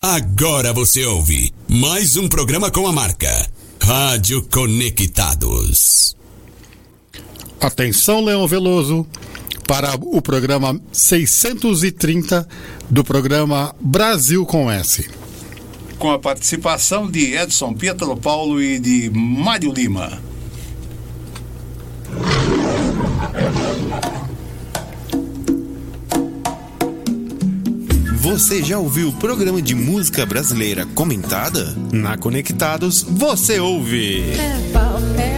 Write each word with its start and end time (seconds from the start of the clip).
Agora 0.00 0.72
você 0.72 1.04
ouve 1.04 1.52
mais 1.66 2.16
um 2.16 2.28
programa 2.28 2.70
com 2.70 2.86
a 2.86 2.92
marca 2.92 3.50
Rádio 3.82 4.46
Conectados. 4.48 6.16
Atenção, 7.60 8.24
Leão 8.24 8.46
Veloso, 8.46 9.04
para 9.66 9.96
o 9.96 10.22
programa 10.22 10.80
630 10.92 12.48
do 12.88 13.02
programa 13.02 13.74
Brasil 13.80 14.46
com 14.46 14.70
S. 14.70 15.10
Com 15.98 16.12
a 16.12 16.18
participação 16.20 17.10
de 17.10 17.34
Edson 17.34 17.74
Pietro 17.74 18.16
Paulo 18.16 18.62
e 18.62 18.78
de 18.78 19.10
Mário 19.10 19.72
Lima. 19.72 20.22
Você 28.28 28.62
já 28.62 28.78
ouviu 28.78 29.08
o 29.08 29.12
programa 29.14 29.62
de 29.62 29.74
música 29.74 30.26
brasileira 30.26 30.84
comentada? 30.94 31.74
Na 31.90 32.18
Conectados, 32.18 33.02
você 33.02 33.58
ouve. 33.58 34.22
É 34.32 35.37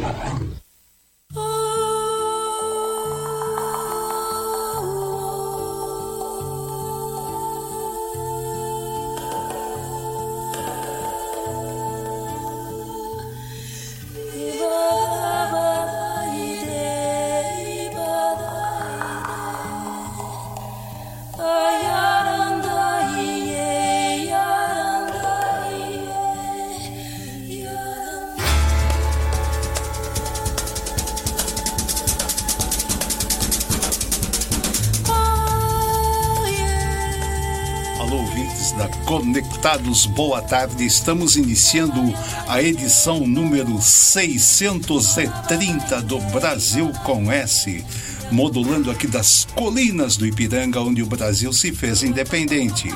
Conectados, 39.61 40.07
boa 40.07 40.41
tarde. 40.41 40.83
Estamos 40.83 41.35
iniciando 41.35 42.01
a 42.47 42.63
edição 42.63 43.19
número 43.19 43.79
630 43.79 46.01
do 46.01 46.19
Brasil 46.19 46.91
com 47.03 47.31
S, 47.31 47.85
modulando 48.31 48.89
aqui 48.89 49.05
das 49.05 49.45
colinas 49.53 50.17
do 50.17 50.25
Ipiranga, 50.25 50.81
onde 50.81 51.03
o 51.03 51.05
Brasil 51.05 51.53
se 51.53 51.71
fez 51.71 52.01
independente. 52.01 52.91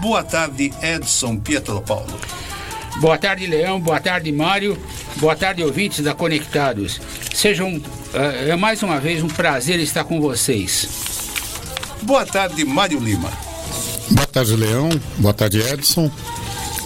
Boa 0.00 0.24
tarde, 0.24 0.72
Edson 0.82 1.36
Pietro 1.36 1.82
Paulo. 1.82 2.18
Boa 2.96 3.18
tarde, 3.18 3.46
Leão. 3.46 3.78
Boa 3.78 4.00
tarde, 4.00 4.32
Mário. 4.32 4.78
Boa 5.16 5.36
tarde, 5.36 5.62
ouvintes 5.62 6.02
da 6.02 6.14
Conectados. 6.14 6.98
Sejam, 7.34 7.78
eh, 8.14 8.48
é 8.48 8.56
mais 8.56 8.82
uma 8.82 8.98
vez 8.98 9.22
um 9.22 9.28
prazer 9.28 9.78
estar 9.80 10.04
com 10.04 10.18
vocês. 10.18 10.88
Boa 12.00 12.24
tarde, 12.24 12.64
Mário 12.64 12.98
Lima. 12.98 13.43
Tarde, 14.34 14.56
Leão. 14.56 14.88
Boa 15.18 15.32
tarde, 15.32 15.60
Edson. 15.60 16.10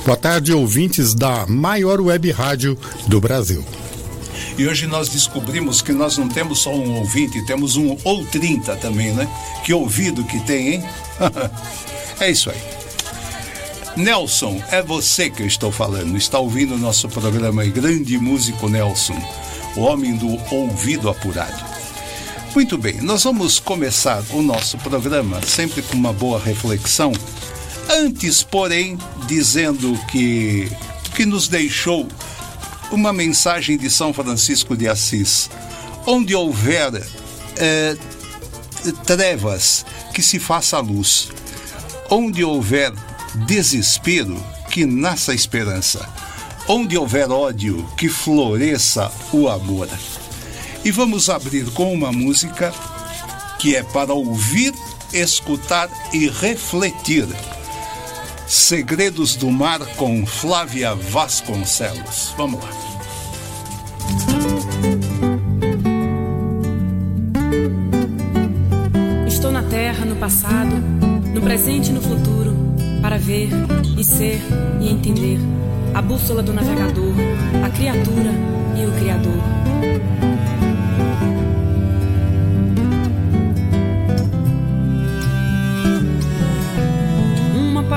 Boa 0.05 0.19
tarde, 0.19 0.53
ouvintes 0.53 1.15
da 1.15 1.47
maior 1.47 1.99
web 1.99 2.31
rádio 2.31 2.79
do 3.07 3.19
Brasil. 3.23 3.65
E 4.59 4.67
hoje 4.67 4.87
nós 4.87 5.09
descobrimos 5.09 5.81
que 5.81 5.91
nós 5.91 6.19
não 6.19 6.29
temos 6.29 6.59
só 6.59 6.71
um 6.71 6.99
ouvinte, 6.99 7.47
temos 7.47 7.75
um 7.77 7.97
ou 8.05 8.23
30 8.27 8.77
também, 8.77 9.15
né? 9.15 9.27
Que 9.65 9.73
ouvido 9.73 10.25
que 10.25 10.39
tem, 10.41 10.75
hein? 10.75 10.85
é 12.21 12.31
isso 12.31 12.51
aí. 12.51 12.61
Nelson, 13.97 14.63
é 14.71 14.83
você 14.83 15.31
que 15.31 15.43
eu 15.43 15.47
estou 15.47 15.73
falando. 15.73 16.19
Está 16.19 16.39
ouvindo 16.39 16.75
o 16.75 16.79
nosso 16.79 17.09
programa 17.09 17.65
grande 17.65 18.19
músico 18.19 18.69
Nelson, 18.69 19.17
o 19.75 19.81
homem 19.81 20.15
do 20.17 20.39
ouvido 20.55 21.09
apurado. 21.09 21.68
Muito 22.55 22.79
bem, 22.79 23.01
nós 23.03 23.25
vamos 23.25 23.61
começar 23.61 24.23
o 24.31 24.43
nosso 24.43 24.79
programa 24.79 25.41
sempre 25.43 25.83
com 25.83 25.97
uma 25.97 26.13
boa 26.13 26.41
reflexão. 26.41 27.13
Antes, 27.91 28.43
porém, 28.43 28.99
dizendo 29.27 29.99
que 30.11 30.71
que 31.15 31.27
nos 31.27 31.49
deixou 31.49 32.07
uma 32.93 33.13
mensagem 33.13 33.77
de 33.77 33.91
São 33.91 34.13
Francisco 34.13 34.77
de 34.77 34.89
Assis, 34.89 35.51
onde 36.07 36.33
houver 36.33 37.05
eh, 37.57 37.97
trevas, 39.05 39.85
que 40.15 40.23
se 40.23 40.39
faça 40.39 40.79
luz, 40.79 41.29
onde 42.09 42.45
houver 42.45 42.93
desespero, 43.47 44.41
que 44.71 44.87
nasça 44.87 45.35
esperança, 45.35 46.09
onde 46.69 46.97
houver 46.97 47.31
ódio, 47.31 47.85
que 47.97 48.09
floresça 48.09 49.11
o 49.33 49.49
amor. 49.49 49.89
E 50.85 50.91
vamos 50.91 51.29
abrir 51.29 51.71
com 51.73 51.93
uma 51.93 52.13
música 52.13 52.73
que 53.59 53.75
é 53.75 53.83
para 53.83 54.15
ouvir, 54.15 54.73
escutar 55.13 55.91
e 56.13 56.29
refletir. 56.29 57.27
Segredos 58.47 59.37
do 59.37 59.51
Mar 59.51 59.81
com 59.97 60.25
Flávia 60.25 60.95
Vasconcelos. 60.95 62.33
Vamos 62.37 62.63
lá. 62.63 62.71
Estou 69.27 69.51
na 69.53 69.63
terra, 69.65 70.05
no 70.05 70.17
passado, 70.17 70.75
no 71.35 71.43
presente 71.43 71.91
e 71.91 71.93
no 71.93 72.01
futuro, 72.01 72.57
para 73.03 73.19
ver 73.19 73.51
e 73.99 74.05
ser 74.05 74.41
e 74.81 74.89
entender 74.89 75.39
a 75.95 76.01
bússola 76.01 76.43
do 76.43 76.53
navegador, 76.53 77.13
a 77.65 77.71
criatura 77.71 78.33
e 78.77 78.87
o 78.87 78.93
Criador. 78.93 79.68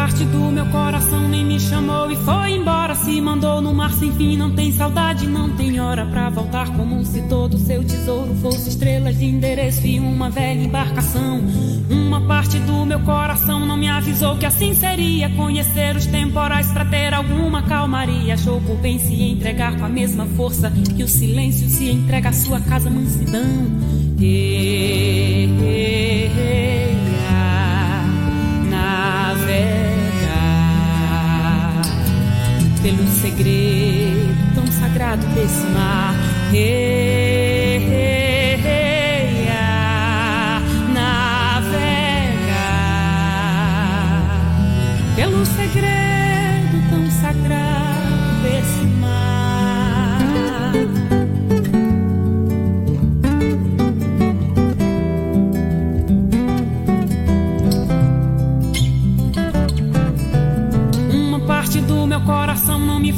Parte 0.01 0.25
do 0.25 0.51
meu 0.51 0.65
coração 0.65 1.29
nem 1.29 1.45
me 1.45 1.59
chamou 1.59 2.09
e 2.09 2.15
foi 2.15 2.53
embora. 2.53 2.95
Se 2.95 3.21
mandou 3.21 3.61
no 3.61 3.71
mar 3.71 3.93
sem 3.93 4.11
fim. 4.11 4.35
Não 4.35 4.49
tem 4.49 4.71
saudade, 4.71 5.27
não 5.27 5.55
tem 5.55 5.79
hora 5.79 6.07
pra 6.07 6.27
voltar. 6.27 6.75
Como 6.75 7.05
se 7.05 7.21
todo 7.29 7.55
seu 7.59 7.83
tesouro 7.83 8.33
fosse 8.41 8.69
estrelas 8.69 9.19
de 9.19 9.25
endereço 9.25 9.85
e 9.85 9.99
uma 9.99 10.31
velha 10.31 10.63
embarcação. 10.63 11.39
Uma 11.87 12.19
parte 12.21 12.57
do 12.57 12.83
meu 12.83 12.99
coração 13.01 13.63
não 13.67 13.77
me 13.77 13.89
avisou 13.89 14.35
que 14.37 14.45
assim 14.47 14.73
seria. 14.73 15.29
Conhecer 15.35 15.95
os 15.95 16.07
temporais 16.07 16.71
pra 16.71 16.83
ter 16.83 17.13
alguma 17.13 17.61
calmaria. 17.61 18.33
Achou 18.33 18.59
por 18.59 18.77
bem 18.77 18.97
se 18.97 19.13
entregar 19.21 19.77
com 19.77 19.85
a 19.85 19.89
mesma 19.89 20.25
força 20.35 20.71
que 20.71 21.03
o 21.03 21.07
silêncio 21.07 21.69
se 21.69 21.91
entrega 21.91 22.29
à 22.29 22.33
sua 22.33 22.59
casa 22.59 22.89
mansidão. 22.89 23.91
Ei, 24.19 25.47
ei, 25.61 26.31
ei, 26.35 26.70
pelo 32.81 33.07
segredo 33.07 34.35
tão 34.55 34.65
sagrado 34.67 35.25
desse 35.27 35.65
mar. 35.67 36.15
Ei, 36.53 37.40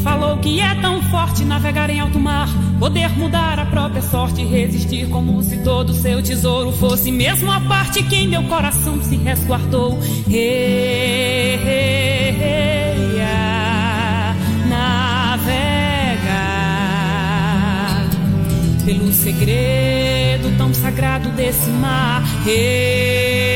falou 0.04 0.38
que 0.38 0.60
é 0.60 0.76
tão 0.76 1.02
forte 1.04 1.46
navegar 1.46 1.90
em 1.90 2.02
alto 2.02 2.20
mar, 2.20 2.50
poder 2.78 3.10
mudar 3.18 3.58
a 3.58 3.66
própria 3.66 4.02
sorte, 4.02 4.44
resistir 4.44 5.08
como 5.08 5.42
se 5.42 5.58
todo 5.64 5.94
seu 5.94 6.22
tesouro 6.22 6.74
fosse 6.74 7.10
mesmo 7.12 7.50
a 7.50 7.62
parte 7.62 8.04
que 8.04 8.16
em 8.16 8.28
meu 8.28 8.44
coração 8.44 9.02
se 9.02 9.16
resguardou. 9.16 9.98
Ah, 13.26 14.36
navegar 14.68 15.64
pelo 18.86 19.14
segredo 19.14 20.58
tão 20.58 20.74
sagrado 20.74 21.30
desse 21.30 21.70
mar. 21.70 22.22
Hey, 22.46 22.54
hey, 22.56 23.53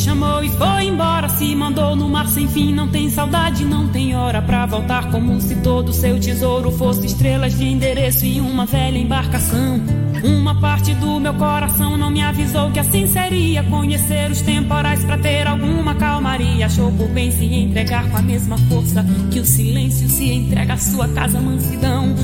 chamou 0.00 0.42
e 0.42 0.48
foi 0.48 0.84
embora. 0.84 1.28
Se 1.28 1.54
mandou 1.54 1.94
no 1.94 2.08
mar 2.08 2.26
sem 2.26 2.48
fim. 2.48 2.72
Não 2.72 2.88
tem 2.88 3.10
saudade, 3.10 3.64
não 3.64 3.88
tem 3.88 4.16
hora 4.16 4.40
pra 4.40 4.66
voltar. 4.66 5.10
Como 5.10 5.40
se 5.40 5.56
todo 5.56 5.92
seu 5.92 6.18
tesouro 6.18 6.70
fosse 6.72 7.06
estrelas 7.06 7.56
de 7.56 7.66
endereço 7.66 8.24
em 8.24 8.40
uma 8.40 8.66
velha 8.66 8.98
embarcação. 8.98 9.80
Uma 10.24 10.58
parte 10.58 10.94
do 10.94 11.18
meu 11.20 11.34
coração 11.34 11.96
não 11.96 12.10
me 12.10 12.22
avisou 12.22 12.70
que 12.70 12.78
assim 12.78 13.06
seria. 13.06 13.62
Conhecer 13.64 14.30
os 14.30 14.40
temporais 14.40 15.04
pra 15.04 15.18
ter 15.18 15.46
alguma 15.46 15.94
calmaria. 15.94 16.66
Achou 16.66 16.90
por 16.92 17.08
bem 17.08 17.30
se 17.30 17.44
entregar 17.44 18.10
com 18.10 18.16
a 18.16 18.22
mesma 18.22 18.56
força 18.58 19.04
que 19.30 19.38
o 19.38 19.44
silêncio 19.44 20.08
se 20.08 20.32
entrega 20.32 20.74
à 20.74 20.78
sua 20.78 21.08
casa 21.08 21.40
mansidão. 21.40 22.14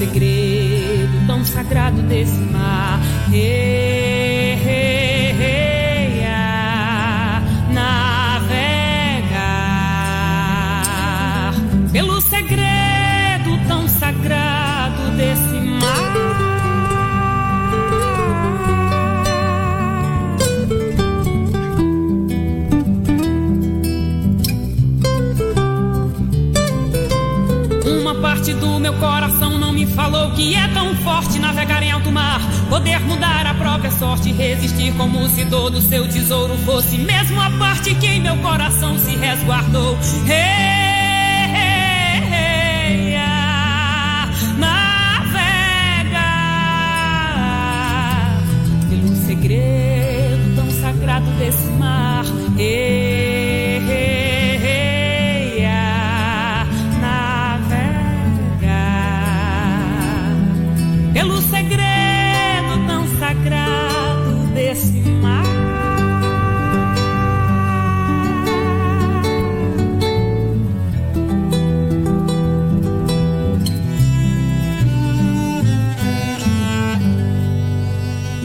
Segredo 0.00 1.26
tão 1.26 1.44
sagrado 1.44 2.00
desse 2.02 2.38
mar. 2.38 2.98
Hey, 3.30 4.54
hey, 4.64 5.36
hey, 5.38 6.24
navegar 7.70 8.32
pelo 11.92 12.18
segredo 12.22 13.58
tão 13.68 13.86
sagrado 13.86 15.10
desse 15.18 15.60
mar. 15.60 16.14
Uma 28.00 28.14
parte 28.14 28.54
do 28.54 28.80
meu 28.80 28.94
coração 28.94 29.49
me 29.80 29.86
falou 29.86 30.30
que 30.32 30.54
é 30.54 30.68
tão 30.68 30.94
forte 30.96 31.38
navegar 31.38 31.82
em 31.82 31.90
alto 31.90 32.12
mar, 32.12 32.38
poder 32.68 33.00
mudar 33.00 33.46
a 33.46 33.54
própria 33.54 33.90
sorte, 33.90 34.30
resistir 34.30 34.92
como 34.94 35.26
se 35.30 35.46
todo 35.46 35.80
seu 35.80 36.06
tesouro 36.06 36.54
fosse 36.58 36.98
mesmo 36.98 37.40
a 37.40 37.50
parte 37.52 37.94
que 37.94 38.06
em 38.06 38.20
meu 38.20 38.36
coração 38.38 38.98
se 38.98 39.16
resguardou. 39.16 39.96
Hey, 40.28 40.79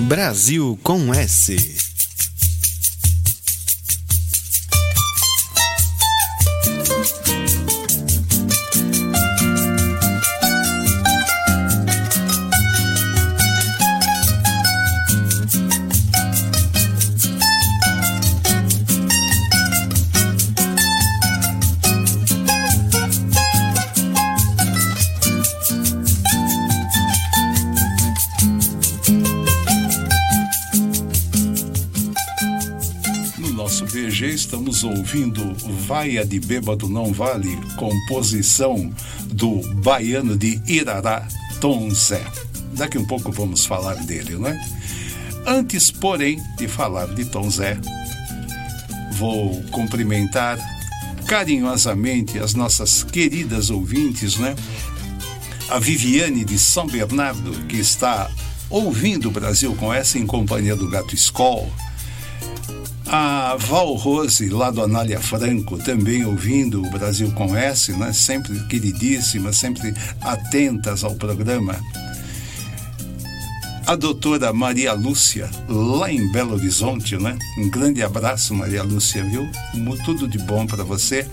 Brasil 0.08 0.78
com 0.84 1.12
S. 1.14 1.75
ouvindo 35.16 35.56
Vaia 35.88 36.26
de 36.26 36.42
Bêbado 36.42 36.90
Não 36.90 37.14
Vale, 37.14 37.58
composição 37.78 38.94
do 39.28 39.62
baiano 39.76 40.38
de 40.38 40.62
Irará, 40.68 41.26
Tom 41.62 41.90
Zé. 41.90 42.22
Daqui 42.74 42.98
um 42.98 43.06
pouco 43.06 43.32
vamos 43.32 43.66
falar 43.66 43.96
dele, 44.04 44.36
não 44.36 44.50
é? 44.50 44.62
Antes, 45.48 45.90
porém, 45.90 46.44
de 46.58 46.68
falar 46.68 47.08
de 47.16 47.24
Tom 47.24 47.50
Zé, 47.50 47.80
vou 49.14 49.64
cumprimentar 49.72 50.60
carinhosamente 51.26 52.38
as 52.38 52.54
nossas 52.54 53.02
queridas 53.02 53.70
ouvintes, 53.70 54.38
né? 54.38 54.54
A 55.70 55.80
Viviane 55.80 56.44
de 56.44 56.60
São 56.60 56.88
Bernardo, 56.88 57.52
que 57.68 57.78
está 57.78 58.30
ouvindo 58.70 59.30
o 59.30 59.32
Brasil 59.32 59.74
com 59.76 59.94
essa 59.94 60.20
em 60.20 60.26
companhia 60.26 60.76
do 60.76 60.90
Gato 60.90 61.16
Skol. 61.16 61.72
A 63.18 63.56
Val 63.56 63.94
Rose, 63.94 64.50
lá 64.50 64.70
do 64.70 64.84
Anália 64.84 65.22
Franco, 65.22 65.78
também 65.78 66.26
ouvindo 66.26 66.84
o 66.84 66.90
Brasil 66.90 67.32
com 67.32 67.56
S, 67.56 67.94
né? 67.94 68.12
sempre 68.12 68.60
queridíssimas, 68.68 69.56
sempre 69.56 69.94
atentas 70.20 71.02
ao 71.02 71.16
programa. 71.16 71.80
A 73.88 73.96
doutora 73.96 74.52
Maria 74.52 74.92
Lúcia, 74.92 75.50
lá 75.70 76.12
em 76.12 76.30
Belo 76.30 76.56
Horizonte, 76.56 77.16
né? 77.16 77.38
Um 77.58 77.70
grande 77.70 78.04
abraço, 78.04 78.54
Maria 78.54 78.84
Lúcia, 78.84 79.24
viu? 79.24 79.50
Tudo 80.04 80.28
de 80.28 80.38
bom 80.40 80.68
para 80.68 80.84
você. 80.84 81.26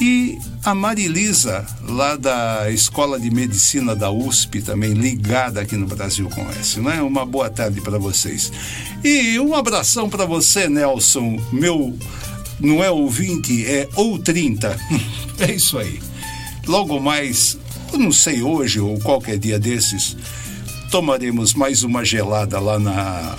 E 0.00 0.38
a 0.66 0.74
Marilisa, 0.74 1.64
lá 1.88 2.16
da 2.16 2.68
Escola 2.72 3.20
de 3.20 3.30
Medicina 3.30 3.94
da 3.94 4.10
USP, 4.10 4.60
também 4.60 4.94
ligada 4.94 5.60
aqui 5.60 5.76
no 5.76 5.86
Brasil 5.86 6.28
com 6.28 6.42
S, 6.50 6.80
né? 6.80 7.00
Uma 7.02 7.24
boa 7.24 7.48
tarde 7.48 7.80
para 7.80 7.98
vocês. 7.98 8.50
E 9.04 9.38
um 9.38 9.54
abração 9.54 10.10
para 10.10 10.24
você, 10.24 10.68
Nelson, 10.68 11.40
meu 11.52 11.96
não 12.58 12.82
é 12.82 12.90
ouvinte, 12.90 13.64
é 13.64 13.88
ou 13.94 14.18
30. 14.18 14.76
É 15.38 15.52
isso 15.52 15.78
aí. 15.78 16.00
Logo 16.66 16.98
mais, 16.98 17.56
eu 17.92 18.00
não 18.00 18.10
sei 18.10 18.42
hoje 18.42 18.80
ou 18.80 18.98
qualquer 18.98 19.38
dia 19.38 19.60
desses, 19.60 20.16
tomaremos 20.90 21.54
mais 21.54 21.84
uma 21.84 22.04
gelada 22.04 22.58
lá 22.58 22.76
na 22.76 23.38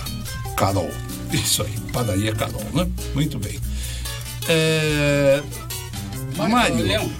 Carol. 0.56 0.90
Isso 1.30 1.62
aí, 1.62 1.74
padaria 1.92 2.34
Carol, 2.34 2.64
né? 2.72 2.88
Muito 3.14 3.38
bem. 3.38 3.60
É... 4.48 5.42
Mário, 6.46 7.10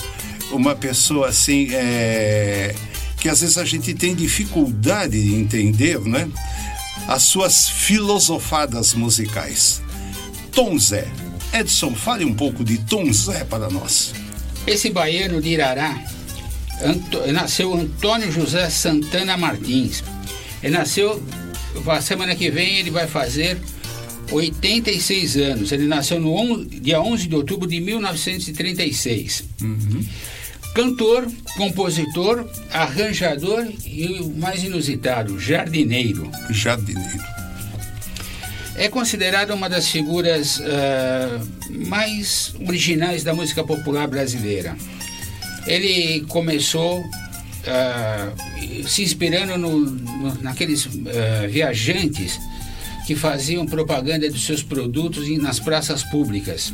uma 0.51 0.75
pessoa 0.75 1.29
assim, 1.29 1.69
é, 1.71 2.75
que 3.21 3.29
às 3.29 3.39
vezes 3.39 3.57
a 3.57 3.63
gente 3.63 3.93
tem 3.93 4.13
dificuldade 4.15 5.21
de 5.21 5.33
entender, 5.35 5.99
né? 6.01 6.27
As 7.07 7.23
suas 7.23 7.69
filosofadas 7.69 8.93
musicais. 8.93 9.81
Tom 10.51 10.77
Zé. 10.77 11.07
Edson, 11.53 11.93
fale 11.95 12.25
um 12.25 12.33
pouco 12.33 12.63
de 12.63 12.77
Tom 12.79 13.11
Zé 13.13 13.43
para 13.43 13.69
nós. 13.69 14.13
Esse 14.65 14.89
baiano 14.89 15.41
de 15.41 15.49
Irará 15.49 16.01
Anto- 16.83 17.31
nasceu 17.31 17.73
Antônio 17.73 18.31
José 18.31 18.69
Santana 18.69 19.37
Martins. 19.37 20.03
Ele 20.63 20.75
nasceu, 20.77 21.21
semana 22.01 22.35
que 22.35 22.49
vem 22.49 22.77
ele 22.79 22.89
vai 22.89 23.05
fazer 23.07 23.59
86 24.31 25.37
anos. 25.37 25.71
Ele 25.71 25.85
nasceu 25.87 26.19
no 26.19 26.33
on- 26.33 26.65
dia 26.65 26.99
11 27.01 27.27
de 27.27 27.35
outubro 27.35 27.67
de 27.67 27.79
1936. 27.79 29.43
Cantor, 30.73 31.27
compositor, 31.57 32.47
arranjador 32.71 33.67
e 33.85 34.19
o 34.21 34.29
mais 34.37 34.63
inusitado, 34.63 35.37
jardineiro. 35.37 36.31
Jardineiro. 36.49 37.19
É 38.75 38.87
considerado 38.87 39.51
uma 39.53 39.67
das 39.69 39.87
figuras 39.89 40.61
ah, 40.63 41.41
mais 41.69 42.53
originais 42.65 43.21
da 43.23 43.33
música 43.33 43.63
popular 43.65 44.07
brasileira. 44.07 44.75
Ele 45.67 46.21
começou 46.29 47.03
ah, 47.67 48.31
se 48.87 49.03
inspirando 49.03 49.57
no- 49.57 49.77
no- 49.77 50.41
naqueles 50.41 50.87
ah, 50.87 51.47
viajantes 51.47 52.39
que 53.05 53.13
faziam 53.13 53.65
propaganda 53.65 54.29
dos 54.31 54.45
seus 54.45 54.63
produtos 54.63 55.27
nas 55.37 55.59
praças 55.59 56.01
públicas, 56.03 56.73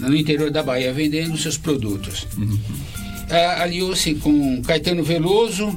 no 0.00 0.16
interior 0.16 0.50
da 0.50 0.62
Bahia, 0.62 0.92
vendendo 0.92 1.36
seus 1.38 1.56
produtos. 1.56 2.26
Ah, 3.30 3.62
Aliou-se 3.62 4.14
com 4.16 4.60
Caetano 4.62 5.02
Veloso, 5.04 5.76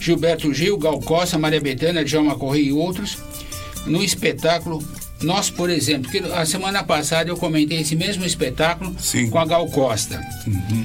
Gilberto 0.00 0.52
Gil, 0.54 0.78
Gal 0.78 1.00
Costa, 1.00 1.38
Maria 1.38 1.60
Bethânia, 1.60 2.04
Djalma 2.04 2.34
Corrêa 2.34 2.62
e 2.62 2.72
outros, 2.72 3.18
no 3.86 4.02
espetáculo 4.02 4.82
Nós, 5.22 5.50
por 5.50 5.70
exemplo, 5.70 6.10
que 6.10 6.18
a 6.18 6.44
semana 6.44 6.82
passada 6.82 7.30
eu 7.30 7.36
comentei 7.36 7.80
esse 7.80 7.94
mesmo 7.94 8.24
espetáculo 8.24 8.94
Sim. 8.98 9.30
com 9.30 9.38
a 9.38 9.44
Gal 9.44 9.66
Costa, 9.68 10.20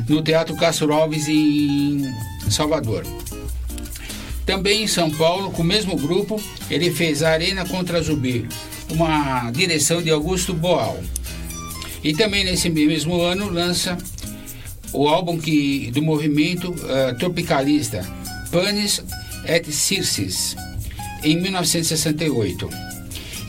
no 0.07 0.21
Teatro 0.21 0.55
Castro 0.55 0.93
Alves 0.93 1.27
em 1.27 2.03
Salvador. 2.49 3.03
Também 4.45 4.83
em 4.83 4.87
São 4.87 5.09
Paulo, 5.11 5.51
com 5.51 5.61
o 5.61 5.65
mesmo 5.65 5.97
grupo, 5.97 6.41
ele 6.69 6.91
fez 6.91 7.21
a 7.23 7.31
Arena 7.31 7.65
contra 7.65 8.01
Zumbi, 8.01 8.47
uma 8.89 9.49
direção 9.51 10.01
de 10.01 10.09
Augusto 10.11 10.53
Boal. 10.53 11.01
E 12.07 12.13
também 12.13 12.45
nesse 12.45 12.69
mesmo 12.69 13.19
ano 13.21 13.49
lança 13.49 13.97
o 14.93 15.09
álbum 15.09 15.37
que, 15.37 15.91
do 15.93 16.01
movimento 16.01 16.73
eh, 16.87 17.13
tropicalista, 17.19 17.99
Panis 18.49 19.03
et 19.45 19.69
Circes, 19.69 20.55
em 21.21 21.35
1968. 21.41 22.69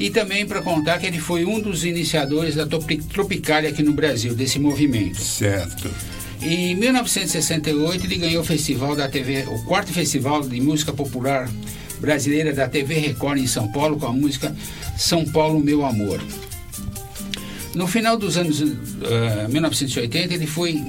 E 0.01 0.11
também 0.11 0.45
para 0.45 0.61
contar 0.61 0.99
que 0.99 1.07
ele 1.07 1.21
foi 1.21 1.45
um 1.45 1.61
dos 1.61 1.85
iniciadores 1.85 2.57
da 2.57 2.67
Tropi- 2.67 2.99
Tropicália 2.99 3.71
aqui 3.71 3.83
no 3.85 3.93
Brasil, 3.93 4.35
desse 4.35 4.59
movimento. 4.59 5.21
Certo. 5.21 5.89
Em 6.43 6.75
1968 6.75 8.07
ele 8.07 8.17
ganhou 8.17 8.43
o 8.43 8.45
festival 8.45 8.97
da 8.97 9.09
TV, 9.09 9.45
o 9.47 9.63
quarto 9.67 9.93
festival 9.93 10.43
de 10.43 10.61
música 10.61 10.93
popular 10.93 11.49
brasileira 12.01 12.53
da 12.53 12.67
TV 12.69 12.95
Record 12.95 13.39
em 13.39 13.47
São 13.47 13.71
Paulo 13.71 13.97
com 13.99 14.07
a 14.07 14.13
música 14.13 14.53
São 14.97 15.25
Paulo 15.25 15.61
Meu 15.61 15.85
Amor. 15.87 16.21
No 17.75 17.87
final 17.87 18.17
dos 18.17 18.37
anos 18.37 18.61
eh, 18.61 19.47
1980 19.49 20.35
ele 20.35 20.47
foi, 20.47 20.83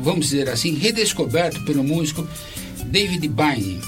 vamos 0.00 0.26
dizer 0.30 0.48
assim, 0.48 0.74
redescoberto 0.74 1.60
pelo 1.64 1.84
músico 1.84 2.26
David 2.86 3.28
Byrne. 3.28 3.80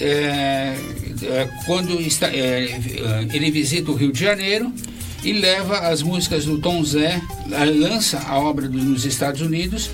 É, 0.00 0.76
é, 1.22 1.48
quando 1.64 1.98
está- 2.00 2.28
é, 2.28 2.78
ele 3.32 3.50
visita 3.50 3.90
o 3.90 3.94
Rio 3.94 4.12
de 4.12 4.20
Janeiro 4.20 4.72
e 5.24 5.32
leva 5.32 5.78
as 5.88 6.02
músicas 6.02 6.44
do 6.44 6.58
Tom 6.58 6.84
Zé, 6.84 7.20
lança 7.78 8.18
a 8.18 8.38
obra 8.38 8.68
do- 8.68 8.78
nos 8.78 9.04
Estados 9.06 9.40
Unidos, 9.40 9.90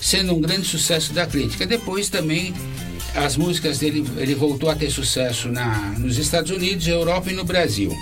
sendo 0.00 0.34
um 0.34 0.40
grande 0.40 0.66
sucesso 0.66 1.12
da 1.12 1.24
crítica. 1.26 1.64
Depois 1.64 2.08
também 2.08 2.52
as 3.14 3.36
músicas 3.36 3.78
dele, 3.78 4.04
ele 4.18 4.34
voltou 4.34 4.68
a 4.68 4.74
ter 4.74 4.90
sucesso 4.90 5.48
na, 5.48 5.94
nos 5.98 6.18
Estados 6.18 6.50
Unidos, 6.50 6.86
Europa 6.88 7.30
e 7.30 7.34
no 7.34 7.44
Brasil. 7.44 7.92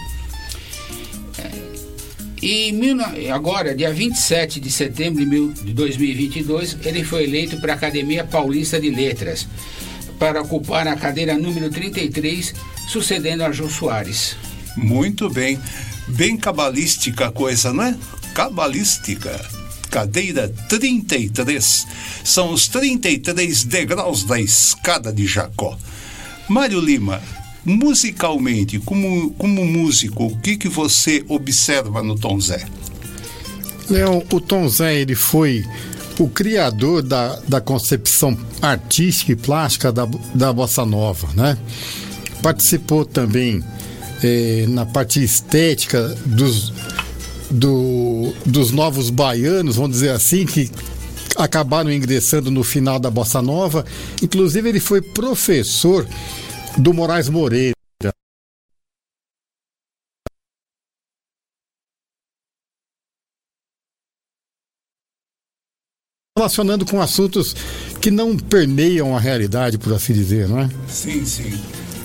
E 2.43 3.31
agora, 3.33 3.75
dia 3.75 3.93
27 3.93 4.59
de 4.59 4.71
setembro 4.71 5.21
de 5.21 5.27
mil- 5.31 5.53
de 5.53 5.73
2022, 5.73 6.77
ele 6.85 7.05
foi 7.05 7.23
eleito 7.25 7.61
para 7.61 7.73
a 7.73 7.77
Academia 7.77 8.25
Paulista 8.25 8.81
de 8.81 8.91
Letras, 8.91 9.47
para 10.19 10.43
ocupar 10.43 10.89
a 10.89 10.97
cadeira 10.97 11.39
número 11.39 11.71
33, 11.71 12.53
sucedendo 12.89 13.45
a 13.45 13.53
Jô 13.53 13.69
Soares. 13.69 14.35
Muito 14.77 15.31
bem. 15.31 15.59
Bem 16.09 16.37
cabalística 16.37 17.27
a 17.29 17.31
coisa, 17.33 17.73
não 17.73 17.85
é? 17.85 17.97
Cabalística. 18.35 19.41
Cadeira 19.89 20.49
33. 20.69 21.87
São 22.25 22.53
os 22.53 22.67
33 22.67 23.63
degraus 23.65 24.25
da 24.25 24.41
escada 24.41 25.13
de 25.13 25.27
Jacó. 25.27 25.79
Mário 26.49 26.81
Lima, 26.81 27.23
musicalmente, 27.65 28.79
como, 28.81 29.31
como 29.33 29.65
músico, 29.65 30.27
o 30.27 30.37
que, 30.39 30.57
que 30.57 30.69
você 30.69 31.25
observa 31.29 32.03
no 32.03 32.17
Tom 32.19 32.41
Zé? 32.41 32.65
Leão, 33.89 34.23
o 34.33 34.41
Tom 34.41 34.69
Zé, 34.69 35.01
ele 35.01 35.15
foi 35.15 35.65
o 36.19 36.29
criador 36.29 37.03
da, 37.03 37.39
da 37.49 37.61
concepção 37.61 38.37
artística 38.61 39.33
e 39.33 39.37
plástica 39.37 39.93
da, 39.93 40.07
da 40.35 40.53
bossa 40.53 40.85
nova, 40.85 41.29
né? 41.35 41.57
Participou 42.43 43.05
também 43.05 43.63
eh, 44.23 44.67
na 44.69 44.85
parte 44.85 45.23
estética 45.23 46.09
dos, 46.27 46.73
do- 47.51 48.33
dos 48.45 48.71
novos 48.73 49.11
baianos, 49.11 49.77
vamos 49.77 49.93
dizer 49.93 50.11
assim, 50.11 50.45
que 50.47 50.71
acabaram 51.37 51.91
ingressando 51.93 52.51
no 52.51 52.63
final 52.65 52.99
da 52.99 53.11
bossa 53.11 53.41
nova. 53.41 53.85
Inclusive, 54.23 54.69
ele 54.69 54.81
foi 54.81 55.01
professor 55.01 56.07
do 56.79 56.93
Moraes 56.93 57.29
Moreira. 57.29 57.73
relacionando 66.37 66.87
com 66.87 67.01
assuntos 67.01 67.55
que 68.01 68.11
não 68.11 68.37
permeiam 68.37 69.15
a 69.17 69.21
realidade, 69.21 69.79
por 69.79 69.93
assim 69.93 70.13
dizer, 70.13 70.49
não 70.49 70.61
é? 70.61 70.71
Sim, 70.89 71.25
sim. 71.25 71.61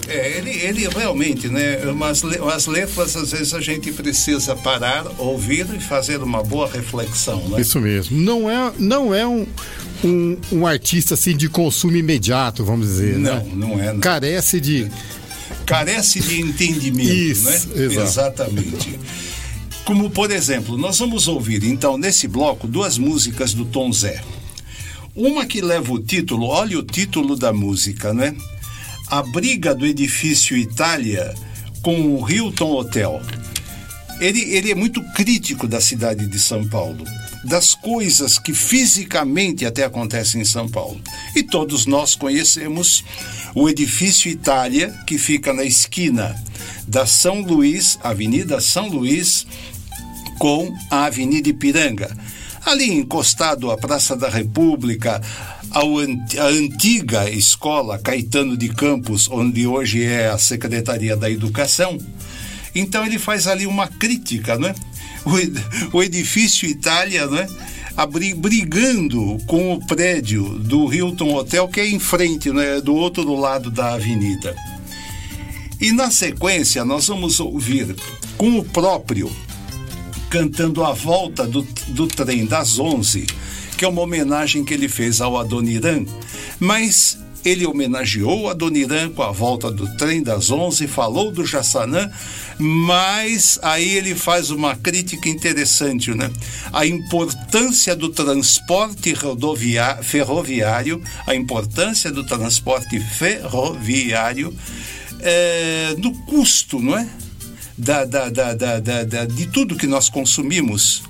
É, 0.07 0.37
ele, 0.37 0.51
ele 0.51 0.87
realmente, 0.87 1.47
né? 1.49 1.77
Umas, 1.85 2.23
le- 2.23 2.37
umas 2.39 2.65
letras, 2.67 3.15
às 3.15 3.31
vezes, 3.31 3.53
a 3.53 3.59
gente 3.59 3.91
precisa 3.91 4.55
parar, 4.55 5.05
ouvir 5.17 5.65
e 5.75 5.79
fazer 5.79 6.21
uma 6.21 6.43
boa 6.43 6.69
reflexão, 6.69 7.47
né? 7.49 7.59
Isso 7.61 7.79
mesmo. 7.81 8.17
Não 8.17 8.49
é, 8.49 8.71
não 8.77 9.13
é 9.13 9.27
um, 9.27 9.45
um, 10.03 10.37
um 10.51 10.67
artista 10.67 11.13
assim 11.13 11.35
de 11.35 11.49
consumo 11.49 11.95
imediato, 11.95 12.63
vamos 12.63 12.87
dizer, 12.87 13.17
Não, 13.17 13.35
né? 13.35 13.51
não 13.53 13.81
é. 13.81 13.93
não. 13.93 13.99
Carece 13.99 14.59
de. 14.59 14.89
carece 15.65 16.19
de 16.19 16.41
entendimento, 16.41 17.13
Isso, 17.13 17.69
né? 17.69 17.83
exato. 17.83 18.01
Exatamente. 18.01 18.99
Como, 19.85 20.09
por 20.09 20.31
exemplo, 20.31 20.77
nós 20.77 20.99
vamos 20.99 21.27
ouvir, 21.27 21.63
então, 21.63 21.97
nesse 21.97 22.27
bloco, 22.27 22.67
duas 22.67 22.97
músicas 22.97 23.53
do 23.53 23.63
Tom 23.65 23.91
Zé. 23.91 24.21
Uma 25.15 25.45
que 25.45 25.61
leva 25.61 25.91
o 25.93 25.99
título, 25.99 26.45
olha 26.47 26.77
o 26.77 26.83
título 26.83 27.35
da 27.35 27.51
música, 27.53 28.13
né? 28.13 28.35
A 29.07 29.23
briga 29.23 29.73
do 29.73 29.85
edifício 29.85 30.57
Itália 30.57 31.33
com 31.81 32.13
o 32.15 32.29
Hilton 32.29 32.71
Hotel. 32.71 33.21
Ele, 34.19 34.41
ele 34.41 34.71
é 34.71 34.75
muito 34.75 35.01
crítico 35.13 35.67
da 35.67 35.79
cidade 35.79 36.27
de 36.27 36.37
São 36.37 36.67
Paulo, 36.67 37.05
das 37.47 37.73
coisas 37.73 38.37
que 38.37 38.53
fisicamente 38.53 39.65
até 39.65 39.85
acontecem 39.85 40.41
em 40.41 40.45
São 40.45 40.67
Paulo. 40.67 40.99
E 41.33 41.41
todos 41.41 41.85
nós 41.85 42.13
conhecemos 42.13 43.05
o 43.55 43.69
edifício 43.69 44.29
Itália, 44.29 44.93
que 45.07 45.17
fica 45.17 45.53
na 45.53 45.63
esquina 45.63 46.35
da 46.85 47.05
São 47.05 47.41
Luís, 47.41 47.97
Avenida 48.03 48.59
São 48.59 48.89
Luís, 48.89 49.47
com 50.37 50.73
a 50.91 51.05
Avenida 51.05 51.49
Ipiranga. 51.49 52.15
ali 52.65 52.91
encostado 52.91 53.71
à 53.71 53.77
Praça 53.77 54.13
da 54.13 54.27
República, 54.27 55.21
a 55.71 56.45
antiga 56.47 57.29
escola 57.29 57.97
Caetano 57.97 58.57
de 58.57 58.67
Campos, 58.67 59.29
onde 59.31 59.65
hoje 59.65 60.03
é 60.03 60.27
a 60.27 60.37
Secretaria 60.37 61.15
da 61.15 61.31
Educação. 61.31 61.97
Então 62.75 63.05
ele 63.05 63.17
faz 63.17 63.47
ali 63.47 63.65
uma 63.65 63.87
crítica, 63.87 64.57
né? 64.57 64.75
O, 64.75 64.96
o 65.93 66.03
edifício 66.03 66.67
Itália, 66.67 67.27
né? 67.27 67.47
brigando 68.37 69.37
com 69.47 69.73
o 69.73 69.85
prédio 69.85 70.59
do 70.59 70.93
Hilton 70.93 71.33
Hotel, 71.33 71.67
que 71.67 71.79
é 71.79 71.87
em 71.89 71.99
frente, 71.99 72.51
né? 72.51 72.79
do 72.81 72.95
outro 72.95 73.35
lado 73.35 73.71
da 73.71 73.93
avenida. 73.93 74.55
E 75.79 75.91
na 75.91 76.09
sequência, 76.09 76.83
nós 76.83 77.07
vamos 77.07 77.39
ouvir 77.39 77.95
com 78.37 78.57
o 78.57 78.63
próprio 78.63 79.31
cantando 80.29 80.83
a 80.83 80.91
volta 80.91 81.47
do, 81.47 81.61
do 81.89 82.07
trem 82.07 82.45
das 82.45 82.79
11, 82.79 83.25
que 83.77 83.85
é 83.85 83.87
uma 83.87 84.01
homenagem 84.01 84.63
que 84.63 84.73
ele 84.73 84.89
fez 84.89 85.21
ao 85.21 85.37
Adoniran, 85.37 86.05
mas 86.59 87.17
ele 87.43 87.65
homenageou 87.65 88.49
Adoniran 88.49 89.09
com 89.09 89.23
a 89.23 89.31
volta 89.31 89.71
do 89.71 89.87
trem 89.97 90.21
das 90.21 90.51
11, 90.51 90.87
falou 90.87 91.31
do 91.31 91.45
Jassanã, 91.45 92.11
mas 92.57 93.59
aí 93.61 93.95
ele 93.95 94.15
faz 94.15 94.49
uma 94.49 94.75
crítica 94.75 95.29
interessante, 95.29 96.13
né? 96.13 96.31
A 96.73 96.85
importância 96.85 97.95
do 97.95 98.09
transporte 98.09 99.13
ferroviário, 100.03 101.01
a 101.25 101.35
importância 101.35 102.11
do 102.11 102.25
transporte 102.25 102.99
ferroviário 102.99 104.53
é, 105.19 105.95
no 105.97 106.13
custo, 106.25 106.79
não 106.79 106.97
é? 106.97 107.07
Da, 107.77 108.05
da, 108.05 108.29
da, 108.29 108.53
da, 108.55 108.79
da, 108.79 109.25
de 109.25 109.45
tudo 109.47 109.75
que 109.75 109.85
nós 109.85 110.09
consumimos 110.09 111.03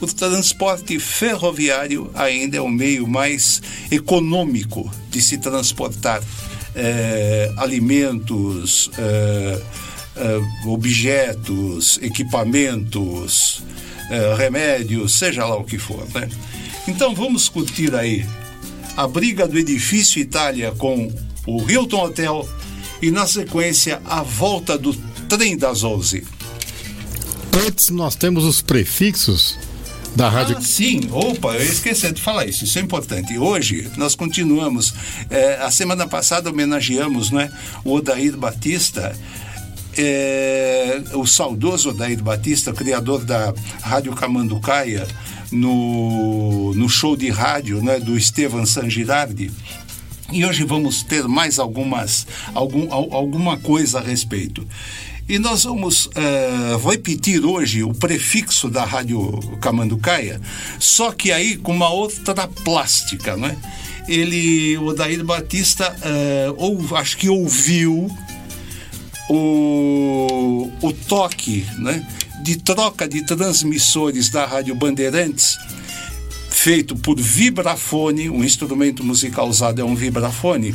o 0.00 0.06
transporte 0.06 0.98
ferroviário 0.98 2.10
ainda 2.14 2.56
é 2.56 2.60
o 2.60 2.68
meio 2.68 3.06
mais 3.06 3.60
econômico 3.90 4.90
de 5.10 5.20
se 5.20 5.38
transportar 5.38 6.22
é, 6.74 7.52
alimentos, 7.56 8.90
é, 8.96 9.62
é, 10.16 10.40
objetos, 10.66 11.98
equipamentos, 12.02 13.62
remédios, 14.38 15.18
seja 15.18 15.44
lá 15.44 15.54
o 15.56 15.64
que 15.64 15.76
for. 15.76 16.06
Né? 16.14 16.30
Então 16.86 17.14
vamos 17.14 17.46
curtir 17.50 17.94
aí 17.94 18.24
a 18.96 19.06
briga 19.06 19.46
do 19.46 19.58
edifício 19.58 20.18
Itália 20.18 20.72
com 20.72 21.12
o 21.46 21.70
Hilton 21.70 22.04
Hotel 22.04 22.48
e, 23.02 23.10
na 23.10 23.26
sequência, 23.26 24.00
a 24.06 24.22
volta 24.22 24.78
do 24.78 24.94
trem 25.28 25.58
das 25.58 25.84
11. 25.84 26.24
Antes, 27.66 27.90
nós 27.90 28.14
temos 28.14 28.44
os 28.44 28.62
prefixos 28.62 29.58
da 30.14 30.28
rádio. 30.28 30.56
Ah, 30.58 30.60
sim, 30.60 31.08
opa, 31.10 31.54
eu 31.54 31.62
esqueci 31.62 32.10
de 32.12 32.20
falar 32.20 32.46
isso, 32.46 32.64
isso 32.64 32.78
é 32.78 32.82
importante. 32.82 33.38
Hoje 33.38 33.90
nós 33.96 34.14
continuamos. 34.14 34.94
É, 35.30 35.56
a 35.56 35.70
semana 35.70 36.06
passada 36.06 36.50
homenageamos 36.50 37.30
né, 37.30 37.50
o 37.84 37.94
Odair 37.94 38.36
Batista. 38.36 39.16
É, 40.00 41.02
o 41.14 41.26
saudoso 41.26 41.90
Odair 41.90 42.22
Batista, 42.22 42.72
criador 42.72 43.24
da 43.24 43.52
Rádio 43.82 44.14
Camanducaia, 44.14 45.06
no, 45.50 46.72
no 46.74 46.88
show 46.88 47.16
de 47.16 47.30
rádio 47.30 47.82
né, 47.82 47.98
do 47.98 48.16
Estevan 48.16 48.64
San 48.64 48.88
Girardi. 48.88 49.50
E 50.30 50.44
hoje 50.44 50.62
vamos 50.62 51.02
ter 51.02 51.26
mais 51.26 51.58
algumas, 51.58 52.26
algum, 52.54 52.92
alguma 52.92 53.56
coisa 53.56 53.98
a 53.98 54.02
respeito. 54.02 54.66
E 55.28 55.38
nós 55.38 55.64
vamos 55.64 56.06
uh, 56.06 56.88
repetir 56.88 57.44
hoje 57.44 57.82
o 57.82 57.92
prefixo 57.92 58.70
da 58.70 58.82
Rádio 58.82 59.38
Camanducaia, 59.60 60.40
só 60.78 61.12
que 61.12 61.30
aí 61.30 61.54
com 61.56 61.72
uma 61.72 61.90
outra 61.90 62.48
plástica, 62.64 63.36
né? 63.36 63.54
Ele, 64.08 64.78
o 64.78 64.86
Odair 64.86 65.22
Batista, 65.22 65.94
uh, 65.94 66.54
ou, 66.56 66.96
acho 66.96 67.18
que 67.18 67.28
ouviu 67.28 68.10
o, 69.28 70.72
o 70.80 70.92
toque 70.94 71.66
né, 71.76 72.06
de 72.42 72.56
troca 72.56 73.06
de 73.06 73.26
transmissores 73.26 74.30
da 74.30 74.46
Rádio 74.46 74.74
Bandeirantes, 74.74 75.58
feito 76.48 76.96
por 76.96 77.20
vibrafone, 77.20 78.30
um 78.30 78.42
instrumento 78.42 79.04
musical 79.04 79.46
usado 79.46 79.82
é 79.82 79.84
um 79.84 79.94
vibrafone, 79.94 80.74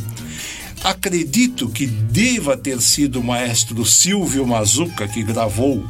Acredito 0.84 1.70
que 1.70 1.86
deva 1.86 2.58
ter 2.58 2.82
sido 2.82 3.22
o 3.22 3.24
maestro 3.24 3.86
Silvio 3.86 4.46
Mazuca 4.46 5.08
que 5.08 5.24
gravou 5.24 5.86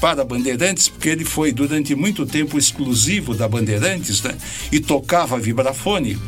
para 0.00 0.24
Bandeirantes, 0.24 0.88
porque 0.88 1.10
ele 1.10 1.24
foi 1.24 1.52
durante 1.52 1.94
muito 1.94 2.24
tempo 2.24 2.56
exclusivo 2.56 3.34
da 3.34 3.46
Bandeirantes, 3.46 4.22
né? 4.22 4.34
E 4.72 4.80
tocava 4.80 5.38
vibrafone. 5.38 6.18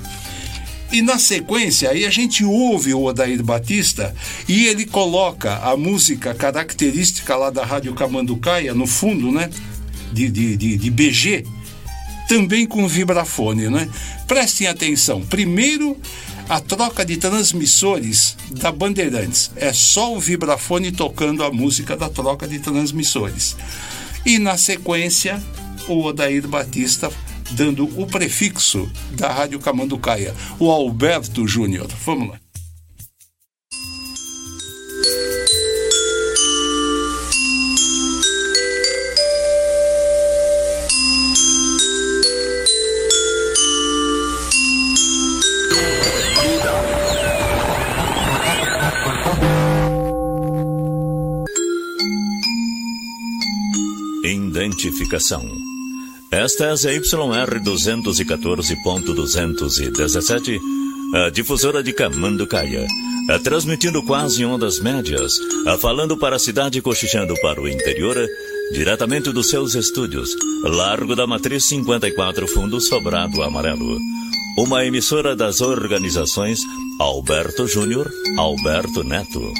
E 0.92 1.00
na 1.00 1.18
sequência, 1.18 1.88
aí 1.88 2.04
a 2.04 2.10
gente 2.10 2.44
ouve 2.44 2.92
o 2.92 3.04
Odair 3.04 3.42
Batista 3.42 4.14
e 4.48 4.66
ele 4.66 4.84
coloca 4.84 5.56
a 5.58 5.76
música 5.76 6.34
característica 6.34 7.36
lá 7.36 7.48
da 7.48 7.64
Rádio 7.64 7.94
Camanducaia, 7.94 8.74
no 8.74 8.86
fundo, 8.86 9.32
né? 9.32 9.48
De, 10.12 10.28
de, 10.28 10.56
de, 10.56 10.76
de 10.76 10.90
BG, 10.90 11.46
também 12.28 12.66
com 12.66 12.86
vibrafone, 12.86 13.68
né? 13.68 13.88
Prestem 14.26 14.66
atenção. 14.66 15.22
Primeiro, 15.22 15.96
a 16.50 16.58
troca 16.58 17.06
de 17.06 17.16
transmissores 17.16 18.36
da 18.50 18.72
Bandeirantes. 18.72 19.52
É 19.54 19.72
só 19.72 20.12
o 20.12 20.18
vibrafone 20.18 20.90
tocando 20.90 21.44
a 21.44 21.52
música 21.52 21.96
da 21.96 22.08
troca 22.08 22.48
de 22.48 22.58
transmissores. 22.58 23.56
E 24.26 24.36
na 24.36 24.56
sequência, 24.56 25.40
o 25.86 26.02
Odair 26.02 26.48
Batista 26.48 27.08
dando 27.52 27.84
o 27.96 28.04
prefixo 28.04 28.90
da 29.12 29.32
Rádio 29.32 29.60
Camanducaia, 29.60 30.34
o 30.58 30.68
Alberto 30.72 31.46
Júnior. 31.46 31.86
Vamos 32.04 32.30
lá. 32.30 32.39
Esta 56.30 56.66
é 56.66 56.70
a 56.70 56.76
ZYR 56.76 57.60
214.217, 57.64 60.60
a 61.12 61.28
difusora 61.30 61.82
de 61.82 61.92
Camanducaia, 61.92 62.86
a 63.28 63.36
transmitindo 63.40 64.00
quase 64.02 64.44
ondas 64.44 64.78
médias, 64.78 65.32
a 65.66 65.76
falando 65.76 66.16
para 66.16 66.36
a 66.36 66.38
cidade 66.38 66.80
cochichando 66.80 67.34
para 67.42 67.60
o 67.60 67.68
interior, 67.68 68.16
diretamente 68.72 69.32
dos 69.32 69.50
seus 69.50 69.74
estúdios, 69.74 70.36
Largo 70.62 71.16
da 71.16 71.26
Matriz 71.26 71.66
54, 71.68 72.46
Fundo 72.46 72.80
Sobrado 72.80 73.42
Amarelo. 73.42 73.98
Uma 74.56 74.84
emissora 74.84 75.34
das 75.34 75.60
organizações 75.60 76.60
Alberto 77.00 77.66
Júnior, 77.66 78.08
Alberto 78.36 79.02
Neto. 79.02 79.52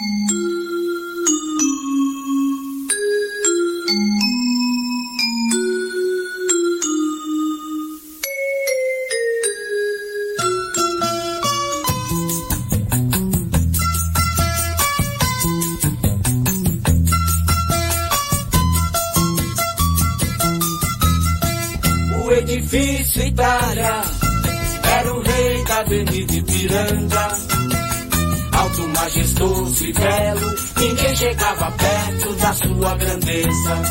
Chegava 31.31 31.71
perto 31.71 32.35
da 32.35 32.53
sua 32.55 32.97
grandeza. 32.97 33.83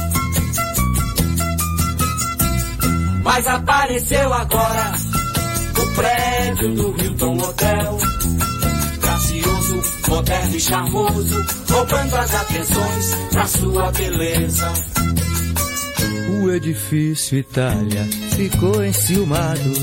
Mas 3.23 3.47
apareceu 3.47 4.33
agora 4.33 4.93
o 5.77 5.95
prédio 5.95 6.75
do 6.75 7.01
Hilton 7.01 7.37
Hotel. 7.37 7.97
Gracioso, 8.99 9.81
moderno 10.09 10.55
e 10.55 10.59
charmoso, 10.59 11.45
roubando 11.69 12.15
as 12.15 12.35
atenções 12.35 13.17
da 13.31 13.45
sua 13.45 13.91
beleza. 13.91 14.73
O 16.41 16.51
edifício 16.51 17.37
Itália 17.37 18.05
ficou 18.35 18.83
enciumado 18.83 19.73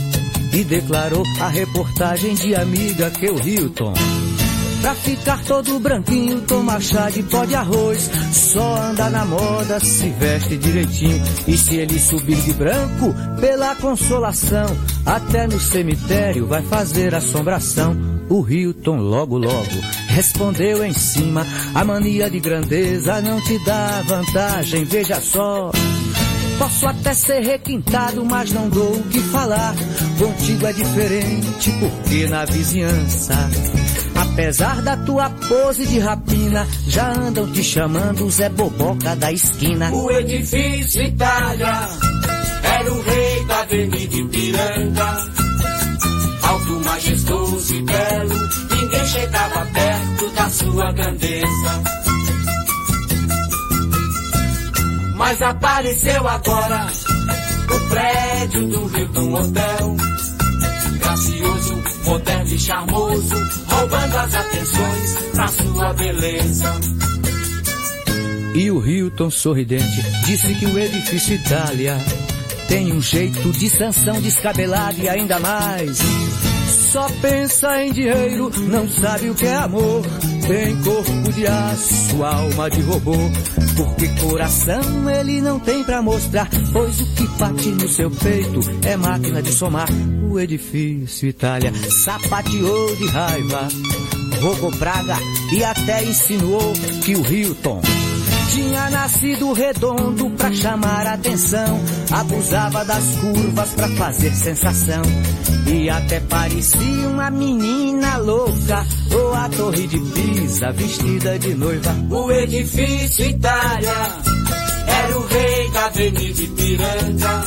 e 0.52 0.62
declarou 0.64 1.24
a 1.40 1.48
reportagem 1.48 2.34
de 2.34 2.54
amiga 2.54 3.10
que 3.10 3.30
o 3.30 3.38
Hilton 3.38 3.94
Pra 4.80 4.94
ficar 4.94 5.42
todo 5.44 5.78
branquinho, 5.80 6.40
toma 6.42 6.80
chá 6.80 7.10
de 7.10 7.22
pó 7.24 7.44
de 7.44 7.54
arroz. 7.54 8.10
Só 8.32 8.76
anda 8.76 9.10
na 9.10 9.24
moda, 9.24 9.80
se 9.80 10.10
veste 10.10 10.56
direitinho. 10.56 11.22
E 11.46 11.56
se 11.56 11.76
ele 11.76 11.98
subir 11.98 12.36
de 12.36 12.52
branco, 12.52 13.14
pela 13.40 13.74
consolação, 13.76 14.66
até 15.04 15.46
no 15.46 15.58
cemitério 15.58 16.46
vai 16.46 16.62
fazer 16.62 17.14
assombração. 17.14 17.96
O 18.28 18.44
Hilton 18.48 18.96
logo 18.96 19.38
logo 19.38 19.80
respondeu 20.08 20.84
em 20.84 20.92
cima: 20.92 21.46
A 21.74 21.84
mania 21.84 22.28
de 22.28 22.40
grandeza 22.40 23.20
não 23.20 23.40
te 23.40 23.58
dá 23.64 24.02
vantagem, 24.06 24.84
veja 24.84 25.20
só. 25.20 25.70
Posso 26.58 26.86
até 26.86 27.12
ser 27.12 27.40
requintado, 27.40 28.24
mas 28.24 28.50
não 28.50 28.68
dou 28.68 28.94
o 28.94 29.02
que 29.04 29.20
falar. 29.20 29.74
Contigo 30.18 30.66
é 30.66 30.72
diferente, 30.72 31.70
porque 31.78 32.26
na 32.28 32.44
vizinhança. 32.46 33.34
Apesar 34.32 34.82
da 34.82 34.96
tua 34.98 35.30
pose 35.30 35.86
de 35.86 35.98
rapina, 35.98 36.66
já 36.86 37.10
andam 37.12 37.50
te 37.52 37.64
chamando 37.64 38.30
Zé 38.30 38.48
Boboca 38.48 39.16
da 39.16 39.32
esquina. 39.32 39.90
O 39.92 40.10
edifício 40.10 41.02
Itália 41.02 41.88
era 42.62 42.92
o 42.92 43.02
rei 43.02 43.44
da 43.46 43.60
Avenida 43.60 44.16
Ipiranga. 44.16 45.16
Alto, 46.42 46.80
majestoso 46.84 47.74
e 47.74 47.82
belo, 47.82 48.34
ninguém 48.70 49.06
chegava 49.06 49.66
perto 49.66 50.30
da 50.34 50.50
sua 50.50 50.92
grandeza. 50.92 51.82
Mas 55.16 55.40
apareceu 55.42 56.28
agora 56.28 56.86
o 57.74 57.88
prédio 57.88 58.68
do 58.68 58.98
Hilton 58.98 59.32
Hotel. 59.34 59.96
Gracioso, 61.00 61.82
moderno 62.06 62.54
e 62.54 62.58
charmoso, 62.58 63.34
roubando 63.66 64.16
as 64.16 64.34
atenções 64.34 65.14
pra 65.32 65.48
sua 65.48 65.92
beleza. 65.94 66.80
E 68.54 68.70
o 68.70 68.86
Hilton 68.86 69.30
sorridente 69.30 70.02
disse 70.24 70.54
que 70.54 70.66
o 70.66 70.78
edifício 70.78 71.34
Itália 71.34 71.98
tem 72.68 72.92
um 72.92 73.02
jeito 73.02 73.50
de 73.52 73.68
sanção 73.68 74.20
descabelado 74.20 74.98
e 75.00 75.08
ainda 75.08 75.38
mais. 75.38 75.98
Só 76.92 77.08
pensa 77.20 77.82
em 77.82 77.92
dinheiro, 77.92 78.50
não 78.68 78.88
sabe 78.88 79.28
o 79.30 79.34
que 79.34 79.46
é 79.46 79.56
amor. 79.56 80.02
Tem 80.46 80.80
corpo 80.82 81.32
de 81.32 81.46
aço, 81.46 82.24
alma 82.24 82.70
de 82.70 82.80
robô. 82.82 83.16
Porque 83.76 84.08
coração 84.20 85.10
ele 85.10 85.40
não 85.40 85.58
tem 85.58 85.82
pra 85.82 86.00
mostrar. 86.00 86.48
Pois 86.72 87.00
o 87.00 87.06
que 87.14 87.26
bate 87.38 87.68
no 87.70 87.88
seu 87.88 88.10
peito 88.10 88.60
é 88.82 88.96
máquina 88.96 89.42
de 89.42 89.52
somar. 89.52 89.88
O 90.30 90.38
edifício 90.38 91.28
Itália 91.28 91.72
sapateou 91.90 92.96
de 92.96 93.06
raiva, 93.08 93.68
rogou 94.40 94.70
praga 94.78 95.16
e 95.52 95.64
até 95.64 96.04
insinuou 96.04 96.72
que 97.04 97.16
o 97.16 97.26
Hilton 97.26 97.82
tinha 98.48 98.90
nascido 98.90 99.52
redondo 99.52 100.30
pra 100.30 100.52
chamar 100.52 101.06
atenção. 101.06 101.80
Abusava 102.10 102.84
das 102.84 103.04
curvas 103.16 103.70
pra 103.74 103.88
fazer 103.88 104.34
sensação. 104.34 105.02
E 105.66 105.88
até 105.90 106.20
parecia 106.20 107.08
uma 107.08 107.30
menina 107.30 108.16
louca. 108.18 108.86
Ou 109.12 109.34
a 109.34 109.48
torre 109.48 109.86
de 109.86 109.98
Pisa 109.98 110.72
vestida 110.72 111.38
de 111.38 111.54
noiva. 111.54 111.94
O 112.10 112.30
edifício 112.30 113.24
Itália 113.24 113.94
era 114.86 115.18
o 115.18 115.26
rei 115.26 115.70
da 115.70 115.86
Avenida 115.86 116.42
Ipiranga. 116.42 117.44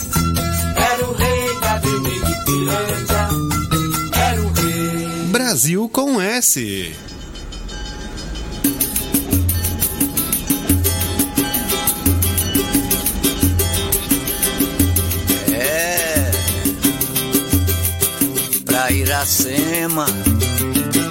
Era 0.76 1.10
o 1.10 1.14
rei 1.14 1.60
da 1.60 1.72
Avenida 1.72 2.30
Ipiranga. 2.30 3.30
Era 4.14 4.42
o 4.42 4.52
rei. 4.54 5.28
Brasil 5.32 5.90
com 5.90 6.22
S. 6.22 6.94
Iracema, 19.20 20.06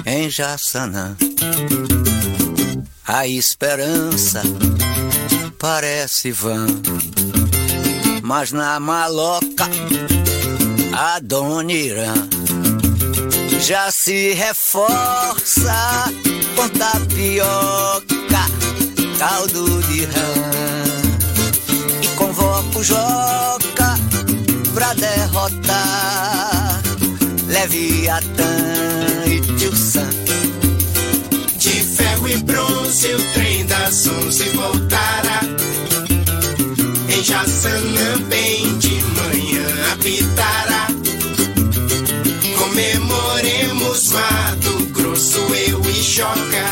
em 0.03 0.31
Jaçanã. 0.31 1.15
A 3.05 3.27
esperança 3.27 4.41
parece 5.59 6.31
vã, 6.31 6.65
mas 8.23 8.51
na 8.51 8.79
maloca 8.79 9.69
a 10.91 11.19
Dona 11.19 11.71
Irã 11.71 12.11
já 13.59 13.91
se 13.91 14.33
reforça 14.33 16.11
com 16.55 16.67
tapioca, 16.67 18.07
caldo 19.19 19.83
de 19.83 20.05
rã 20.05 20.33
e 22.01 22.07
convoca 22.15 22.79
o 22.79 22.83
Joca 22.83 23.99
pra 24.73 24.95
derrotar 24.95 26.58
Leviatã 27.59 28.55
e 29.25 29.41
Tio 29.57 29.75
Sam. 29.75 30.09
De 31.57 31.69
ferro 31.69 32.29
e 32.29 32.37
bronze 32.37 33.07
o 33.13 33.33
trem 33.33 33.65
das 33.65 34.07
onze 34.07 34.47
voltará. 34.51 35.41
Em 37.09 37.21
Jaçanã 37.21 38.17
bem 38.29 38.77
de 38.77 39.03
manhã 39.03 39.91
apitará. 39.91 40.87
Comemoremos 42.57 44.11
Mato 44.13 44.85
Grosso, 44.93 45.39
eu 45.67 45.81
e 45.81 46.01
Joca. 46.01 46.65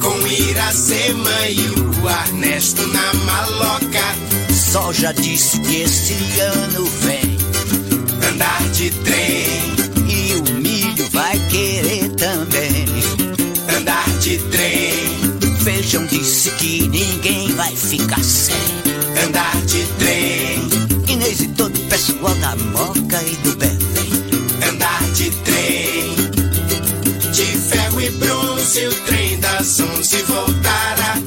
Com 0.00 0.24
Iracema 0.24 1.48
e 1.48 1.68
o 1.80 2.08
Ernesto 2.08 2.86
na 2.86 3.12
maloca. 3.24 4.14
Só 4.54 4.92
já 4.92 5.10
disse 5.10 5.58
que 5.62 5.82
esse 5.82 6.14
ano 6.38 6.84
vem 7.00 7.38
Andar 8.28 8.62
de 8.72 8.90
trem, 8.90 9.46
e 10.08 10.34
o 10.34 10.54
milho 10.60 11.08
vai 11.10 11.38
querer 11.48 12.08
também. 12.10 12.84
andar 13.76 14.08
de 14.20 14.38
trem, 14.38 15.58
Feijão 15.64 16.04
disse 16.06 16.50
que 16.52 16.88
ninguém 16.88 17.52
vai 17.54 17.74
ficar 17.74 18.22
sem. 18.22 18.54
andar 19.24 19.56
de 19.66 19.84
trem, 19.98 20.68
Inês 21.08 21.40
e 21.40 21.48
todo 21.48 21.74
o 21.76 21.84
pessoal 21.88 22.34
da 22.36 22.54
Moca 22.56 23.22
e 23.22 23.36
do 23.36 23.56
Belém. 23.56 23.78
andar 24.70 25.02
de 25.12 25.30
trem. 25.30 26.14
De 27.32 27.44
ferro 27.44 28.00
e 28.00 28.10
bronze 28.10 28.86
o 28.86 28.92
trem 29.06 29.38
das 29.40 29.80
onze 29.80 30.22
voltará. 30.22 31.18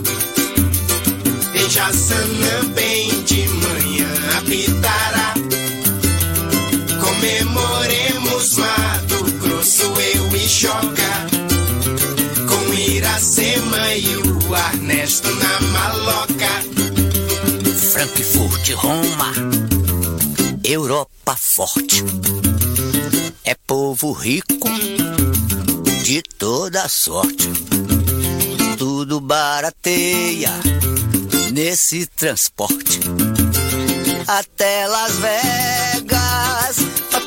Em 1.55 1.69
Jaçanã 1.69 2.65
bem 2.75 3.23
de 3.23 3.47
manhã 3.47 4.07
apitará. 4.37 5.20
Comemoremos 8.41 8.57
Mato 8.57 9.23
Grosso, 9.39 9.83
eu 9.83 10.35
e 10.35 10.47
Joca. 10.47 11.27
Com 12.47 12.73
Iracema 12.73 13.93
e 13.93 14.17
o 14.17 14.55
Ernesto 14.55 15.29
na 15.35 15.61
maloca. 15.61 16.49
Frankfurt, 17.91 18.69
Roma, 18.73 19.31
Europa 20.63 21.37
forte. 21.37 22.03
É 23.43 23.53
povo 23.67 24.11
rico 24.11 24.69
de 26.03 26.23
toda 26.39 26.89
sorte. 26.89 27.47
Tudo 28.77 29.21
barateia 29.21 30.51
nesse 31.51 32.07
transporte. 32.07 32.99
Até 34.27 34.87
Las 34.87 35.11
Vegas, 35.17 36.77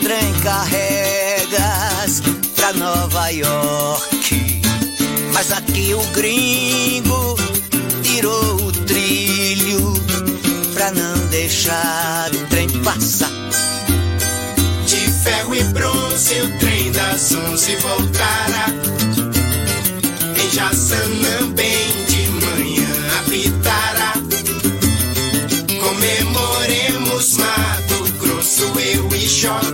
trem 0.05 0.35
carregas 0.41 2.21
pra 2.55 2.75
Nova 2.75 3.31
York. 3.31 4.61
Mas 5.33 5.51
aqui 5.51 5.95
o 5.95 6.03
gringo 6.13 7.35
tirou 8.03 8.57
o 8.57 8.73
trilho 8.85 9.95
pra 10.75 10.91
não 10.91 11.27
deixar 11.29 12.31
o 12.35 12.47
trem 12.49 12.69
passar. 12.83 13.31
De 14.87 15.11
ferro 15.25 15.55
e 15.55 15.65
bronze 15.65 16.41
o 16.43 16.59
trem 16.59 16.93
das 16.93 17.33
onze 17.33 17.75
voltará. 17.77 18.67
Em 20.37 20.51
Jaçanã 20.51 21.51
bem 21.55 22.05
de 22.09 22.29
manhã 22.45 22.89
apitará. 23.21 24.13
Comemoremos 25.83 27.39
Mato 27.39 28.13
Grosso, 28.21 28.65
eu 28.79 29.09
e 29.17 29.27
Joca. 29.27 29.74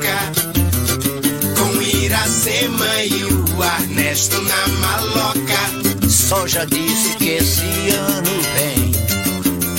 Iracema 2.41 3.05
e 3.05 3.25
o 3.25 3.63
Ernesto 3.63 4.41
na 4.41 4.69
maloca. 4.69 6.09
Só 6.09 6.47
já 6.47 6.65
disse 6.65 7.15
que 7.17 7.29
esse 7.33 7.61
ano 7.95 8.31
vem 8.55 8.93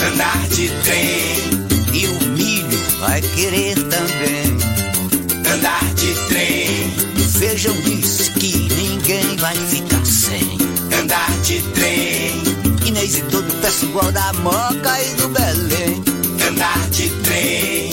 Andar 0.07 0.47
de 0.49 0.69
trem, 0.83 1.93
e 1.93 2.05
o 2.05 2.21
milho 2.37 2.79
vai 2.99 3.19
querer 3.19 3.75
também. 3.75 5.55
andar 5.55 5.93
de 5.95 6.13
trem, 6.27 6.91
Feijão 7.39 7.75
disse 7.81 8.29
que 8.31 8.55
ninguém 8.75 9.37
vai 9.37 9.55
ficar 9.55 10.05
sem. 10.05 10.57
Andar 11.01 11.31
de 11.41 11.61
trem, 11.73 12.43
Inês 12.85 13.17
e 13.17 13.21
todo 13.23 13.49
o 13.49 13.61
pessoal 13.61 14.11
da 14.11 14.33
Moca 14.33 15.01
e 15.01 15.15
do 15.15 15.29
Belém. 15.29 16.03
andar 16.47 16.89
de 16.91 17.09
trem. 17.23 17.89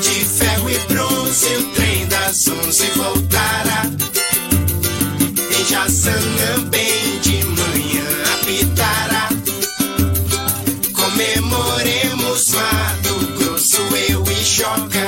De 0.00 0.24
ferro 0.24 0.70
e 0.70 0.78
bronze, 0.92 1.46
o 1.56 1.62
trem 1.74 1.83
das 2.34 2.48
onze 2.48 2.90
voltará. 2.96 3.86
Em 5.56 5.64
Jaçanã, 5.66 6.64
bem 6.68 7.20
de 7.20 7.44
manhã, 7.44 8.06
apitará. 8.34 9.28
Comemoremos 10.92 12.48
Mato 12.50 13.26
Grosso, 13.38 13.82
eu 14.08 14.24
e 14.24 14.44
Joca. 14.44 15.06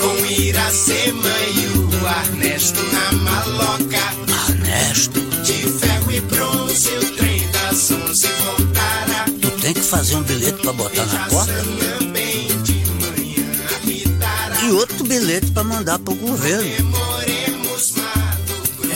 Com 0.00 0.26
Iracema 0.26 1.38
e 1.56 1.66
o 1.76 1.90
Ernesto 2.06 2.80
na 2.92 3.12
maloca. 3.12 4.14
Ernesto, 4.48 5.20
De 5.42 5.54
ferro 5.72 6.12
e 6.12 6.20
bronze, 6.20 6.88
o 6.88 7.16
trem 7.16 7.48
das 7.50 7.90
onze 7.90 8.28
voltará. 8.44 9.24
tu 9.42 9.50
tem 9.60 9.74
que 9.74 9.82
fazer 9.82 10.14
um 10.14 10.22
bilhete 10.22 10.62
pra 10.62 10.72
botar 10.72 11.06
na 11.06 11.26
porta 11.26 11.99
e 14.70 14.72
outro 14.72 15.02
bilhete 15.02 15.50
pra 15.50 15.64
mandar 15.64 15.98
pro 15.98 16.14
governo. 16.14 16.70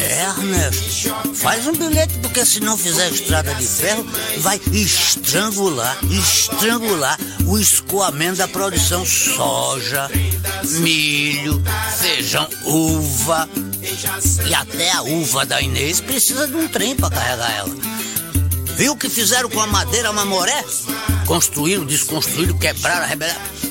É, 0.01 0.23
Ernesto, 0.23 1.35
faz 1.35 1.67
um 1.67 1.73
bilhete 1.73 2.17
porque 2.19 2.47
se 2.47 2.61
não 2.61 2.79
fizer 2.79 3.11
estrada 3.11 3.53
de 3.57 3.67
ferro, 3.67 4.07
vai 4.39 4.61
estrangular, 4.71 5.99
estrangular 6.05 7.19
o 7.47 7.59
escoamento 7.59 8.37
da 8.37 8.47
produção 8.47 9.05
soja, 9.05 10.09
milho, 10.79 11.61
feijão, 11.99 12.49
uva. 12.65 13.49
E 14.47 14.55
até 14.55 14.93
a 14.93 15.03
uva 15.03 15.45
da 15.45 15.61
Inês 15.61 16.01
precisa 16.01 16.47
de 16.47 16.55
um 16.55 16.69
trem 16.69 16.95
para 16.95 17.11
carregar 17.11 17.53
ela. 17.57 17.75
Viu 18.77 18.93
o 18.93 18.97
que 18.97 19.09
fizeram 19.09 19.51
com 19.51 19.61
a 19.61 19.67
madeira 19.67 20.13
mamoré? 20.13 20.65
Construíram, 21.27 21.85
desconstruíram, 21.85 22.57
quebraram, 22.59 23.03
arrebentaram. 23.03 23.64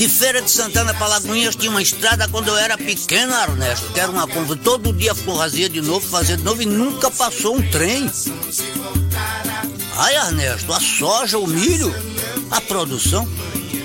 De 0.00 0.08
Feira 0.08 0.40
de 0.40 0.50
Santana 0.50 0.94
para 0.94 1.08
Lagoinhas 1.08 1.54
tinha 1.54 1.70
uma 1.70 1.82
estrada 1.82 2.26
quando 2.26 2.48
eu 2.48 2.56
era 2.56 2.78
pequeno, 2.78 3.34
Ernesto, 3.34 3.92
que 3.92 4.00
era 4.00 4.10
uma 4.10 4.26
conva. 4.26 4.56
Todo 4.56 4.94
dia 4.94 5.14
forrazia 5.14 5.68
de 5.68 5.82
novo, 5.82 6.08
fazia 6.08 6.38
de 6.38 6.42
novo 6.42 6.62
e 6.62 6.64
nunca 6.64 7.10
passou 7.10 7.54
um 7.54 7.70
trem. 7.70 8.10
Ai, 9.98 10.16
Ernesto, 10.16 10.72
a 10.72 10.80
soja, 10.80 11.36
o 11.36 11.46
milho, 11.46 11.94
a 12.50 12.62
produção 12.62 13.28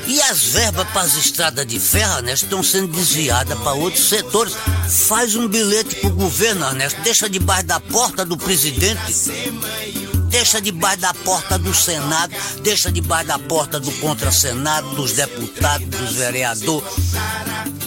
e 0.08 0.21
as 0.21 0.41
verbas 0.41 0.88
para 0.88 1.01
as 1.01 1.17
estradas 1.17 1.67
de 1.67 1.78
ferro, 1.82 2.19
Ernesto, 2.19 2.45
estão 2.45 2.63
sendo 2.63 2.88
desviadas 2.88 3.60
para 3.60 3.73
outros 3.73 4.08
setores. 4.08 4.54
Faz 4.88 5.36
um 5.36 5.49
bilhete 5.49 5.97
pro 5.97 6.12
governo, 6.12 6.65
Ernesto, 6.65 7.01
deixa 7.01 7.30
debaixo 7.30 7.65
da 7.65 7.82
porta 7.82 8.23
do 8.23 8.38
presidente. 8.38 9.13
Deixa 10.36 10.60
debaixo 10.60 11.00
da 11.00 11.13
porta 11.13 11.58
do 11.58 11.74
Senado, 11.74 12.36
deixa 12.62 12.91
debaixo 12.91 13.26
da 13.26 13.39
porta 13.39 13.80
do 13.80 13.89
Contra-Senado, 13.93 14.93
dos 14.93 15.13
deputados, 15.13 15.88
dos 15.88 16.12
vereadores. 16.12 16.84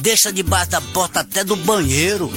Deixa 0.01 0.33
debaixo 0.33 0.71
da 0.71 0.81
porta 0.81 1.21
até 1.21 1.45
do 1.45 1.55
banheiro. 1.57 2.33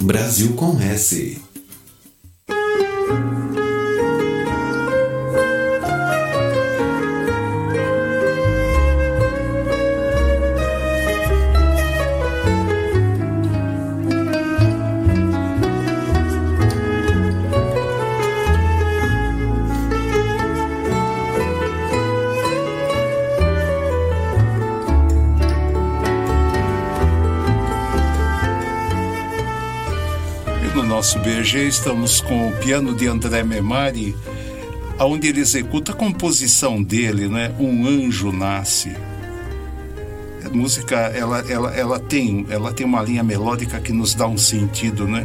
Brasil 0.00 0.54
com 0.54 0.80
S. 0.80 1.53
BG 31.54 31.68
estamos 31.68 32.20
com 32.20 32.48
o 32.48 32.52
piano 32.56 32.92
de 32.96 33.06
André 33.06 33.44
Memari, 33.44 34.16
onde 34.98 35.28
ele 35.28 35.38
executa 35.38 35.92
a 35.92 35.94
composição 35.94 36.82
dele, 36.82 37.28
né? 37.28 37.54
Um 37.60 37.86
anjo 37.86 38.32
nasce. 38.32 38.92
A 40.44 40.48
música, 40.48 40.96
ela, 40.96 41.44
ela, 41.48 41.72
ela 41.76 42.00
tem, 42.00 42.44
ela 42.50 42.72
tem 42.72 42.84
uma 42.84 43.00
linha 43.02 43.22
melódica 43.22 43.78
que 43.78 43.92
nos 43.92 44.16
dá 44.16 44.26
um 44.26 44.36
sentido, 44.36 45.06
né? 45.06 45.24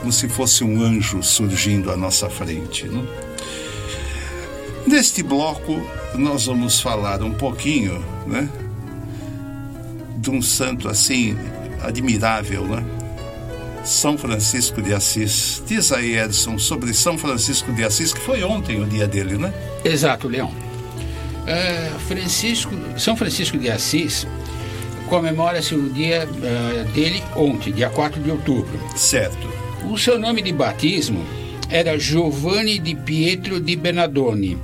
Como 0.00 0.12
se 0.12 0.28
fosse 0.28 0.62
um 0.62 0.82
anjo 0.82 1.22
surgindo 1.22 1.90
à 1.90 1.96
nossa 1.96 2.28
frente, 2.28 2.86
né? 2.86 3.02
Neste 4.86 5.22
bloco 5.22 5.82
nós 6.14 6.44
vamos 6.44 6.78
falar 6.78 7.22
um 7.22 7.32
pouquinho, 7.32 8.04
né? 8.26 8.50
De 10.18 10.30
um 10.30 10.42
santo 10.42 10.90
assim 10.90 11.34
admirável, 11.80 12.66
né? 12.66 12.93
São 13.84 14.16
Francisco 14.16 14.80
de 14.80 14.94
Assis. 14.94 15.62
Diz 15.66 15.92
aí, 15.92 16.16
Edson, 16.16 16.58
sobre 16.58 16.92
São 16.94 17.18
Francisco 17.18 17.72
de 17.72 17.84
Assis, 17.84 18.12
que 18.12 18.20
foi 18.20 18.42
ontem 18.42 18.80
o 18.80 18.86
dia 18.86 19.06
dele, 19.06 19.36
né? 19.36 19.52
Exato, 19.84 20.26
Leão. 20.26 20.50
É, 21.46 21.90
Francisco, 22.08 22.72
São 22.96 23.16
Francisco 23.16 23.58
de 23.58 23.70
Assis 23.70 24.26
comemora-se 25.08 25.74
o 25.74 25.90
dia 25.90 26.28
eh, 26.42 26.84
dele 26.94 27.22
ontem, 27.36 27.72
dia 27.72 27.90
4 27.90 28.20
de 28.20 28.30
outubro. 28.30 28.80
Certo. 28.96 29.48
O 29.88 29.98
seu 29.98 30.18
nome 30.18 30.42
de 30.42 30.52
batismo 30.52 31.24
era 31.68 31.98
Giovanni 31.98 32.78
di 32.78 32.94
Pietro 32.94 33.60
di 33.60 33.76
Bernardone. 33.76 34.58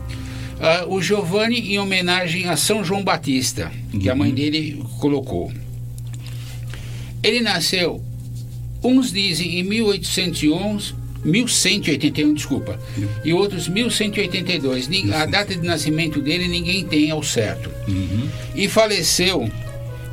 Ah, 0.59 0.85
o 0.87 1.00
Giovanni 1.00 1.72
em 1.72 1.78
homenagem 1.78 2.48
a 2.48 2.56
São 2.56 2.85
João 2.85 3.02
Batista, 3.02 3.70
que 3.98 4.11
a 4.11 4.14
mãe 4.14 4.33
dele 4.33 4.83
colocou. 4.98 5.52
Ele 7.22 7.40
nasceu, 7.40 8.02
uns 8.83 9.12
dizem 9.12 9.59
em 9.61 9.62
1811, 9.64 10.95
1181, 11.25 12.33
desculpa, 12.35 12.79
e 13.25 13.33
outros 13.33 13.69
1182. 13.69 14.88
Nin- 14.88 15.12
A 15.12 15.27
data 15.27 15.55
de 15.55 15.66
nascimento 15.66 16.21
dele 16.21 16.49
ninguém 16.49 16.85
tem 16.85 17.11
ao 17.11 17.23
certo. 17.23 17.71
E 18.55 18.69
faleceu 18.69 19.51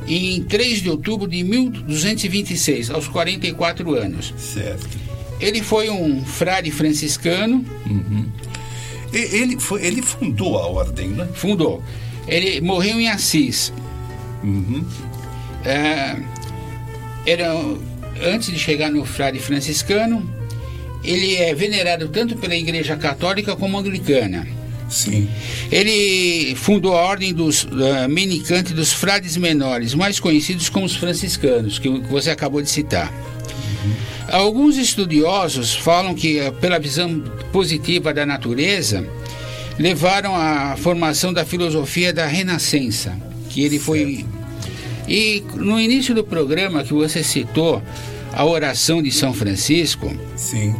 em 0.06 0.42
3 0.42 0.82
de 0.82 0.90
outubro 0.90 1.26
de 1.28 1.42
1226, 1.42 2.90
aos 2.90 3.08
44 3.08 3.94
anos. 3.94 4.34
Certo. 4.36 4.86
Ele 5.40 5.62
foi 5.62 5.88
um 5.88 6.24
frade 6.24 6.70
franciscano. 6.70 7.64
E- 9.12 9.16
Ele, 9.36 9.58
foi, 9.58 9.84
ele 9.86 10.02
fundou 10.02 10.58
a 10.58 10.66
ordem, 10.66 11.08
né? 11.08 11.26
Fundou. 11.32 11.82
Ele 12.26 12.60
morreu 12.60 13.00
em 13.00 13.08
Assis. 13.08 13.72
É, 15.64 16.16
era, 17.26 17.54
antes 18.22 18.50
de 18.50 18.58
chegar 18.58 18.90
no 18.90 19.04
frade 19.04 19.38
franciscano, 19.38 20.28
ele 21.02 21.36
é 21.36 21.54
venerado 21.54 22.08
tanto 22.08 22.36
pela 22.36 22.54
Igreja 22.54 22.96
Católica 22.96 23.56
como 23.56 23.78
Anglicana. 23.78 24.46
Sim. 24.88 25.28
Ele 25.70 26.54
fundou 26.56 26.96
a 26.96 27.02
ordem 27.02 27.32
dos 27.32 27.64
uh, 27.64 28.08
menicantes 28.08 28.72
dos 28.72 28.92
frades 28.92 29.36
menores, 29.36 29.94
mais 29.94 30.18
conhecidos 30.18 30.68
como 30.68 30.86
os 30.86 30.96
franciscanos, 30.96 31.78
que 31.78 31.88
você 31.88 32.30
acabou 32.30 32.62
de 32.62 32.70
citar. 32.70 33.12
Alguns 34.30 34.76
estudiosos 34.76 35.74
falam 35.74 36.14
que, 36.14 36.38
eh, 36.38 36.50
pela 36.50 36.78
visão 36.78 37.22
positiva 37.50 38.12
da 38.12 38.26
natureza, 38.26 39.06
levaram 39.78 40.34
à 40.34 40.76
formação 40.76 41.32
da 41.32 41.46
filosofia 41.46 42.12
da 42.12 42.26
Renascença, 42.26 43.16
que 43.48 43.62
ele 43.62 43.78
foi. 43.78 44.26
E 45.08 45.42
no 45.54 45.80
início 45.80 46.14
do 46.14 46.22
programa 46.22 46.84
que 46.84 46.92
você 46.92 47.22
citou, 47.24 47.82
a 48.32 48.44
oração 48.44 49.02
de 49.02 49.10
São 49.10 49.32
Francisco, 49.32 50.14
Sim. 50.36 50.74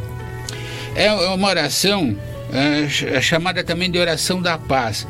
é 0.95 1.07
é 1.07 1.29
uma 1.31 1.49
oração 1.49 2.15
é, 2.53 3.17
é 3.17 3.21
chamada 3.21 3.65
também 3.65 3.91
de 3.91 3.99
oração 3.99 4.41
da 4.41 4.59
paz. 4.59 5.07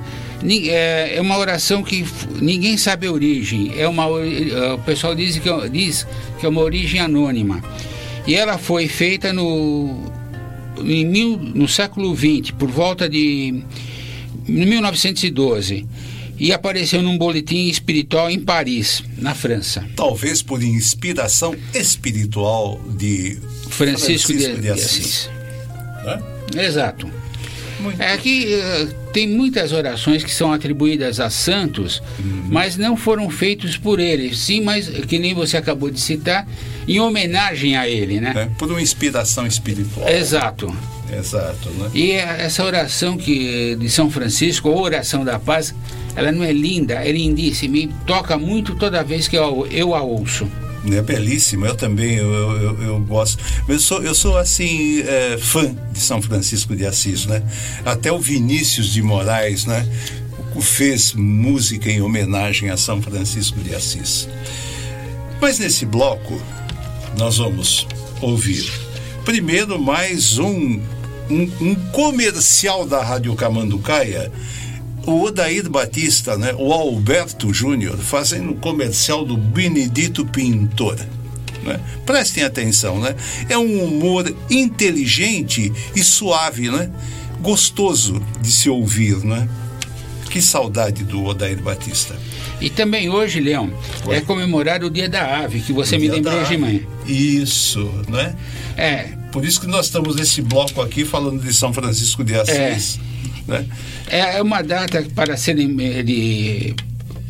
É 0.68 1.16
é 1.16 1.20
uma 1.20 1.36
oração 1.36 1.82
que 1.82 2.04
ninguém 2.40 2.76
sabe 2.76 3.06
a 3.08 3.12
origem. 3.12 3.72
É 3.76 3.88
uma, 3.88 4.06
o 4.06 4.78
pessoal 4.86 5.14
diz 5.14 5.36
que, 5.38 5.48
é- 5.48 5.68
diz 5.68 6.06
que 6.38 6.46
é 6.46 6.48
uma 6.48 6.60
origem 6.60 7.00
anônima. 7.00 7.60
E 8.26 8.34
ela 8.34 8.56
foi 8.58 8.86
feita 8.86 9.32
no, 9.32 10.04
em 10.84 11.04
mil, 11.04 11.36
no 11.36 11.66
século 11.66 12.14
XX, 12.14 12.52
por 12.52 12.70
volta 12.70 13.08
de 13.08 13.62
1912. 14.46 15.86
E 16.38 16.52
apareceu 16.52 17.02
num 17.02 17.18
boletim 17.18 17.68
espiritual 17.68 18.30
em 18.30 18.38
Paris, 18.38 19.02
na 19.16 19.34
França. 19.34 19.84
Talvez 19.96 20.40
por 20.42 20.62
inspiração 20.62 21.54
espiritual 21.74 22.80
de 22.96 23.38
Francisco, 23.68 24.32
de, 24.32 24.54
de 24.54 24.60
de 24.62 24.70
Assis. 24.70 24.96
Assis. 24.96 25.30
né? 26.54 26.64
Exato. 26.64 27.10
É 27.98 28.16
que 28.16 28.54
eh, 28.54 28.88
tem 29.12 29.28
muitas 29.28 29.72
orações 29.72 30.24
que 30.24 30.32
são 30.32 30.52
atribuídas 30.52 31.20
a 31.20 31.30
santos, 31.30 32.02
mas 32.48 32.76
não 32.76 32.96
foram 32.96 33.30
feitos 33.30 33.76
por 33.76 34.00
ele. 34.00 34.34
Sim, 34.34 34.62
mas 34.62 34.88
que 34.88 35.18
nem 35.18 35.32
você 35.32 35.56
acabou 35.56 35.88
de 35.88 36.00
citar, 36.00 36.46
em 36.88 36.98
homenagem 36.98 37.76
a 37.76 37.88
ele, 37.88 38.20
né? 38.20 38.32
É, 38.36 38.44
por 38.58 38.68
uma 38.68 38.82
inspiração 38.82 39.46
espiritual. 39.46 40.08
Exato. 40.08 40.74
Exato, 41.12 41.70
né? 41.70 41.90
E 41.94 42.12
essa 42.12 42.64
oração 42.64 43.16
que 43.16 43.76
de 43.76 43.88
São 43.88 44.10
Francisco, 44.10 44.68
ou 44.68 44.82
oração 44.82 45.24
da 45.24 45.38
paz, 45.38 45.74
ela 46.14 46.30
não 46.32 46.42
é 46.44 46.52
linda, 46.52 46.94
é 46.94 47.10
lindíssima 47.12 47.76
e 47.78 47.86
toca 48.06 48.36
muito 48.36 48.74
toda 48.74 49.02
vez 49.02 49.26
que 49.28 49.36
eu, 49.36 49.66
eu 49.70 49.94
a 49.94 50.02
ouço. 50.02 50.46
É 50.90 51.02
belíssimo, 51.02 51.66
eu 51.66 51.74
também, 51.74 52.14
eu, 52.14 52.32
eu, 52.32 52.60
eu- 52.62 52.82
eu 52.82 53.00
gosto. 53.00 53.42
Eu 53.66 53.78
sou, 53.80 54.02
eu 54.02 54.14
sou 54.14 54.38
assim, 54.38 55.00
é, 55.00 55.36
fã 55.38 55.74
de 55.92 55.98
São 55.98 56.22
Francisco 56.22 56.74
de 56.76 56.86
Assis, 56.86 57.26
né? 57.26 57.42
Até 57.84 58.12
o 58.12 58.18
Vinícius 58.18 58.92
de 58.92 59.02
Moraes, 59.02 59.64
né? 59.66 59.86
Fez 60.60 61.12
música 61.14 61.90
em 61.90 62.00
homenagem 62.00 62.70
a 62.70 62.76
São 62.76 63.02
Francisco 63.02 63.58
de 63.60 63.74
Assis. 63.74 64.28
Mas 65.40 65.58
nesse 65.58 65.84
bloco, 65.84 66.40
nós 67.16 67.36
vamos 67.38 67.86
ouvir 68.20 68.68
primeiro 69.24 69.78
mais 69.78 70.38
um, 70.38 70.80
um, 71.30 71.50
um 71.60 71.74
comercial 71.92 72.86
da 72.86 73.02
Rádio 73.02 73.34
Camanducaia. 73.34 74.30
O 75.06 75.22
Odair 75.22 75.70
Batista, 75.70 76.36
né, 76.36 76.54
o 76.58 76.72
Alberto 76.72 77.52
Júnior, 77.52 77.96
fazendo 77.96 78.50
um 78.50 78.56
comercial 78.56 79.24
do 79.24 79.36
Benedito 79.36 80.26
Pintor. 80.26 80.98
Né? 81.62 81.80
Prestem 82.04 82.44
atenção, 82.44 83.00
né? 83.00 83.16
É 83.48 83.56
um 83.56 83.84
humor 83.84 84.32
inteligente 84.50 85.72
e 85.94 86.04
suave, 86.04 86.70
né? 86.70 86.90
Gostoso 87.40 88.22
de 88.40 88.50
se 88.50 88.68
ouvir, 88.68 89.16
né? 89.24 89.48
Que 90.30 90.42
saudade 90.42 91.04
do 91.04 91.24
Odair 91.24 91.60
Batista. 91.62 92.14
E 92.60 92.68
também 92.68 93.08
hoje, 93.08 93.40
Leão, 93.40 93.72
é 94.10 94.20
comemorado 94.20 94.86
o 94.86 94.90
Dia 94.90 95.08
da 95.08 95.38
Ave, 95.38 95.60
que 95.60 95.72
você 95.72 95.96
O 95.96 96.00
me 96.00 96.08
lembrou 96.08 96.40
da 96.40 96.42
de 96.42 96.56
manhã. 96.56 96.80
Isso, 97.06 97.90
né? 98.08 98.34
É. 98.76 99.17
Por 99.32 99.44
isso 99.44 99.60
que 99.60 99.66
nós 99.66 99.86
estamos 99.86 100.16
nesse 100.16 100.40
bloco 100.42 100.80
aqui 100.80 101.04
falando 101.04 101.40
de 101.42 101.52
São 101.52 101.72
Francisco 101.72 102.24
de 102.24 102.34
Assis. 102.34 102.98
Né? 103.46 103.64
É 104.08 104.42
uma 104.42 104.62
data 104.62 105.04
para 105.14 105.36
se 105.36 105.52
lem- 105.52 105.76
de 106.04 106.74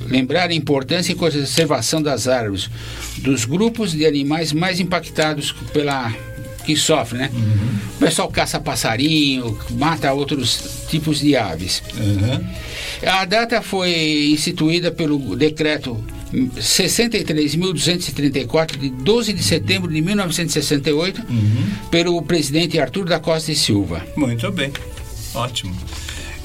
lembrar 0.06 0.50
a 0.50 0.54
importância 0.54 1.12
e 1.12 1.14
conservação 1.14 2.00
das 2.00 2.26
árvores, 2.28 2.70
dos 3.18 3.44
grupos 3.44 3.92
de 3.92 4.06
animais 4.06 4.52
mais 4.52 4.80
impactados 4.80 5.52
pela 5.72 6.12
que 6.64 6.76
sofrem, 6.76 7.22
né? 7.22 7.30
O 7.96 7.98
pessoal 7.98 8.28
caça 8.28 8.60
passarinho, 8.60 9.58
mata 9.70 10.12
outros 10.12 10.84
tipos 10.90 11.18
de 11.20 11.34
aves. 11.34 11.82
A 13.06 13.24
data 13.24 13.62
foi 13.62 14.28
instituída 14.32 14.90
pelo 14.90 15.34
decreto 15.34 16.02
63.234 16.32 18.76
de 18.76 18.90
12 18.90 19.32
de 19.32 19.42
setembro 19.42 19.92
de 19.92 20.00
1968 20.00 21.20
pelo 21.90 22.22
presidente 22.22 22.78
Arthur 22.78 23.06
da 23.06 23.18
Costa 23.18 23.50
e 23.52 23.56
Silva. 23.56 24.06
Muito 24.16 24.50
bem, 24.52 24.72
ótimo. 25.34 25.74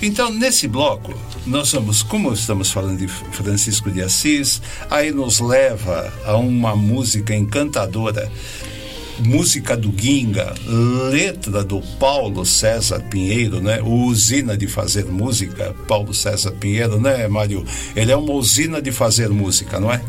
Então, 0.01 0.33
nesse 0.33 0.67
bloco, 0.67 1.13
nós 1.45 1.71
vamos, 1.71 2.01
como 2.03 2.33
estamos 2.33 2.69
falando 2.71 2.99
de 2.99 3.07
Francisco 3.07 3.89
de 3.89 4.01
Assis, 4.01 4.61
aí 4.89 5.11
nos 5.11 5.39
leva 5.39 6.13
a 6.25 6.35
uma 6.35 6.75
música 6.75 7.33
encantadora, 7.33 8.29
música 9.19 9.77
do 9.77 9.89
Guinga, 9.89 10.53
letra 11.11 11.63
do 11.63 11.81
Paulo 11.99 12.45
César 12.45 12.99
Pinheiro, 13.09 13.61
né? 13.61 13.81
O 13.81 14.05
usina 14.05 14.57
de 14.57 14.67
fazer 14.67 15.05
música, 15.05 15.75
Paulo 15.87 16.13
César 16.13 16.51
Pinheiro, 16.51 16.99
né, 16.99 17.27
Mário? 17.27 17.65
Ele 17.95 18.11
é 18.11 18.15
uma 18.15 18.33
usina 18.33 18.81
de 18.81 18.91
fazer 18.91 19.29
música, 19.29 19.79
não 19.79 19.91
é? 19.91 20.01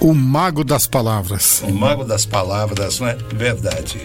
O 0.00 0.14
mago 0.14 0.64
das 0.64 0.86
palavras. 0.86 1.62
O 1.66 1.72
mago 1.72 2.04
das 2.04 2.24
palavras, 2.24 2.98
não 2.98 3.06
é? 3.06 3.16
Verdade. 3.34 4.00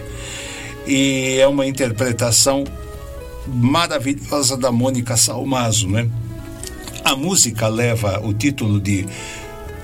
E 0.86 1.38
é 1.40 1.46
uma 1.46 1.66
interpretação 1.66 2.64
maravilhosa 3.46 4.56
da 4.56 4.70
Mônica 4.70 5.16
Salmazo, 5.16 5.88
né? 5.88 6.08
A 7.04 7.16
música 7.16 7.68
leva 7.68 8.20
o 8.22 8.32
título 8.32 8.78
de 8.80 9.06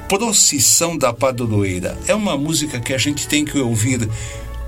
Procissão 0.08 0.96
da 0.96 1.12
Padroeira. 1.12 1.98
É 2.06 2.14
uma 2.14 2.36
música 2.36 2.78
que 2.80 2.92
a 2.92 2.98
gente 2.98 3.26
tem 3.26 3.44
que 3.44 3.58
ouvir 3.58 4.08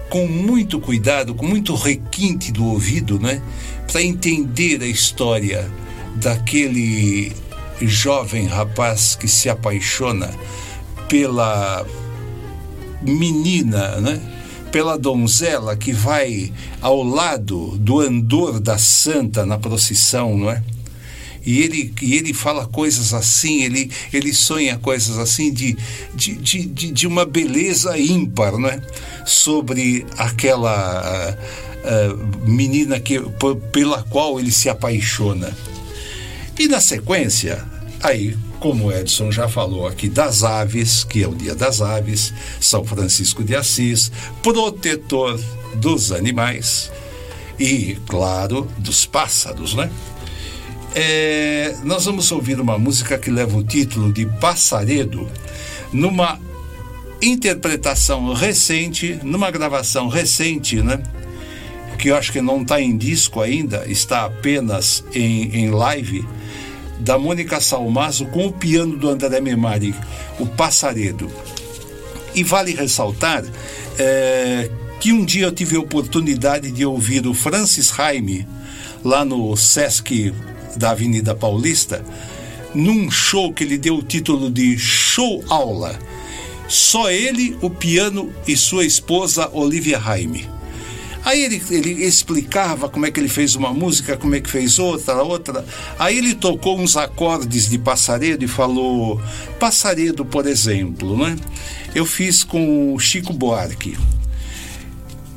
com 0.09 0.27
muito 0.27 0.81
cuidado, 0.81 1.35
com 1.35 1.46
muito 1.46 1.75
requinte 1.75 2.53
do 2.53 2.64
ouvido, 2.64 3.18
né? 3.18 3.42
Para 3.90 4.03
entender 4.03 4.83
a 4.83 4.87
história 4.87 5.70
daquele 6.16 7.33
jovem 7.81 8.46
rapaz 8.46 9.14
que 9.14 9.29
se 9.29 9.49
apaixona 9.49 10.31
pela 11.09 11.85
menina, 13.03 14.01
né? 14.01 14.20
Pela 14.72 14.99
donzela 14.99 15.77
que 15.77 15.92
vai 15.92 16.53
ao 16.81 17.03
lado 17.03 17.77
do 17.79 18.01
andor 18.01 18.61
da 18.61 18.79
santa 18.79 19.44
na 19.46 19.59
procissão, 19.59 20.37
não 20.37 20.51
é? 20.51 20.62
E 21.46 21.61
ele, 21.62 21.94
e 22.02 22.16
ele 22.16 22.35
fala 22.35 22.66
coisas 22.66 23.14
assim, 23.14 23.62
ele, 23.62 23.88
ele 24.12 24.35
sonha 24.35 24.76
coisas 24.78 25.16
assim 25.16 25.52
de, 25.52 25.78
de, 26.12 26.35
de, 26.35 26.66
de, 26.66 26.90
de 26.90 27.06
uma 27.06 27.24
beleza 27.24 27.96
ímpar, 27.96 28.59
não 28.59 28.68
é? 28.68 28.82
Sobre 29.24 30.04
aquela 30.18 31.38
ah, 31.85 32.16
menina 32.44 32.98
que, 32.98 33.20
pela 33.70 34.02
qual 34.02 34.40
ele 34.40 34.50
se 34.50 34.68
apaixona. 34.68 35.56
E 36.59 36.66
na 36.66 36.80
sequência, 36.80 37.64
aí, 38.02 38.37
como 38.59 38.90
Edson 38.90 39.30
já 39.30 39.48
falou 39.48 39.87
aqui, 39.87 40.09
das 40.09 40.42
aves, 40.42 41.04
que 41.04 41.22
é 41.22 41.28
o 41.28 41.35
dia 41.35 41.54
das 41.54 41.80
aves, 41.80 42.35
São 42.61 42.85
Francisco 42.85 43.44
de 43.44 43.54
Assis, 43.54 44.11
protetor 44.42 45.40
dos 45.76 46.11
animais 46.11 46.90
e, 47.56 47.96
claro, 48.09 48.68
dos 48.78 49.06
pássaros, 49.06 49.74
né? 49.74 49.88
É, 50.98 51.76
nós 51.85 52.06
vamos 52.06 52.32
ouvir 52.32 52.59
uma 52.59 52.78
música 52.78 53.18
que 53.18 53.30
leva 53.30 53.54
o 53.59 53.62
título 53.62 54.11
de 54.11 54.24
Passaredo, 54.24 55.28
numa 55.92 56.40
interpretação 57.20 58.32
recente, 58.32 59.20
numa 59.22 59.50
gravação 59.50 60.09
recente, 60.09 60.76
né? 60.80 61.02
Que 61.98 62.09
eu 62.09 62.16
acho 62.16 62.32
que 62.32 62.40
não 62.40 62.62
está 62.62 62.80
em 62.80 62.96
disco 62.96 63.42
ainda, 63.42 63.85
está 63.87 64.24
apenas 64.24 65.04
em, 65.12 65.54
em 65.54 65.70
live, 65.70 66.26
da 66.98 67.18
Mônica 67.18 67.61
Salmazo 67.61 68.24
com 68.28 68.46
o 68.46 68.52
piano 68.52 68.96
do 68.96 69.11
André 69.11 69.38
Memari, 69.38 69.94
o 70.40 70.46
Passaredo. 70.46 71.30
E 72.35 72.42
vale 72.42 72.72
ressaltar 72.72 73.44
é, 73.98 74.70
que 74.98 75.12
um 75.12 75.26
dia 75.26 75.44
eu 75.44 75.52
tive 75.52 75.76
a 75.76 75.80
oportunidade 75.80 76.70
de 76.70 76.87
ouvir 76.87 77.26
o 77.26 77.35
Francis 77.35 77.90
Raime 77.90 78.48
lá 79.04 79.26
no 79.26 79.54
Sesc 79.59 80.32
da 80.76 80.90
Avenida 80.90 81.34
Paulista, 81.34 82.04
num 82.74 83.10
show 83.10 83.52
que 83.52 83.64
ele 83.64 83.78
deu 83.78 83.96
o 83.96 84.02
título 84.02 84.50
de 84.50 84.78
Show 84.78 85.44
Aula. 85.48 85.98
Só 86.68 87.10
ele, 87.10 87.56
o 87.62 87.70
piano 87.70 88.32
e 88.46 88.56
sua 88.56 88.84
esposa 88.84 89.48
Olivia 89.52 89.98
Raime. 89.98 90.48
Aí 91.26 91.42
ele, 91.42 91.60
ele 91.70 92.04
explicava 92.04 92.88
como 92.88 93.04
é 93.04 93.10
que 93.10 93.18
ele 93.18 93.28
fez 93.28 93.56
uma 93.56 93.74
música, 93.74 94.16
como 94.16 94.36
é 94.36 94.40
que 94.40 94.48
fez 94.48 94.78
outra, 94.78 95.24
outra. 95.24 95.64
Aí 95.98 96.18
ele 96.18 96.34
tocou 96.36 96.78
uns 96.78 96.96
acordes 96.96 97.68
de 97.68 97.78
passaredo 97.78 98.44
e 98.44 98.48
falou: 98.48 99.20
Passaredo, 99.58 100.24
por 100.24 100.46
exemplo, 100.46 101.18
né? 101.18 101.36
Eu 101.92 102.06
fiz 102.06 102.44
com 102.44 102.94
o 102.94 102.98
Chico 103.00 103.32
Buarque. 103.32 103.98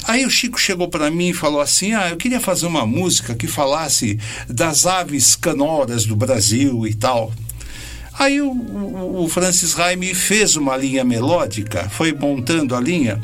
Aí 0.10 0.26
o 0.26 0.30
Chico 0.32 0.60
chegou 0.60 0.88
para 0.88 1.12
mim 1.12 1.30
e 1.30 1.34
falou 1.36 1.62
assim: 1.62 1.94
Ah, 1.94 2.10
eu 2.10 2.18
queria 2.18 2.40
fazer 2.40 2.66
uma 2.66 2.84
música 2.84 3.36
que 3.36 3.46
falasse 3.46 4.18
das 4.48 4.88
aves 4.88 5.36
canoras 5.36 6.04
do 6.04 6.16
Brasil 6.16 6.88
e 6.88 6.96
tal. 6.96 7.32
Aí 8.18 8.42
o, 8.42 8.50
o, 9.22 9.30
Francis 9.30 9.74
Raime 9.74 10.16
fez 10.16 10.56
uma 10.56 10.76
linha 10.76 11.04
melódica, 11.04 11.88
foi 11.90 12.12
montando 12.12 12.76
a 12.76 12.82
linha, 12.82 13.22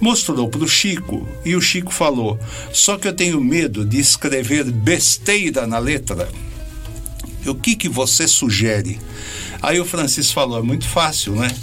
mostrou 0.00 0.48
para 0.48 0.64
o 0.64 0.68
Chico 0.68 1.28
e 1.44 1.54
o 1.54 1.60
Chico 1.60 1.92
falou: 1.92 2.40
Só 2.72 2.96
que 2.96 3.06
eu 3.06 3.12
tenho 3.12 3.38
medo 3.38 3.84
de 3.84 4.00
escrever 4.00 4.64
besteira 4.64 5.66
na 5.66 5.78
letra. 5.78 6.30
O 7.44 7.54
que, 7.54 7.76
que 7.76 7.90
você 7.90 8.26
sugere? 8.26 8.98
Aí 9.60 9.78
o 9.78 9.84
Francis 9.84 10.32
falou: 10.32 10.58
É 10.58 10.62
muito 10.62 10.88
fácil, 10.88 11.34
né? 11.34 11.54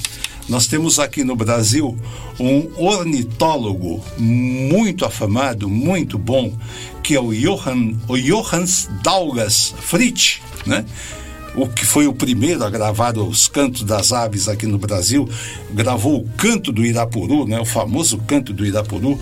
Nós 0.49 0.65
temos 0.65 0.97
aqui 0.97 1.23
no 1.23 1.35
Brasil 1.35 1.95
um 2.39 2.67
ornitólogo 2.75 4.03
muito 4.17 5.05
afamado, 5.05 5.69
muito 5.69 6.17
bom, 6.17 6.51
que 7.03 7.13
é 7.13 7.21
o 7.21 7.31
Johann, 7.31 7.95
o 8.07 8.17
Johannes 8.17 8.89
Daugas 9.03 9.75
Fritz, 9.79 10.41
né? 10.65 10.83
o 11.55 11.67
que 11.67 11.85
foi 11.85 12.07
o 12.07 12.13
primeiro 12.13 12.63
a 12.63 12.69
gravar 12.69 13.17
os 13.17 13.47
cantos 13.47 13.83
das 13.83 14.11
aves 14.11 14.47
aqui 14.47 14.65
no 14.65 14.77
Brasil, 14.77 15.27
gravou 15.71 16.21
o 16.21 16.29
canto 16.37 16.71
do 16.71 16.85
Irapuru, 16.85 17.45
né, 17.47 17.59
o 17.59 17.65
famoso 17.65 18.17
canto 18.19 18.53
do 18.53 18.65
Irapuru. 18.65 19.19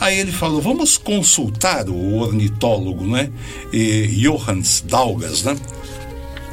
Aí 0.00 0.18
ele 0.18 0.32
falou: 0.32 0.60
vamos 0.60 0.96
consultar 0.96 1.88
o 1.88 2.16
ornitólogo, 2.16 3.06
né, 3.06 3.30
e 3.72 4.06
Johannes 4.06 4.82
Daugas, 4.86 5.42
né, 5.42 5.56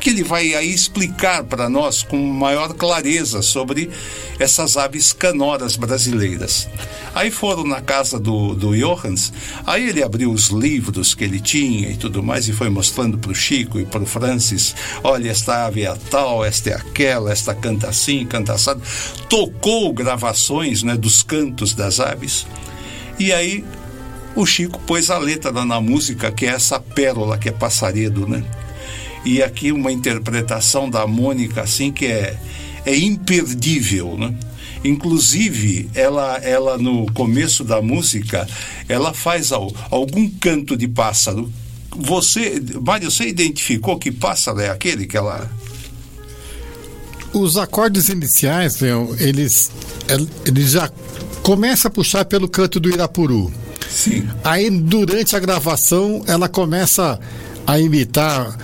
que 0.04 0.10
ele 0.10 0.22
vai 0.22 0.54
aí 0.54 0.70
explicar 0.70 1.46
para 1.46 1.70
nós 1.70 2.04
com 2.04 2.18
maior 2.18 2.74
clareza 2.74 3.42
sobre 3.42 3.90
essas 4.38 4.76
aves 4.76 5.14
canoras 5.14 5.78
brasileiras. 5.78 6.68
Aí 7.16 7.32
foram 7.32 7.64
na 7.64 7.80
casa 7.80 8.20
do, 8.20 8.54
do 8.54 8.76
Johannes, 8.76 9.32
aí 9.66 9.88
ele 9.88 10.04
abriu 10.04 10.30
os 10.30 10.50
livros 10.50 11.16
que 11.16 11.24
ele 11.24 11.40
tinha 11.40 11.90
e 11.90 11.96
tudo 11.96 12.22
mais 12.22 12.50
e 12.50 12.52
foi 12.52 12.70
mostrando 12.70 13.18
para 13.18 13.32
o 13.32 13.36
Chico 13.36 13.80
e 13.80 13.86
para 13.86 14.04
o 14.04 14.06
Francis: 14.06 14.76
olha, 15.02 15.32
esta 15.32 15.68
ave 15.68 15.86
é 15.86 15.96
tal, 16.10 16.44
esta 16.44 16.72
é 16.72 16.74
aquela, 16.74 17.32
esta 17.32 17.56
canta 17.56 17.88
assim, 17.88 18.26
canta 18.26 18.52
assado. 18.52 18.82
Tocou 19.30 19.94
gravações 19.94 20.84
né, 20.84 20.98
dos 20.98 21.24
cantos 21.24 21.74
das 21.74 22.02
aves. 22.02 22.46
E 23.18 23.32
aí 23.32 23.64
o 24.36 24.46
Chico 24.46 24.82
pôs 24.82 25.10
a 25.10 25.18
letra 25.18 25.64
na 25.64 25.80
música, 25.80 26.30
que 26.30 26.46
é 26.46 26.50
essa 26.50 26.78
pérola 26.78 27.38
que 27.38 27.48
é 27.48 27.54
passaredo, 27.54 28.28
né? 28.28 28.44
E 29.26 29.42
aqui 29.42 29.72
uma 29.72 29.92
interpretação 29.92 30.90
da 30.90 31.08
Mônica, 31.08 31.62
assim, 31.62 31.92
que 31.92 32.06
é, 32.06 32.38
é 32.86 32.96
imperdível, 32.96 34.18
né? 34.18 34.36
Inclusive, 34.84 35.90
ela, 35.94 36.38
ela 36.44 36.78
no 36.78 37.06
começo 37.14 37.64
da 37.64 37.82
música, 37.82 38.46
ela 38.90 39.14
faz 39.14 39.54
al, 39.54 39.74
algum 39.90 40.30
canto 40.30 40.76
de 40.76 40.90
pássaro. 40.90 41.50
Você, 41.96 42.62
Mário, 42.82 43.10
você 43.10 43.28
identificou 43.28 43.98
que 43.98 44.12
pássaro 44.12 44.60
é 44.60 44.70
aquele 44.70 45.06
que 45.06 45.16
ela 45.16 45.50
Os 47.32 47.56
acordes 47.56 48.10
iniciais, 48.10 48.80
Leon, 48.80 49.08
eles, 49.20 49.72
eles 50.46 50.72
já 50.72 50.92
começa 51.42 51.88
a 51.88 51.92
puxar 51.92 52.26
pelo 52.26 52.50
canto 52.50 52.80
do 52.80 52.90
Irapuru. 52.90 53.54
Sim. 53.90 54.28
Aí, 54.44 54.70
durante 54.70 55.36
a 55.36 55.40
gravação, 55.40 56.24
ela 56.28 56.50
começa 56.50 57.20
a 57.66 57.80
imitar 57.80 58.58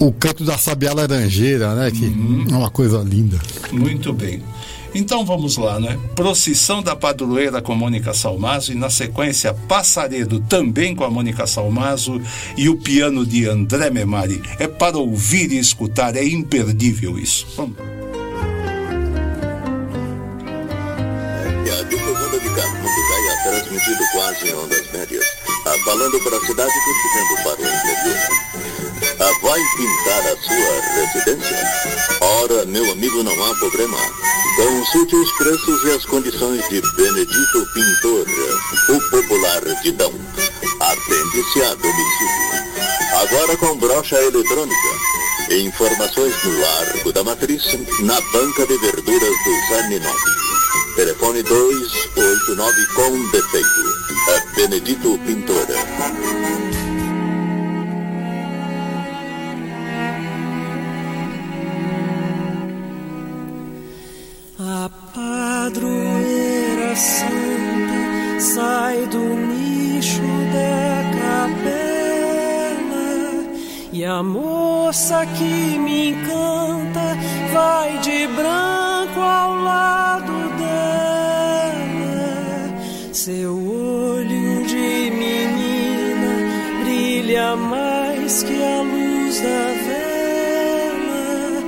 o 0.00 0.10
canto 0.10 0.44
da 0.44 0.56
sabiá 0.56 0.94
laranjeira, 0.94 1.74
né? 1.74 1.90
Que 1.90 2.06
é 2.06 2.56
uma 2.56 2.70
coisa 2.70 2.98
linda. 2.98 3.38
Muito 3.70 4.12
bem. 4.14 4.42
Então 4.94 5.24
vamos 5.24 5.56
lá, 5.56 5.78
né? 5.78 5.96
Procissão 6.16 6.82
da 6.82 6.96
Padroeira 6.96 7.62
com 7.62 7.74
Mônica 7.76 8.12
Salmazo 8.12 8.72
e 8.72 8.74
na 8.74 8.90
sequência 8.90 9.54
Passaredo 9.54 10.40
também 10.40 10.96
com 10.96 11.04
a 11.04 11.10
Mônica 11.10 11.46
Salmazo 11.46 12.20
e 12.56 12.68
o 12.68 12.76
piano 12.76 13.24
de 13.24 13.46
André 13.46 13.90
Memari. 13.90 14.42
É 14.58 14.66
para 14.66 14.98
ouvir 14.98 15.52
e 15.52 15.58
escutar, 15.58 16.16
é 16.16 16.24
imperdível 16.24 17.18
isso. 17.18 17.46
Vamos. 17.56 17.76
E 21.66 21.84
difusora 21.84 22.40
de 22.40 22.48
Gaia 22.48 23.42
transmitido 23.44 24.04
quase 24.12 24.48
em 24.48 24.54
ondas 24.54 24.92
médias, 24.92 25.24
falando 25.84 26.18
para 26.20 26.36
a 26.36 26.40
cidade 26.40 26.72
e 26.72 26.82
ficando 27.02 27.42
para 27.44 27.60
o 27.60 27.68
interior. 27.68 28.39
Ah, 29.22 29.32
vai 29.42 29.60
pintar 29.76 30.32
a 30.32 30.36
sua 30.40 30.80
residência? 30.94 31.56
Ora, 32.22 32.64
meu 32.64 32.90
amigo, 32.90 33.22
não 33.22 33.32
há 33.44 33.54
problema. 33.56 33.98
Consulte 34.56 35.14
os 35.14 35.32
preços 35.32 35.84
e 35.84 35.90
as 35.90 36.06
condições 36.06 36.66
de 36.70 36.80
Benedito 36.96 37.66
Pintor, 37.74 38.26
o 38.88 39.10
popular 39.10 39.60
Didão. 39.82 40.14
Atende-se 40.80 41.62
a 41.62 41.74
domicílio. 41.74 42.50
Agora 43.20 43.56
com 43.58 43.76
brocha 43.76 44.16
eletrônica. 44.16 44.88
Informações 45.50 46.34
no 46.42 46.58
Largo 46.58 47.12
da 47.12 47.22
Matriz, 47.22 47.62
na 48.00 48.18
Banca 48.32 48.66
de 48.66 48.78
Verduras 48.78 49.34
do 49.44 49.68
Zaninove. 49.68 50.30
Telefone 50.96 51.42
289 51.42 52.86
com 52.94 53.30
defeito. 53.32 53.90
É 54.30 54.56
Benedito 54.56 55.18
Pintor. 55.26 55.66
Padroeira 65.70 66.96
santa 66.96 68.40
sai 68.40 69.06
do 69.06 69.18
nicho 69.18 70.22
da 70.52 71.04
capela 71.20 73.06
e 73.92 74.04
a 74.04 74.22
moça 74.22 75.24
que 75.26 75.78
me 75.78 76.10
encanta 76.10 77.16
vai 77.52 77.98
de 77.98 78.26
branco 78.28 79.20
ao 79.20 79.54
lado 79.62 80.32
dela. 80.58 80.74
Seu 83.12 83.52
olho 83.54 84.66
de 84.66 85.10
menina 85.10 86.32
brilha 86.82 87.54
mais 87.56 88.42
que 88.42 88.62
a 88.62 88.82
luz 88.82 89.40
da 89.40 89.72
vela 89.86 91.62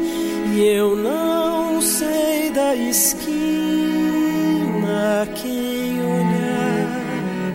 e 0.55 0.59
eu 0.77 0.97
não 0.97 1.81
sei 1.81 2.32
da 2.55 2.75
esquina 2.75 3.33
quem 5.35 6.01
olhar, 6.01 7.55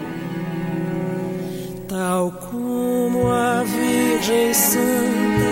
tal 1.88 2.32
como 2.50 3.28
a 3.28 3.64
Virgem 3.64 4.54
Santa, 4.54 5.50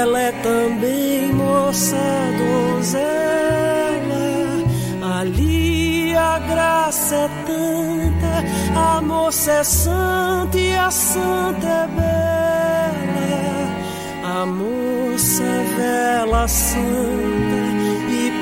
ela 0.00 0.20
é 0.20 0.32
também 0.42 1.32
moça 1.32 1.96
donzela. 2.38 3.06
Ali 5.20 6.14
a 6.14 6.38
graça 6.40 7.14
é 7.14 7.28
tanta, 7.46 8.44
a 8.78 9.00
moça 9.00 9.50
é 9.52 9.64
santa 9.64 10.58
e 10.58 10.76
a 10.76 10.90
santa 10.90 11.66
é 11.66 11.86
bela. 11.96 12.06
A 14.24 14.44
moça 14.44 15.44
vela 15.76 16.46
santa 16.48 17.35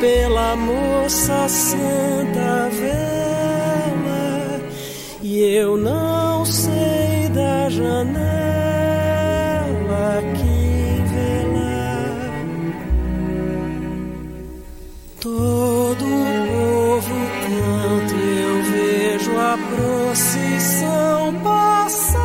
pela 0.04 0.54
moça 0.54 1.48
santa 1.48 2.68
vela 2.78 4.60
e 5.22 5.42
eu 5.42 5.78
não 5.78 6.44
sei 6.44 7.30
da 7.30 7.70
janela 7.70 7.94
quem 10.36 11.02
vela 11.06 12.20
todo 15.22 16.04
o 16.04 16.24
povo 16.52 17.14
canta 17.46 18.14
e 18.14 18.42
eu 18.42 18.62
vejo 18.72 19.32
a 19.38 19.56
procissão 19.74 21.34
passar 21.42 22.20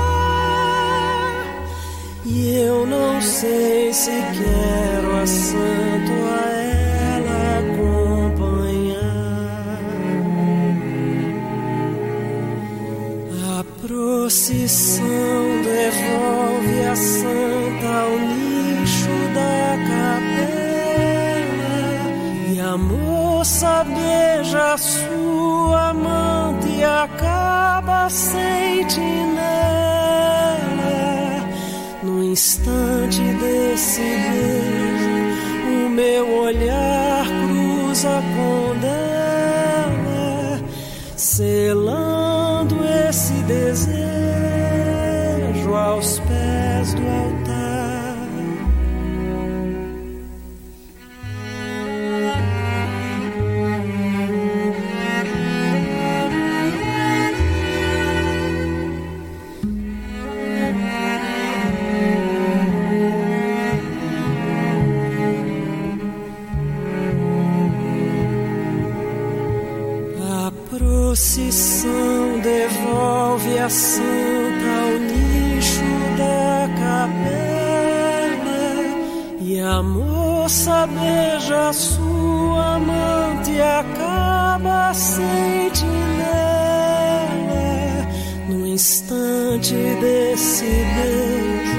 e 2.26 2.58
eu 2.58 2.86
não 2.86 3.22
sei 3.22 3.94
se 3.94 4.12
quero 4.12 5.16
a 5.16 5.26
santo 5.26 6.29
procissão 14.30 15.64
devolve 15.64 16.86
a 16.86 16.96
santa 16.96 17.88
ao 17.88 18.12
nicho 18.20 19.10
da 19.34 19.76
capela 19.90 21.74
e 22.54 22.60
a 22.60 22.78
moça 22.78 23.84
beija 23.86 24.74
a 24.74 24.78
sua 24.78 25.90
amante 25.90 26.68
e 26.78 26.84
acaba 26.84 28.08
sentinela. 28.08 29.10
No 32.04 32.24
instante 32.24 33.22
desse 33.34 34.00
beijo, 34.00 35.10
o 35.88 35.90
meu 35.90 36.38
olhar 36.44 37.26
cruza 37.26 38.22
com 38.36 38.78
dela, 38.80 40.62
selando 41.16 42.76
esse 43.10 43.34
desejo 43.34 43.99
moça 80.50 80.88
beija 80.88 81.72
sua 81.72 82.78
amante 82.78 83.52
e 83.52 83.62
acaba 83.62 84.92
sentinela. 84.96 85.30
No 88.50 88.66
instante 88.66 89.76
desse 90.02 90.66
beijo, 90.96 91.78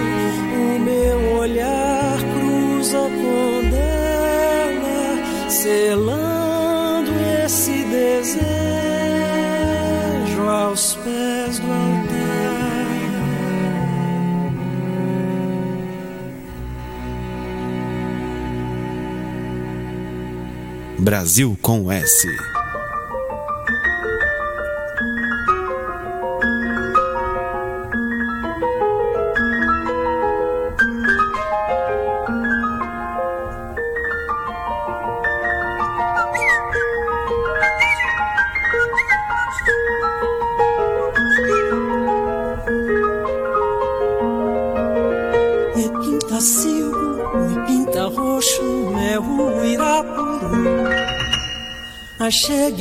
o 0.54 0.78
meu 0.78 1.38
olhar 1.40 2.16
cruza 2.32 2.98
com 3.00 3.70
dela, 3.70 5.18
selando 5.48 7.10
esse 7.44 7.82
desejo 7.82 8.38
aos 10.48 10.94
pés 10.94 11.58
do 11.58 11.72
altar. 11.72 11.99
Brasil 21.10 21.58
com 21.60 21.90
S. 21.90 22.59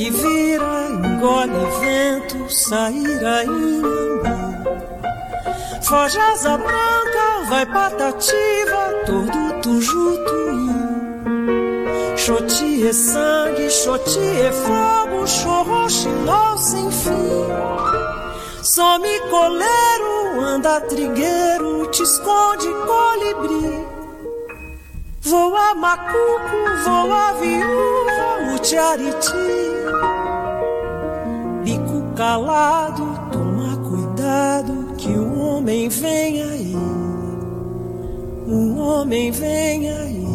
e 0.00 0.10
vira, 0.10 0.88
engole 0.88 1.52
vento, 1.80 2.50
saíra 2.50 3.44
em 3.44 3.82
Foge 5.82 6.18
asa 6.18 6.56
branca, 6.56 7.44
vai 7.50 7.66
patativa, 7.66 8.94
todo 9.04 9.60
tujutuim. 9.60 10.70
Xoti 12.16 12.88
é 12.88 12.92
sangue, 12.92 13.68
xoti 13.68 14.20
é 14.20 14.52
fogo, 14.52 15.26
chorroxinol 15.26 16.56
sem 16.56 16.90
fim. 16.90 17.46
Some 18.62 19.20
coleiro, 19.28 20.40
anda 20.40 20.80
trigueiro, 20.80 21.86
te 21.88 22.02
esconde 22.02 22.68
colibri. 22.86 23.86
Voa 25.22 25.74
macuco, 25.74 26.58
voa 26.84 27.32
viúva, 27.34 28.54
o 28.54 28.58
tiariti. 28.60 29.59
Calado, 32.20 33.18
toma 33.32 33.78
cuidado, 33.78 34.94
que 34.98 35.08
o 35.08 35.38
homem 35.38 35.88
vem 35.88 36.42
aí. 36.42 36.76
Um 38.46 38.78
homem 38.78 39.30
vem 39.30 39.88
aí. 39.88 40.26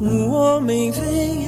Um 0.00 0.32
homem 0.32 0.90
vem 0.90 1.38
aí. 1.44 1.47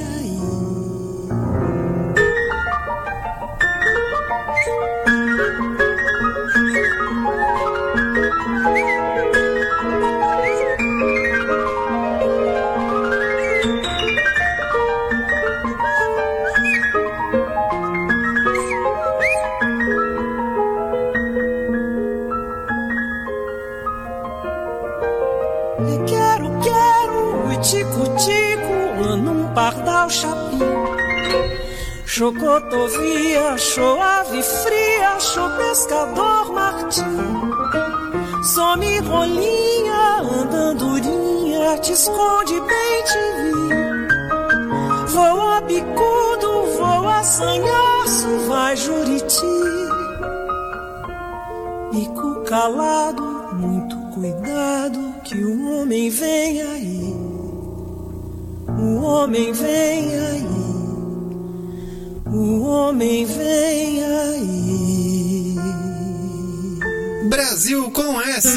Chocotovia, 32.21 33.57
choave 33.57 34.43
fria, 34.43 35.19
cho 35.19 35.49
pescador 35.57 36.53
Martim. 36.53 37.17
Some 38.43 38.99
rolinha, 38.99 40.21
andandurinha, 40.21 41.79
te 41.79 41.93
esconde 41.93 42.59
bem 42.59 43.03
te 43.09 43.23
vi. 43.41 43.53
Voa 45.07 45.61
bicudo, 45.61 46.77
voa 46.77 47.23
sanhaço, 47.23 48.27
vai 48.47 48.77
juriti. 48.77 49.57
Bico 51.91 52.43
calado, 52.43 53.23
muito 53.53 53.95
cuidado, 54.13 55.15
que 55.23 55.43
o 55.43 55.81
homem 55.81 56.11
vem 56.11 56.61
aí. 56.61 57.15
O 58.77 59.01
homem 59.01 59.51
vem 59.53 60.15
aí. 60.15 60.50
Homem 62.71 63.25
vem 63.25 64.01
aí. 64.01 65.55
Brasil 67.27 67.91
com 67.91 68.21
S. 68.21 68.49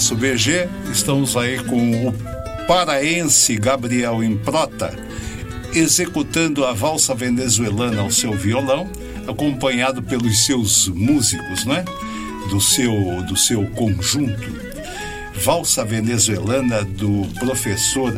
nosso 0.00 0.16
BG, 0.16 0.66
estamos 0.90 1.36
aí 1.36 1.62
com 1.64 2.08
o 2.08 2.14
paraense 2.66 3.54
Gabriel 3.58 4.24
Improta, 4.24 4.98
executando 5.74 6.64
a 6.64 6.72
valsa 6.72 7.14
venezuelana 7.14 8.00
ao 8.00 8.10
seu 8.10 8.32
violão, 8.32 8.90
acompanhado 9.28 10.02
pelos 10.02 10.46
seus 10.46 10.88
músicos, 10.88 11.66
né? 11.66 11.84
Do 12.48 12.58
seu, 12.62 13.22
do 13.24 13.36
seu 13.36 13.66
conjunto. 13.72 14.50
Valsa 15.34 15.84
venezuelana 15.84 16.82
do 16.82 17.26
professor 17.38 18.16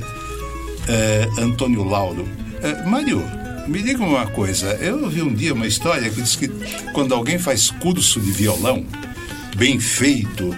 eh, 0.89 1.29
Antônio 1.37 1.83
Lauro. 1.83 2.29
Eh, 2.63 2.85
Mário, 2.85 3.25
me 3.67 3.83
diga 3.83 4.05
uma 4.05 4.29
coisa. 4.29 4.69
Eu 4.75 5.03
ouvi 5.03 5.21
um 5.21 5.35
dia 5.35 5.53
uma 5.53 5.67
história 5.67 6.09
que 6.09 6.23
diz 6.23 6.37
que 6.37 6.47
quando 6.93 7.13
alguém 7.13 7.41
faz 7.41 7.73
curso 7.73 8.21
de 8.21 8.31
violão, 8.31 8.87
bem 9.57 9.81
feito, 9.81 10.57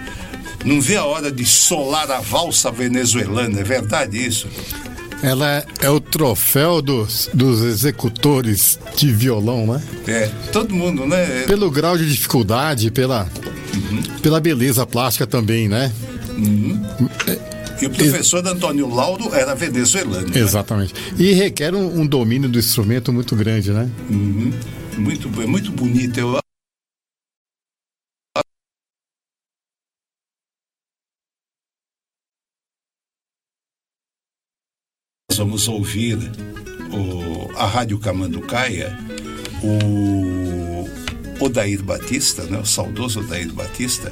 não 0.65 0.81
vê 0.81 0.97
a 0.97 1.05
hora 1.05 1.31
de 1.31 1.45
solar 1.45 2.11
a 2.11 2.21
valsa 2.21 2.71
venezuelana. 2.71 3.61
É 3.61 3.65
verdade 3.65 4.17
isso? 4.25 4.49
Ela 5.23 5.65
é 5.81 5.89
o 5.89 6.01
troféu 6.01 6.83
dos, 6.83 7.31
dos 7.33 7.63
executores 7.63 8.79
de 8.97 9.11
violão, 9.13 9.67
né? 9.67 9.83
É, 10.07 10.31
todo 10.53 10.75
mundo, 10.75 11.07
né? 11.07 11.45
Pelo 11.47 11.71
grau 11.71 11.97
de 11.97 12.11
dificuldade, 12.11 12.91
pela, 12.91 13.27
pela 14.23 14.39
beleza 14.41 14.85
plástica 14.87 15.27
também, 15.27 15.69
né? 15.69 15.91
E 17.81 17.87
o 17.87 17.91
professor 17.91 18.47
Antônio 18.47 18.89
Lauro 18.89 19.35
era 19.35 19.55
venezuelano. 19.55 20.29
né? 20.29 20.39
Exatamente. 20.39 20.95
E 21.19 21.33
requer 21.33 21.75
um, 21.75 22.01
um 22.01 22.07
domínio 22.07 22.49
do 22.49 22.59
instrumento 22.59 23.13
muito 23.13 23.35
grande, 23.35 23.71
né? 23.73 23.89
Uhum. 24.11 24.53
Muito, 24.99 25.43
é 25.43 25.47
muito 25.47 25.73
bonito. 25.73 26.19
Eu 26.21 26.39
vamos 35.45 35.69
ouvir 35.69 36.17
o, 36.91 37.51
a 37.55 37.67
Rádio 37.67 37.99
Camanducaia, 37.99 38.99
o 39.63 40.89
Odair 41.39 41.83
Batista, 41.83 42.45
né, 42.45 42.59
o 42.59 42.65
saudoso 42.65 43.21
Odair 43.21 43.53
Batista, 43.53 44.11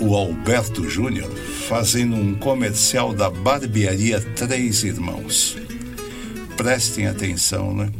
o 0.00 0.16
Alberto 0.16 0.90
Júnior, 0.90 1.30
fazendo 1.68 2.16
um 2.16 2.34
comercial 2.34 3.14
da 3.14 3.30
barbearia 3.30 4.20
Três 4.20 4.82
Irmãos. 4.82 5.56
Prestem 6.56 7.06
atenção, 7.06 7.72
né? 7.72 7.92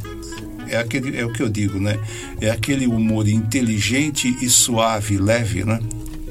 É, 0.67 0.79
aquele, 0.79 1.17
é 1.17 1.25
o 1.25 1.33
que 1.33 1.45
eu 1.45 1.49
digo, 1.49 1.79
né? 1.79 1.97
É 2.41 2.51
aquele 2.51 2.89
humor 2.89 3.29
inteligente 3.29 4.37
e 4.43 4.51
suave, 4.51 5.17
leve, 5.17 5.63
né? 5.63 5.79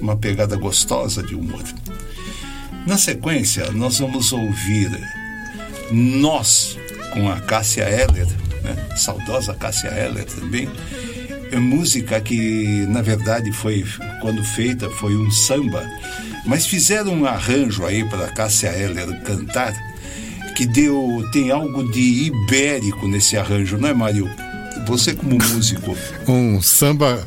Uma 0.01 0.17
pegada 0.17 0.57
gostosa 0.57 1.23
de 1.23 1.35
humor. 1.35 1.63
Na 2.85 2.97
sequência, 2.97 3.71
nós 3.71 3.99
vamos 3.99 4.33
ouvir 4.33 5.20
Nós, 5.91 6.77
com 7.13 7.29
a 7.29 7.39
Cássia 7.39 7.83
Eller, 7.83 8.27
né? 8.63 8.75
saudosa 8.95 9.53
Cássia 9.53 9.89
Eller 9.89 10.25
também. 10.25 10.69
É 11.51 11.57
música 11.57 12.19
que, 12.21 12.85
na 12.87 13.01
verdade, 13.01 13.51
foi, 13.51 13.85
quando 14.21 14.43
feita, 14.43 14.89
foi 14.89 15.15
um 15.15 15.29
samba, 15.29 15.85
mas 16.45 16.65
fizeram 16.65 17.13
um 17.13 17.25
arranjo 17.25 17.85
aí 17.85 18.07
para 18.07 18.29
Cássia 18.29 18.69
Eller 18.69 19.21
cantar, 19.21 19.73
que 20.55 20.65
deu, 20.65 21.27
tem 21.33 21.51
algo 21.51 21.91
de 21.91 22.27
ibérico 22.27 23.07
nesse 23.07 23.37
arranjo, 23.37 23.77
não 23.77 23.89
é, 23.89 23.93
Mário? 23.93 24.29
Você 24.87 25.13
como 25.13 25.37
músico. 25.37 25.95
Um 26.27 26.61
samba 26.61 27.25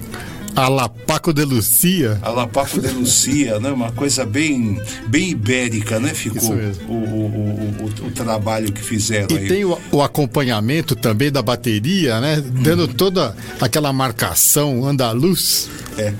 a 0.57 0.69
la 0.69 0.89
Paco 0.89 1.33
de 1.33 1.45
Lucia. 1.45 2.19
A 2.23 2.31
la 2.31 2.47
Paco 2.47 2.81
de 2.81 2.89
Lucia, 2.89 3.59
né? 3.59 3.71
Uma 3.71 3.91
coisa 3.93 4.25
bem, 4.25 4.81
bem 5.09 5.31
ibérica, 5.31 5.99
né? 5.99 6.15
Ficou 6.15 6.55
o, 6.89 6.93
o, 6.93 7.85
o, 7.85 8.07
o 8.07 8.11
trabalho 8.13 8.73
que 8.73 8.83
fizeram 8.83 9.29
E 9.31 9.39
aí. 9.39 9.49
tem 9.49 9.65
o, 9.65 10.03
acompanhamento 10.03 10.95
também 10.95 11.31
da 11.31 11.43
bateria, 11.43 12.21
né? 12.21 12.41
Dando 12.41 12.87
toda 12.87 13.37
aquela 13.61 13.93
marcação 13.93 14.87
andaluz. 14.87 15.69
É 15.99 16.13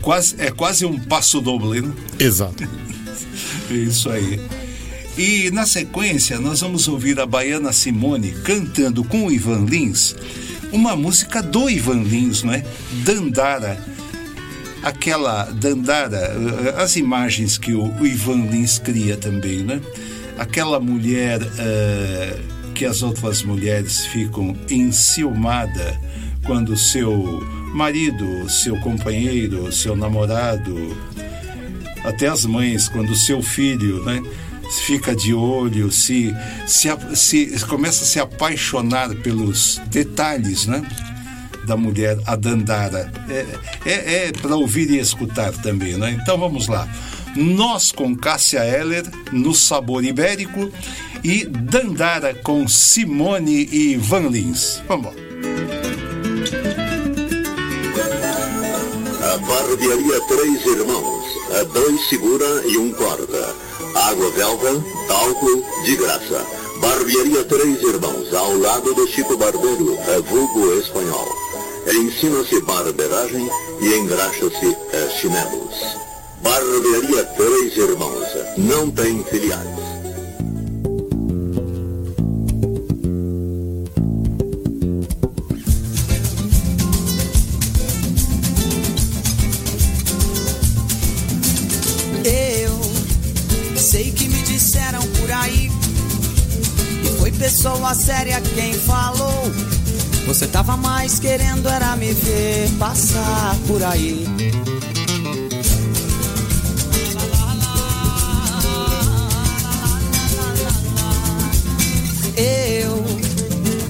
quase, 0.00 0.36
é 0.38 0.50
quase 0.50 0.86
um 0.86 0.98
passo 0.98 1.40
doble, 1.40 1.80
né? 1.80 1.92
Exato. 2.18 2.62
É 3.70 3.74
Isso 3.74 4.08
aí. 4.08 4.40
E 5.18 5.50
na 5.50 5.64
sequência, 5.64 6.38
nós 6.38 6.60
vamos 6.60 6.86
ouvir 6.88 7.18
a 7.18 7.26
baiana 7.26 7.72
Simone 7.72 8.32
cantando 8.44 9.02
com 9.02 9.26
o 9.26 9.32
Ivan 9.32 9.64
Lins 9.64 10.14
uma 10.72 10.96
música 10.96 11.42
do 11.42 11.68
Ivan 11.68 12.02
Lins, 12.02 12.42
não 12.42 12.52
é? 12.52 12.64
Dandara. 13.04 13.78
Aquela 14.82 15.44
Dandara, 15.44 16.16
eh, 16.18 16.74
as 16.82 16.96
imagens 16.96 17.58
que 17.58 17.72
o, 17.72 18.06
Ivan 18.06 18.46
Lins 18.46 18.78
cria 18.78 19.16
também, 19.16 19.62
né? 19.62 19.80
Aquela 20.38 20.78
mulher 20.78 21.40
eh, 21.58 22.38
que 22.74 22.84
as 22.84 23.02
outras 23.02 23.42
mulheres 23.42 24.06
ficam 24.06 24.54
enciumada 24.70 25.98
quando 26.44 26.76
seu 26.76 27.42
marido, 27.72 28.48
seu 28.48 28.78
companheiro, 28.80 29.72
seu 29.72 29.96
namorado, 29.96 30.96
até 32.04 32.28
as 32.28 32.46
mães, 32.46 32.88
quando 32.88 33.14
seu 33.16 33.42
filho, 33.42 34.04
né, 34.04 34.22
fica 34.70 35.14
de 35.14 35.32
olho, 35.34 35.90
se, 35.90 36.34
se, 36.66 36.88
se 37.14 37.64
começa 37.66 38.04
a 38.04 38.06
se 38.06 38.20
apaixonar 38.20 39.14
pelos 39.16 39.80
detalhes, 39.86 40.66
né, 40.66 40.82
da 41.66 41.76
mulher, 41.76 42.18
a 42.24 42.36
Dandara. 42.36 43.12
É, 43.28 43.46
é, 43.84 44.26
é 44.28 44.32
para 44.32 44.54
ouvir 44.54 44.88
e 44.90 44.98
escutar 44.98 45.52
também, 45.52 45.96
né? 45.96 46.16
Então 46.20 46.38
vamos 46.38 46.68
lá. 46.68 46.88
Nós 47.34 47.92
com 47.92 48.16
Cássia 48.16 48.64
Eller 48.64 49.04
no 49.32 49.52
Sabor 49.52 50.04
Ibérico 50.04 50.70
e 51.22 51.44
Dandara 51.44 52.34
com 52.34 52.66
Simone 52.66 53.68
e 53.70 53.96
Van 53.96 54.28
Lins. 54.28 54.80
Vamos 54.88 55.06
lá. 55.06 55.12
A 59.34 59.38
barbearia 59.38 60.20
Três 60.28 60.64
Irmãos. 60.64 61.26
A 61.60 61.64
dois 61.64 62.08
segura 62.08 62.46
e 62.66 62.78
um 62.78 62.92
corta. 62.92 63.65
Água 63.96 64.30
belga, 64.32 64.84
talco, 65.08 65.64
de 65.84 65.96
graça. 65.96 66.46
Barbearia 66.80 67.44
Três 67.44 67.82
Irmãos, 67.82 68.32
ao 68.34 68.58
lado 68.58 68.94
do 68.94 69.08
Chico 69.08 69.38
Barbeiro, 69.38 69.98
é 70.06 70.20
vulgo 70.20 70.74
espanhol. 70.74 71.26
Ensina-se 71.86 72.60
barbeiragem 72.60 73.48
e 73.80 73.94
engraxa-se 73.94 74.76
é, 74.92 75.08
chinelos. 75.08 75.96
Barbearia 76.42 77.24
Três 77.24 77.76
Irmãos, 77.78 78.28
não 78.58 78.90
tem 78.90 79.24
filiais. 79.24 79.85
Pessoa 97.86 97.94
séria 97.94 98.40
quem 98.40 98.72
falou. 98.72 99.52
Você 100.26 100.46
tava 100.46 100.76
mais 100.76 101.20
querendo 101.20 101.68
era 101.68 101.94
me 101.96 102.12
ver 102.12 102.68
passar 102.78 103.56
por 103.66 103.82
aí. 103.82 104.26
Eu 112.36 113.04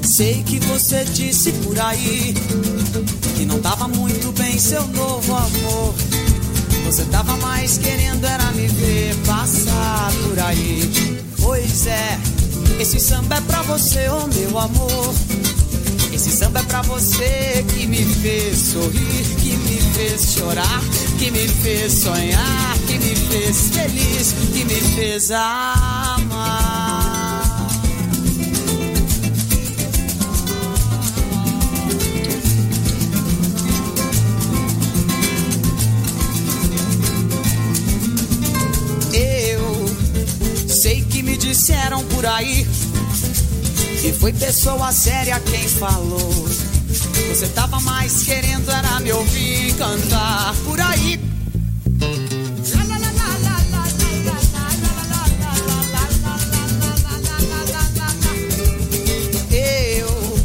sei 0.04 0.42
que 0.42 0.60
você 0.60 1.04
disse 1.04 1.50
por 1.52 1.78
aí 1.80 2.32
Que 3.36 3.44
não 3.44 3.60
tava 3.60 3.88
muito 3.88 4.30
bem 4.32 4.58
seu 4.58 4.86
novo 4.88 5.34
amor. 5.34 5.94
Você 6.84 7.04
tava 7.06 7.36
mais 7.38 7.78
querendo 7.78 8.24
era 8.26 8.50
me 8.52 8.66
ver 8.66 9.14
passar 9.26 10.12
por 10.22 10.38
aí. 10.38 11.22
Pois 11.40 11.86
é, 11.86 12.18
esse 12.78 13.00
samba 13.00 13.36
é 13.36 13.40
pra 13.40 13.62
você, 13.62 14.08
oh 14.08 14.26
meu 14.26 14.58
amor. 14.58 15.14
Esse 16.12 16.30
samba 16.30 16.60
é 16.60 16.62
pra 16.62 16.82
você 16.82 17.64
que 17.74 17.86
me 17.86 18.04
fez 18.04 18.58
sorrir, 18.58 19.24
que 19.40 19.56
me 19.56 19.80
fez 19.94 20.34
chorar, 20.34 20.80
que 21.18 21.30
me 21.30 21.46
fez 21.46 21.92
sonhar, 21.92 22.78
que 22.86 22.98
me 22.98 23.14
fez 23.14 23.68
feliz, 23.68 24.34
que 24.52 24.64
me 24.64 24.80
fez 24.94 25.30
amar. 25.30 26.85
Disseram 41.46 42.04
por 42.06 42.26
aí 42.26 42.66
que 44.00 44.12
foi 44.14 44.32
pessoa 44.32 44.90
séria 44.90 45.38
quem 45.38 45.68
falou. 45.68 46.48
Você 47.28 47.46
tava 47.54 47.78
mais 47.80 48.24
querendo 48.24 48.68
era 48.68 48.98
me 48.98 49.12
ouvir 49.12 49.72
cantar 49.74 50.54
por 50.64 50.80
aí. 50.80 51.20
Eu 59.52 60.38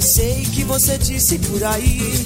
sei 0.00 0.46
que 0.54 0.64
você 0.64 0.96
disse 0.96 1.38
por 1.38 1.62
aí 1.64 2.24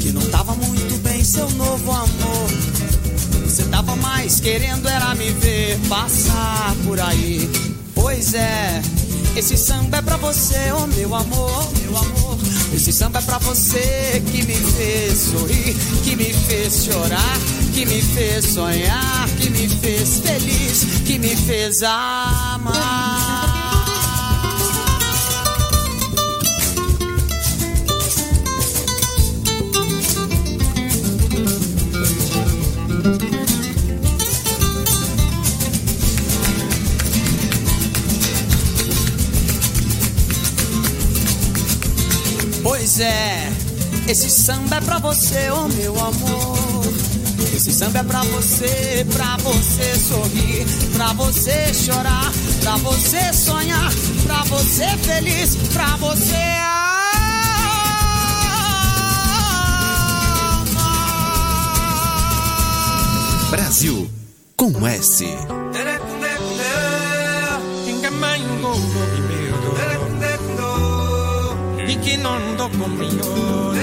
que 0.00 0.12
não 0.12 0.22
tava 0.30 0.54
muito 0.54 1.02
bem 1.02 1.24
seu 1.24 1.50
novo 1.50 1.90
amor. 1.90 2.67
Mais 4.08 4.40
querendo 4.40 4.88
era 4.88 5.14
me 5.14 5.30
ver 5.32 5.78
passar 5.86 6.74
por 6.84 6.98
aí. 6.98 7.48
Pois 7.94 8.32
é, 8.32 8.80
esse 9.36 9.56
samba 9.56 9.98
é 9.98 10.02
pra 10.02 10.16
você, 10.16 10.72
oh 10.72 10.86
meu 10.86 11.14
amor, 11.14 11.70
meu 11.82 11.96
amor. 11.96 12.38
Esse 12.74 12.90
samba 12.90 13.18
é 13.18 13.22
pra 13.22 13.38
você 13.38 14.22
que 14.32 14.42
me 14.46 14.54
fez 14.54 15.18
sorrir, 15.18 15.76
que 16.04 16.16
me 16.16 16.32
fez 16.32 16.84
chorar, 16.84 17.38
que 17.74 17.84
me 17.84 18.00
fez 18.00 18.46
sonhar, 18.46 19.28
que 19.38 19.50
me 19.50 19.68
fez 19.68 20.20
feliz, 20.20 20.86
que 21.06 21.18
me 21.18 21.36
fez 21.36 21.82
amar. 21.82 23.28
Pois 33.00 33.37
é, 43.00 43.52
esse 44.08 44.30
samba 44.30 44.76
é 44.76 44.80
pra 44.80 44.98
você, 44.98 45.50
oh 45.50 45.68
meu 45.68 45.98
amor. 45.98 46.84
Esse 47.54 47.72
samba 47.72 48.00
é 48.00 48.02
pra 48.02 48.22
você, 48.22 49.06
pra 49.12 49.36
você 49.38 49.94
sorrir, 49.98 50.66
pra 50.94 51.12
você 51.12 51.74
chorar, 51.74 52.32
pra 52.60 52.76
você 52.76 53.32
sonhar, 53.32 53.90
pra 54.24 54.44
você 54.44 54.86
feliz, 54.98 55.56
pra 55.72 55.96
você 55.96 56.58
Brasil 63.50 64.10
com 64.56 64.86
S 64.86 65.24
que 72.08 72.16
não 72.16 72.36
andou 72.36 72.70
comigo. 72.70 73.74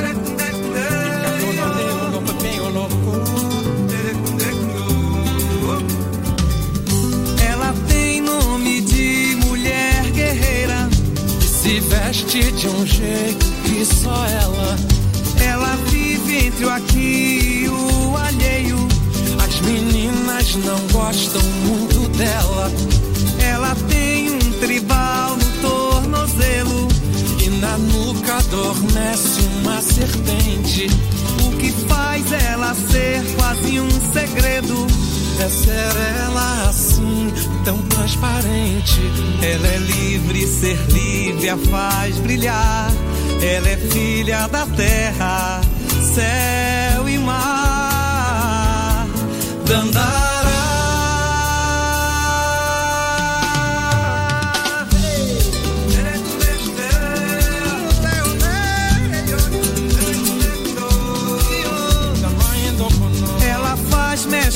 Ela 7.47 7.73
tem 7.87 8.21
nome 8.21 8.81
de 8.81 9.37
mulher 9.45 10.09
guerreira. 10.11 10.89
Se 11.39 11.79
veste 11.81 12.51
de 12.53 12.67
um 12.67 12.85
jeito 12.85 13.45
que 13.63 13.85
só 13.85 14.25
ela. 14.25 14.75
Ela 15.39 15.75
vive 15.91 16.47
entre 16.47 16.65
o 16.65 16.69
aqui 16.69 17.65
e 17.65 17.69
o 17.69 18.17
alheio. 18.17 18.87
As 19.45 19.61
meninas 19.61 20.55
não 20.55 20.79
gostam 20.91 21.41
muito 21.63 22.09
dela 22.17 22.71
na 27.65 27.77
nuca 27.79 28.37
adormece 28.37 29.41
uma 29.59 29.81
serpente. 29.81 30.87
O 31.43 31.57
que 31.57 31.71
faz 31.87 32.31
ela 32.31 32.75
ser 32.75 33.23
quase 33.35 33.79
um 33.79 33.89
segredo. 34.13 34.85
É 35.39 35.49
ser 35.49 35.97
ela 36.23 36.69
assim, 36.69 37.33
tão 37.65 37.77
transparente. 37.89 39.01
Ela 39.41 39.67
é 39.67 39.77
livre, 39.77 40.47
ser 40.47 40.77
livre 40.91 41.49
a 41.49 41.57
faz 41.57 42.17
brilhar. 42.19 42.93
Ela 43.41 43.69
é 43.69 43.77
filha 43.77 44.47
da 44.47 44.65
terra, 44.67 45.61
céu 46.13 47.09
e 47.09 47.17
mar. 47.17 49.07
Dandará. 49.65 50.24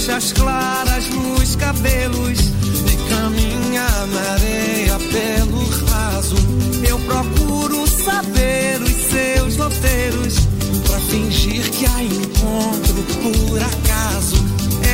Faz 0.09 0.23
mechas 0.23 0.33
claras 0.33 1.09
nos 1.09 1.55
cabelos 1.55 2.39
E 2.87 3.09
caminha 3.09 3.87
na 4.07 4.31
areia 4.33 4.99
pelo 5.11 5.63
raso. 5.87 6.35
Eu 6.87 6.99
procuro 6.99 7.87
saber 7.87 8.81
os 8.81 8.91
seus 8.91 9.57
roteiros 9.57 10.35
Pra 10.87 10.99
fingir 10.99 11.69
que 11.71 11.85
a 11.85 12.03
encontro 12.03 13.03
por 13.21 13.61
acaso. 13.61 14.35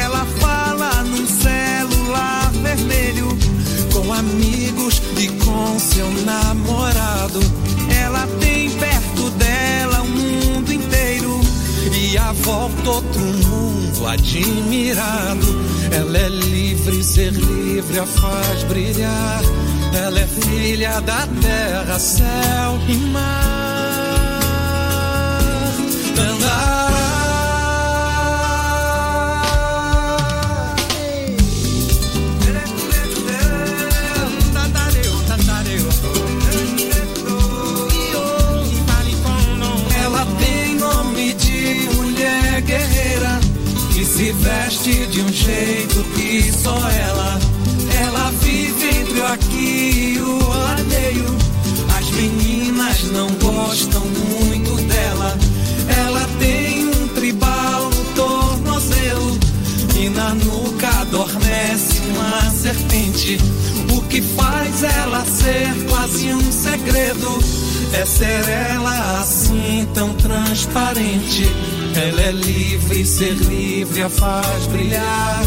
Ela 0.03 0.25
fala 0.39 1.03
num 1.03 1.27
celular 1.27 2.51
vermelho 2.61 3.37
Com 3.93 4.13
amigos 4.13 5.01
e 5.17 5.27
com 5.43 5.79
seu 5.79 6.09
namorado. 6.25 7.39
Ela 7.89 8.27
tem 8.39 8.64
volta 12.43 12.89
outro 12.89 13.21
mundo 13.21 14.07
admirado. 14.07 15.65
Ela 15.91 16.17
é 16.17 16.29
livre, 16.29 17.03
ser 17.03 17.31
livre 17.31 17.99
a 17.99 18.05
faz 18.05 18.63
brilhar. 18.63 19.41
Ela 19.93 20.19
é 20.19 20.27
filha 20.27 20.99
da 21.01 21.27
terra, 21.41 21.99
céu 21.99 22.79
e 22.87 22.95
mar. 23.11 24.41
Dandará. 26.15 27.24
Veste 44.39 45.07
de 45.07 45.21
um 45.21 45.31
jeito 45.31 46.03
que 46.15 46.51
só 46.51 46.77
ela. 46.89 47.39
Ela 48.01 48.31
vive 48.41 48.99
entre 48.99 49.19
o 49.19 49.25
aqui 49.25 50.15
e 50.15 50.19
o 50.19 50.51
alheio. 50.51 51.37
As 51.97 52.09
meninas 52.11 53.03
não 53.11 53.27
gostam 53.35 54.01
muito 54.01 54.75
dela. 54.87 55.37
Ela 56.05 56.27
tem 56.39 56.87
um 56.87 57.07
tribal 57.09 57.89
no 57.89 58.05
tornozelo. 58.15 59.39
E 59.97 60.09
na 60.09 60.33
nuca 60.35 60.89
adormece 61.01 62.01
uma 62.09 62.51
serpente. 62.51 63.37
O 63.95 64.01
que 64.03 64.21
faz 64.21 64.83
ela 64.83 65.23
ser 65.25 65.85
quase 65.89 66.33
um 66.33 66.51
segredo 66.51 67.39
É 67.93 68.05
ser 68.05 68.49
ela 68.49 69.21
assim 69.21 69.87
tão 69.93 70.13
transparente. 70.13 71.49
Ela 71.97 72.21
é 72.21 72.31
livre, 72.31 73.05
ser 73.05 73.33
livre 73.33 74.03
a 74.03 74.09
faz 74.09 74.67
brilhar. 74.67 75.41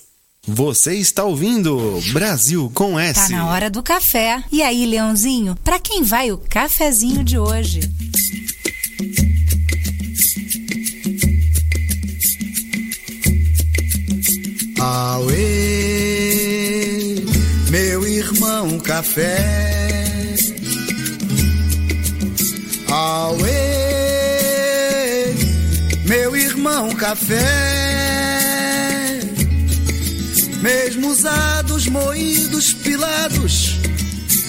Você 0.47 0.95
está 0.95 1.23
ouvindo 1.23 2.01
Brasil 2.13 2.71
com 2.73 2.99
S. 2.99 3.13
Tá 3.13 3.29
na 3.29 3.45
hora 3.45 3.69
do 3.69 3.83
café. 3.83 4.43
E 4.51 4.63
aí, 4.63 4.87
Leãozinho, 4.87 5.55
pra 5.63 5.77
quem 5.77 6.01
vai 6.01 6.31
o 6.31 6.37
cafezinho 6.39 7.23
de 7.23 7.37
hoje? 7.37 7.81
Auê, 14.79 17.15
meu 17.69 18.07
irmão 18.07 18.79
café. 18.79 19.37
Auê, 22.87 23.51
meu 26.07 26.35
irmão 26.35 26.89
café. 26.95 27.90
Mesmo 30.61 31.09
usados, 31.09 31.87
moídos, 31.87 32.71
pilados, 32.73 33.77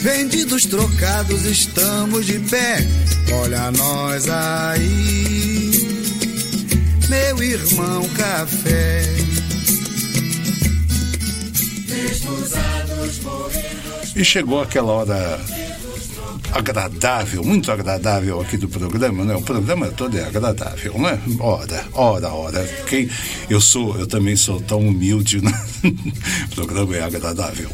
vendidos, 0.02 0.66
trocados, 0.66 1.44
estamos 1.46 2.26
de 2.26 2.38
pé. 2.38 2.86
Olha 3.32 3.70
nós 3.70 4.28
aí, 4.28 5.70
meu 7.08 7.42
irmão 7.42 8.06
café. 8.10 9.02
E 14.14 14.22
chegou 14.22 14.60
aquela 14.60 14.92
hora 14.92 15.40
agradável, 16.52 17.42
muito 17.42 17.72
agradável 17.72 18.40
aqui 18.40 18.56
do 18.56 18.68
programa, 18.68 19.24
né? 19.24 19.34
O 19.34 19.42
programa 19.42 19.88
todo 19.88 20.16
é 20.16 20.24
agradável, 20.24 20.98
né? 20.98 21.20
Ora, 21.40 21.84
ora, 21.92 22.28
ora. 22.28 22.64
Quem, 22.86 23.08
eu 23.48 23.60
sou, 23.60 23.98
eu 23.98 24.06
também 24.06 24.36
sou 24.36 24.60
tão 24.60 24.80
humilde, 24.80 25.40
né? 25.42 25.52
o 26.50 26.54
programa 26.54 26.96
é 26.96 27.02
agradável. 27.02 27.70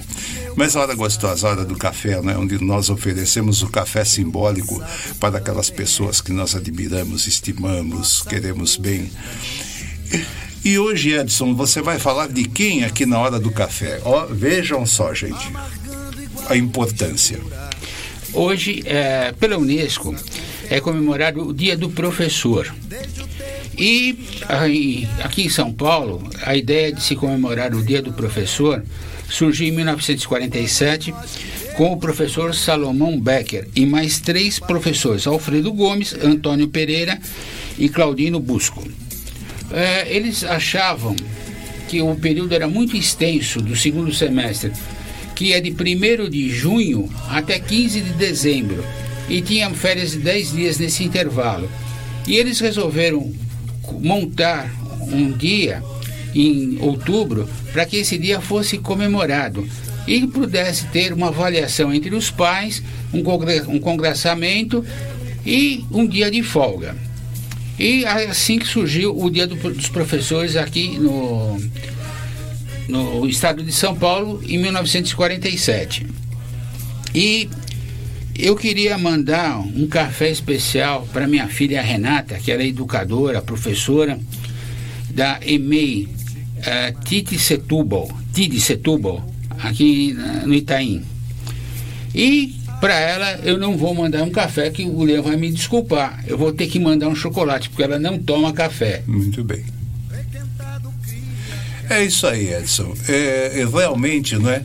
Mas 0.57 0.75
a 0.75 0.81
hora 0.81 0.95
gostosa, 0.95 1.47
a 1.47 1.51
hora 1.51 1.65
do 1.65 1.77
café, 1.77 2.21
né? 2.23 2.37
Onde 2.37 2.63
nós 2.63 2.89
oferecemos 2.89 3.63
o 3.63 3.69
café 3.69 4.05
simbólico 4.05 4.83
para 5.19 5.39
aquelas 5.39 5.71
pessoas 5.71 6.21
que 6.21 6.33
nós 6.33 6.55
admiramos, 6.55 7.27
estimamos, 7.27 8.23
queremos 8.23 8.77
bem. 8.77 9.11
E 10.65 10.79
hoje, 10.79 11.13
Edson, 11.13 11.55
você 11.55 11.81
vai 11.81 11.99
falar 11.99 12.29
de 12.29 12.45
quem 12.45 12.85
aqui 12.85 13.07
na 13.07 13.19
hora 13.19 13.39
do 13.39 13.51
café? 13.51 14.01
Ó, 14.05 14.27
vejam 14.27 14.85
só, 14.87 15.15
gente, 15.15 15.53
a 16.49 16.57
importância. 16.57 17.41
Hoje, 18.33 18.83
é, 18.85 19.33
pela 19.33 19.59
Unesco, 19.59 20.15
é 20.71 20.81
comemorado 20.81 21.49
o 21.49 21.55
Dia 21.55 21.77
do 21.77 21.89
Professor. 21.89 22.73
E 23.77 24.19
aqui 25.19 25.43
em 25.43 25.49
São 25.49 25.73
Paulo, 25.73 26.29
a 26.43 26.57
ideia 26.57 26.93
de 26.93 27.03
se 27.03 27.15
comemorar 27.15 27.75
o 27.75 27.85
Dia 27.85 28.03
do 28.03 28.13
Professor 28.13 28.83
surgiu 29.29 29.69
em 29.69 29.73
1947 29.73 31.15
com 31.77 31.93
o 31.93 31.97
professor 31.97 32.55
Salomão 32.55 33.21
Becker 33.21 33.69
e 33.77 33.87
mais 33.87 34.19
três 34.19 34.59
professores, 34.59 35.27
Alfredo 35.27 35.73
Gomes, 35.73 36.13
Antônio 36.13 36.67
Pereira 36.67 37.19
e 37.79 37.89
Claudino 37.89 38.41
Busco. 38.41 38.83
É, 39.71 40.13
eles 40.13 40.43
achavam 40.43 41.15
que 41.89 42.03
o 42.03 42.15
período 42.17 42.55
era 42.55 42.67
muito 42.67 42.97
extenso 42.97 43.61
do 43.61 43.77
segundo 43.77 44.13
semestre, 44.13 44.73
que 45.39 45.53
é 45.53 45.61
de 45.61 45.71
1 45.71 46.29
de 46.29 46.51
junho 46.51 47.09
até 47.29 47.61
15 47.61 48.01
de 48.01 48.11
dezembro, 48.15 48.85
e 49.29 49.41
tinha 49.41 49.71
férias 49.71 50.11
de 50.11 50.19
10 50.19 50.53
dias 50.53 50.79
nesse 50.81 51.05
intervalo. 51.05 51.71
E 52.27 52.35
eles 52.35 52.59
resolveram 52.59 53.33
montar 54.01 54.69
um 55.01 55.31
dia 55.31 55.81
em 56.35 56.79
outubro 56.81 57.49
para 57.73 57.87
que 57.87 57.99
esse 57.99 58.19
dia 58.19 58.41
fosse 58.41 58.79
comemorado 58.79 59.65
e 60.09 60.27
pudesse 60.27 60.89
ter 60.89 61.13
uma 61.13 61.29
avaliação 61.29 61.95
entre 61.95 62.17
os 62.17 62.33
pais, 62.33 62.83
um, 63.15 63.23
um 63.73 63.79
congressamento 63.79 64.85
e 65.47 65.85
um 65.93 66.05
dia 66.05 66.33
de 66.33 66.43
folga. 66.43 66.97
E 67.79 68.05
assim 68.05 68.59
que 68.59 68.67
surgiu 68.67 69.17
o 69.17 69.31
Dia 69.31 69.47
do, 69.47 69.55
dos 69.55 69.89
Professores 69.89 70.57
aqui 70.57 70.99
no, 70.99 71.61
no 72.89 73.29
estado 73.29 73.63
de 73.63 73.71
São 73.73 73.95
Paulo, 73.95 74.43
em 74.45 74.59
1947. 74.59 76.07
E 77.15 77.49
eu 78.39 78.57
queria 78.57 78.97
mandar 78.97 79.59
um 79.59 79.87
café 79.87 80.31
especial 80.31 81.07
para 81.13 81.27
minha 81.27 81.47
filha 81.49 81.83
Renata, 81.83 82.39
que 82.39 82.51
ela 82.51 82.63
é 82.63 82.67
educadora, 82.67 83.43
professora 83.43 84.19
da 85.11 85.39
EMEI, 85.45 86.09
uh, 86.59 87.05
Titi 87.05 87.39
Setúbal, 87.39 88.09
Titi 88.33 88.61
Setúbal, 88.61 89.29
aqui 89.59 90.17
no 90.47 90.55
Itaim. 90.55 91.03
E 92.15 92.55
para 92.81 92.95
ela, 92.95 93.41
eu 93.45 93.59
não 93.59 93.77
vou 93.77 93.93
mandar 93.93 94.23
um 94.23 94.31
café 94.31 94.71
que 94.71 94.85
o 94.85 95.03
Leão 95.03 95.25
vai 95.25 95.37
me 95.37 95.51
desculpar. 95.51 96.23
Eu 96.27 96.39
vou 96.39 96.53
ter 96.53 96.69
que 96.69 96.79
mandar 96.79 97.09
um 97.09 97.15
chocolate, 97.15 97.69
porque 97.69 97.83
ela 97.83 97.99
não 97.99 98.19
toma 98.19 98.53
café. 98.53 99.03
Muito 99.07 99.43
bem. 99.43 99.65
É 101.91 102.05
isso 102.05 102.27
aí, 102.27 102.53
Edson. 102.53 102.95
É, 103.09 103.61
é, 103.61 103.67
realmente, 103.67 104.37
não 104.37 104.51
é? 104.51 104.63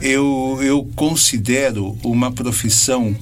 Eu, 0.00 0.58
eu 0.60 0.88
considero 0.94 1.96
uma 2.02 2.32
profissão 2.32 3.16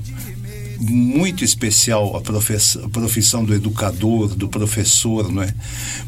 muito 0.80 1.44
especial 1.44 2.16
a 2.16 2.20
profissão, 2.20 3.44
do 3.44 3.54
educador, 3.54 4.34
do 4.34 4.48
professor, 4.48 5.30
não 5.30 5.42
é? 5.42 5.54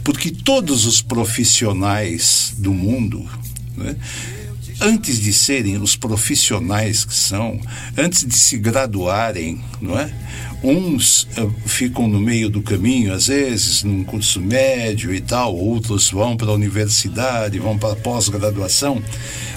Porque 0.03 0.31
todos 0.31 0.85
os 0.85 1.01
profissionais 1.01 2.55
do 2.59 2.73
mundo, 2.73 3.29
não 3.77 3.87
é? 3.87 3.97
antes 4.81 5.21
de 5.21 5.33
serem 5.33 5.77
os 5.77 5.97
profissionais 5.97 7.05
que 7.05 7.15
são, 7.15 7.61
antes 7.97 8.25
de 8.25 8.37
se 8.37 8.59
graduarem, 8.59 9.61
não 9.81 9.99
é? 9.99 10.13
Uns 10.65 11.25
uh, 11.37 11.55
ficam 11.67 12.09
no 12.09 12.19
meio 12.19 12.49
do 12.49 12.63
caminho, 12.63 13.13
às 13.13 13.27
vezes, 13.27 13.85
num 13.85 14.03
curso 14.03 14.41
médio 14.41 15.15
e 15.15 15.21
tal, 15.21 15.55
outros 15.55 16.11
vão 16.11 16.39
para 16.39 16.49
a 16.49 16.55
universidade, 16.55 17.59
vão 17.59 17.77
para 17.77 17.93
a 17.93 17.97
pós-graduação, 17.97 19.03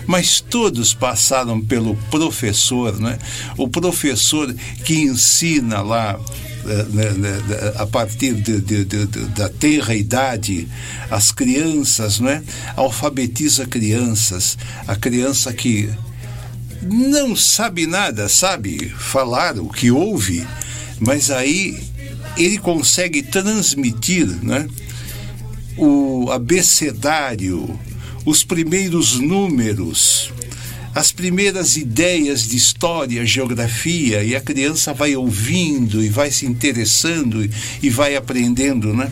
mas 0.05 0.41
todos 0.41 0.93
passaram 0.93 1.61
pelo 1.61 1.95
professor, 2.11 2.99
né? 2.99 3.17
O 3.57 3.69
professor 3.69 4.53
que 4.83 4.95
ensina 4.95 5.81
lá 5.81 6.19
eh, 6.65 6.85
né, 6.89 7.11
né, 7.11 7.73
a 7.77 7.87
partir 7.87 8.33
de, 8.33 8.59
de, 8.59 8.83
de, 8.83 9.05
da 9.05 9.47
tenra 9.47 9.95
idade, 9.95 10.67
as 11.09 11.31
crianças, 11.31 12.19
não 12.19 12.29
é? 12.29 12.43
Alfabetiza 12.75 13.65
crianças, 13.65 14.57
a 14.85 14.93
criança 14.97 15.53
que 15.53 15.89
não 16.81 17.33
sabe 17.33 17.87
nada, 17.87 18.27
sabe 18.27 18.89
falar 18.89 19.57
o 19.57 19.69
que 19.69 19.89
ouve, 19.89 20.45
mas 20.99 21.31
aí 21.31 21.77
ele 22.37 22.57
consegue 22.57 23.21
transmitir, 23.21 24.27
né? 24.43 24.67
O 25.77 26.29
abecedário, 26.31 27.79
os 28.25 28.43
primeiros 28.43 29.19
números, 29.19 30.31
as 30.93 31.11
primeiras 31.11 31.77
ideias 31.77 32.47
de 32.47 32.57
história, 32.57 33.25
geografia, 33.25 34.23
e 34.23 34.35
a 34.35 34.41
criança 34.41 34.93
vai 34.93 35.15
ouvindo 35.15 36.03
e 36.03 36.09
vai 36.09 36.31
se 36.31 36.45
interessando 36.45 37.47
e 37.81 37.89
vai 37.89 38.15
aprendendo, 38.15 38.93
né? 38.93 39.11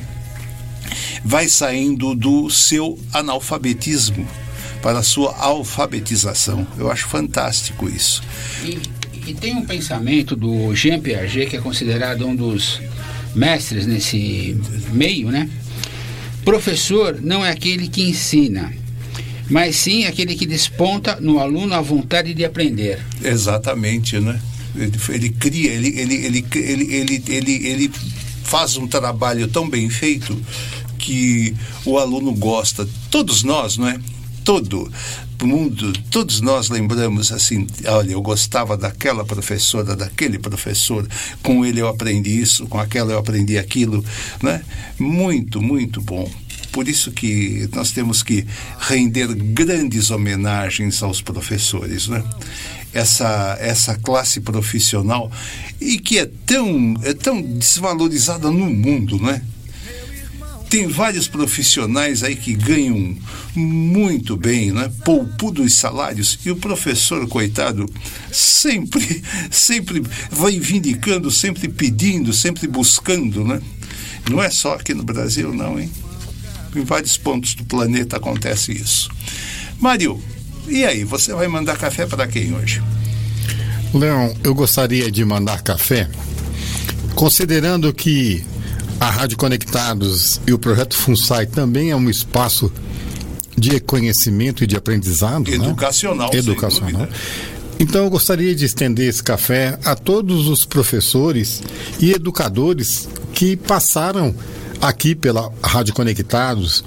Vai 1.24 1.48
saindo 1.48 2.16
do 2.16 2.50
seu 2.50 3.00
analfabetismo 3.14 4.28
para 4.82 5.00
a 5.00 5.04
sua 5.04 5.36
alfabetização. 5.38 6.66
Eu 6.78 6.92
acho 6.92 7.08
fantástico 7.08 7.90
isso. 7.90 8.24
E, 9.28 9.34
tem 9.34 9.56
um 9.56 9.66
pensamento 9.66 10.36
do 10.36 10.74
Jean 10.76 11.00
Piaget, 11.00 11.50
que 11.50 11.58
é 11.58 11.62
considerado 11.62 12.26
um 12.28 12.36
dos 12.36 12.82
mestres 13.34 13.86
nesse 13.86 14.58
meio, 14.92 15.30
né? 15.30 15.50
Professor 16.44 17.20
não 17.22 17.44
é 17.44 17.50
aquele 17.50 17.88
que 17.88 18.04
ensina, 18.04 18.72
mas 19.50 19.76
sim 19.76 20.06
aquele 20.06 20.36
que 20.36 20.46
desponta 20.46 21.20
no 21.20 21.40
aluno 21.40 21.74
a 21.74 21.82
vontade 21.82 22.34
de 22.34 22.46
aprender. 22.46 23.00
Exatamente, 23.24 24.20
né? 24.20 24.40
Ele, 24.76 24.92
ele 25.10 25.30
cria, 25.30 25.72
ele, 25.72 26.00
ele, 26.00 26.16
ele, 26.16 26.46
ele, 26.54 26.96
ele, 26.96 27.24
ele, 27.28 27.68
ele 27.68 27.92
faz 28.44 28.78
um 28.78 28.88
trabalho 28.88 29.48
tão 29.48 29.68
bem 29.68 29.90
feito 29.90 30.40
que 30.98 31.56
o 31.86 31.98
aluno 31.98 32.34
gosta. 32.34 32.88
Todos 33.10 33.44
nós, 33.44 33.78
não 33.78 33.88
é? 33.88 34.00
Todo 34.46 34.90
mundo, 35.44 35.92
todos 36.10 36.40
nós 36.40 36.70
lembramos 36.70 37.32
assim, 37.32 37.68
olha, 37.88 38.12
eu 38.12 38.22
gostava 38.22 38.78
daquela 38.78 39.26
professora, 39.26 39.96
daquele 39.96 40.40
professor, 40.40 41.06
com 41.42 41.66
ele 41.66 41.82
eu 41.82 41.88
aprendi 41.88 42.40
isso, 42.40 42.68
com 42.68 42.80
aquela 42.80 43.12
eu 43.12 43.18
aprendi 43.18 43.58
aquilo, 43.58 44.06
né? 44.42 44.64
Muito, 44.98 45.62
muito 45.62 46.00
bom. 46.00 46.32
Por 46.72 46.88
isso 46.88 47.12
que 47.12 47.68
nós 47.74 47.92
temos 47.92 48.22
que 48.22 48.46
render 48.80 49.34
grandes 49.34 50.12
homenagens 50.12 51.02
aos 51.02 51.22
professores, 51.22 52.08
né? 52.08 52.24
Essa, 52.94 53.58
essa 53.60 53.96
classe 53.96 54.40
profissional 54.40 55.30
e 55.82 55.98
que 55.98 56.20
é 56.20 56.30
tão, 56.46 56.94
é 57.04 57.14
tão 57.14 57.42
desvalorizada 57.42 58.50
no 58.52 58.70
mundo, 58.70 59.20
né? 59.20 59.42
Tem 60.76 60.88
vários 60.88 61.26
profissionais 61.26 62.22
aí 62.22 62.36
que 62.36 62.54
ganham 62.54 63.16
muito 63.56 64.36
bem, 64.36 64.74
né? 64.74 64.92
Poupudos 65.06 65.74
salários 65.74 66.38
e 66.46 66.52
o 66.52 66.58
professor, 66.58 67.26
coitado, 67.30 67.90
sempre, 68.30 69.24
sempre 69.50 70.04
vai 70.30 70.60
vindicando, 70.60 71.32
sempre 71.32 71.70
pedindo, 71.70 72.34
sempre 72.34 72.68
buscando, 72.68 73.46
né? 73.46 73.62
Não 74.30 74.44
é 74.44 74.50
só 74.50 74.74
aqui 74.74 74.94
no 74.94 75.04
Brasil, 75.04 75.54
não, 75.54 75.80
hein? 75.80 75.90
Em 76.76 76.84
vários 76.84 77.16
pontos 77.16 77.56
do 77.56 77.64
planeta 77.64 78.18
acontece 78.18 78.74
isso. 78.74 79.10
Mário, 79.80 80.22
e 80.68 80.84
aí, 80.84 81.06
você 81.06 81.34
vai 81.34 81.48
mandar 81.48 81.78
café 81.78 82.06
para 82.06 82.28
quem 82.28 82.54
hoje? 82.54 82.84
Leão, 83.94 84.36
eu 84.44 84.54
gostaria 84.54 85.10
de 85.10 85.24
mandar 85.24 85.62
café, 85.62 86.10
considerando 87.16 87.94
que 87.94 88.44
a 89.00 89.10
Rádio 89.10 89.38
Conectados 89.38 90.40
e 90.48 90.54
o 90.54 90.60
Projeto 90.60 90.96
FUNSAI 90.96 91.46
também 91.46 91.92
é 91.92 91.96
um 91.96 92.10
espaço 92.10 92.72
de 93.58 93.80
conhecimento 93.80 94.64
e 94.64 94.68
de 94.68 94.76
aprendizado. 94.76 95.52
Educacional. 95.52 96.30
Né? 96.32 96.40
Educacional. 96.40 97.08
Então 97.80 98.04
eu 98.04 98.10
gostaria 98.10 98.56
de 98.56 98.66
estender 98.66 99.08
esse 99.08 99.22
café 99.22 99.78
a 99.84 99.96
todos 99.96 100.48
os 100.48 100.66
professores 100.66 101.62
e 102.00 102.12
educadores 102.12 103.08
que 103.34 103.56
passaram 103.56 104.34
aqui 104.82 105.16
pela 105.16 105.52
Rádio 105.64 105.94
Conectados 105.94 106.84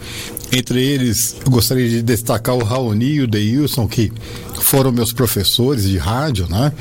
Entre 0.50 0.82
eles, 0.82 1.36
eu 1.44 1.50
gostaria 1.50 1.88
de 1.88 2.02
destacar 2.02 2.54
o 2.54 2.64
Raoni 2.64 3.04
e 3.04 3.20
o 3.20 3.26
Deilson, 3.26 3.86
que 3.86 4.10
foram 4.62 4.90
meus 4.90 5.12
professores 5.12 5.84
de 5.84 5.98
rádio, 5.98 6.48
né? 6.48 6.72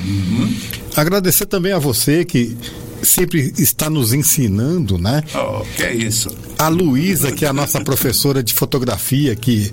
Agradecer 0.96 1.44
também 1.44 1.72
a 1.72 1.78
você 1.78 2.24
que 2.24 2.56
sempre 3.02 3.52
está 3.58 3.88
nos 3.88 4.12
ensinando, 4.12 4.98
né? 4.98 5.22
Oh, 5.34 5.64
que 5.76 5.82
é 5.82 5.94
isso? 5.94 6.30
A 6.58 6.68
Luísa, 6.68 7.32
que 7.32 7.44
é 7.44 7.48
a 7.48 7.52
nossa 7.52 7.80
professora 7.80 8.42
de 8.42 8.52
fotografia, 8.52 9.34
que 9.36 9.72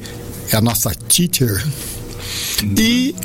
é 0.52 0.56
a 0.56 0.62
nossa 0.62 0.92
teacher. 0.94 1.66
E 2.78 3.16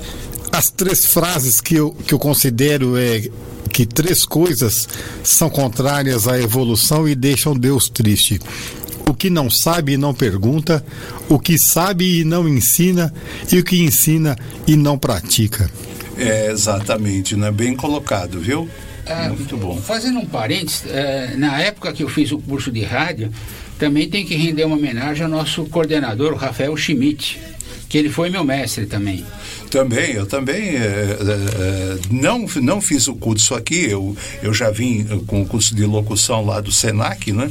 as 0.53 0.71
três 0.71 1.07
frases 1.07 1.61
que 1.61 1.75
eu, 1.75 1.93
que 1.93 2.15
eu 2.15 2.19
considero 2.19 2.97
é 2.97 3.29
que 3.73 3.87
três 3.87 4.25
coisas 4.25 4.89
são 5.23 5.49
contrárias 5.49 6.27
à 6.27 6.39
evolução 6.39 7.09
e 7.09 7.15
deixam 7.15 7.55
Deus 7.55 7.89
triste. 7.89 8.41
O 9.09 9.15
que 9.15 9.31
não 9.31 9.51
sabe 9.51 9.93
e 9.93 9.97
não 9.97 10.15
pergunta, 10.15 10.85
o 11.29 11.39
que 11.39 11.59
sabe 11.59 12.21
e 12.21 12.25
não 12.25 12.49
ensina, 12.49 13.13
e 13.51 13.59
o 13.59 13.65
que 13.65 13.83
ensina 13.83 14.37
e 14.67 14.77
não 14.77 14.99
pratica. 14.99 15.71
É, 16.17 16.51
exatamente, 16.51 17.35
né? 17.37 17.51
Bem 17.51 17.75
colocado, 17.75 18.41
viu? 18.41 18.69
Ah, 19.11 19.29
Muito 19.29 19.57
bom. 19.57 19.77
Fazendo 19.81 20.19
um 20.21 20.27
parênteses, 20.27 20.85
eh, 20.87 21.35
na 21.37 21.61
época 21.61 21.93
que 21.93 22.03
eu 22.03 22.09
fiz 22.09 22.31
o 22.33 22.39
curso 22.39 22.71
de 22.71 22.83
rádio, 22.83 23.31
também 23.79 24.09
tem 24.09 24.25
que 24.25 24.35
render 24.37 24.65
uma 24.65 24.77
homenagem 24.77 25.25
ao 25.25 25.29
nosso 25.31 25.65
coordenador, 25.67 26.33
o 26.33 26.37
Rafael 26.37 26.77
Schmidt, 26.77 27.41
que 27.89 27.99
ele 27.99 28.09
foi 28.09 28.31
meu 28.31 28.45
mestre 28.45 28.87
também. 28.87 29.25
Também, 29.71 30.13
eu 30.13 30.27
também 30.27 30.77
é, 30.77 30.79
é, 30.79 30.79
é, 30.79 31.99
não, 32.11 32.47
não 32.63 32.81
fiz 32.81 33.09
o 33.09 33.15
curso 33.15 33.55
aqui, 33.55 33.85
eu, 33.91 34.17
eu 34.43 34.53
já 34.55 34.71
vim 34.71 35.07
eh, 35.11 35.19
com 35.27 35.43
o 35.43 35.47
curso 35.47 35.75
de 35.75 35.85
locução 35.85 36.45
lá 36.45 36.61
do 36.61 36.71
SENAC, 36.71 37.33
né? 37.33 37.51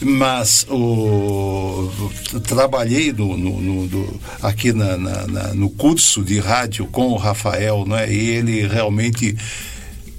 Mas 0.00 0.64
o, 0.70 1.90
trabalhei 2.46 3.12
no, 3.12 3.36
no- 3.36 3.60
no- 3.60 4.20
aqui 4.42 4.72
na- 4.72 4.96
na- 4.96 5.26
na- 5.26 5.54
no 5.54 5.68
curso 5.70 6.22
de 6.22 6.38
rádio 6.38 6.86
com 6.86 7.08
o 7.08 7.16
Rafael, 7.16 7.84
né? 7.84 8.08
E 8.12 8.28
ele 8.30 8.66
realmente, 8.68 9.36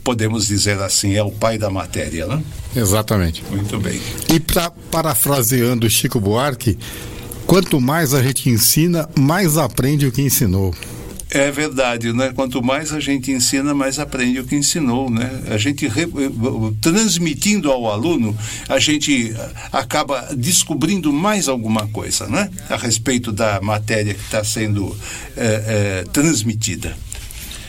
podemos 0.10 0.47
dizer 0.47 0.82
assim, 0.82 1.14
é 1.14 1.22
o 1.22 1.30
pai 1.30 1.60
da 1.60 1.70
matéria, 1.70 2.26
né? 2.26 2.41
Exatamente. 2.76 3.43
Muito 3.51 3.78
bem. 3.80 4.01
E 4.34 4.39
pra, 4.39 4.72
parafraseando 4.89 5.88
Chico 5.88 6.20
Buarque, 6.20 6.80
quanto 7.45 7.80
mais 7.80 8.12
a 8.16 8.24
gente 8.24 8.49
ensina, 8.49 9.07
mais 9.16 9.55
aprende 9.55 10.07
o 10.07 10.12
que 10.12 10.24
ensinou. 10.24 10.74
É 11.30 11.51
verdade, 11.51 12.12
né? 12.12 12.32
Quanto 12.36 12.60
mais 12.64 12.91
a 12.91 12.99
gente 12.99 13.32
ensina, 13.32 13.76
mais 13.76 13.99
aprende 13.99 14.39
o 14.39 14.45
que 14.45 14.55
ensinou, 14.55 15.12
né? 15.12 15.30
A 15.51 15.60
gente 15.60 15.88
re- 15.88 16.10
transmitindo 16.82 17.72
ao 17.72 17.88
aluno, 17.88 18.36
a 18.68 18.80
gente 18.80 19.32
acaba 19.72 20.30
descobrindo 20.36 21.14
mais 21.14 21.47
alguma 21.47 21.86
coisa, 21.89 22.26
né? 22.28 22.49
A 22.68 22.78
respeito 22.78 23.32
da 23.32 23.62
matéria 23.62 24.16
que 24.16 24.22
está 24.22 24.43
sendo 24.43 24.97
é, 25.38 25.45
é, 25.45 26.03
transmitida. 26.12 26.97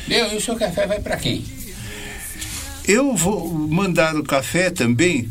Meu, 0.09 0.33
e 0.33 0.37
o 0.37 0.41
seu 0.41 0.57
café 0.57 0.87
vai 0.87 1.01
para 1.01 1.19
quem? 1.19 1.45
Eu 2.87 3.15
vou 3.15 3.53
mandar 3.53 4.17
o 4.17 4.23
café 4.25 4.71
também 4.71 5.29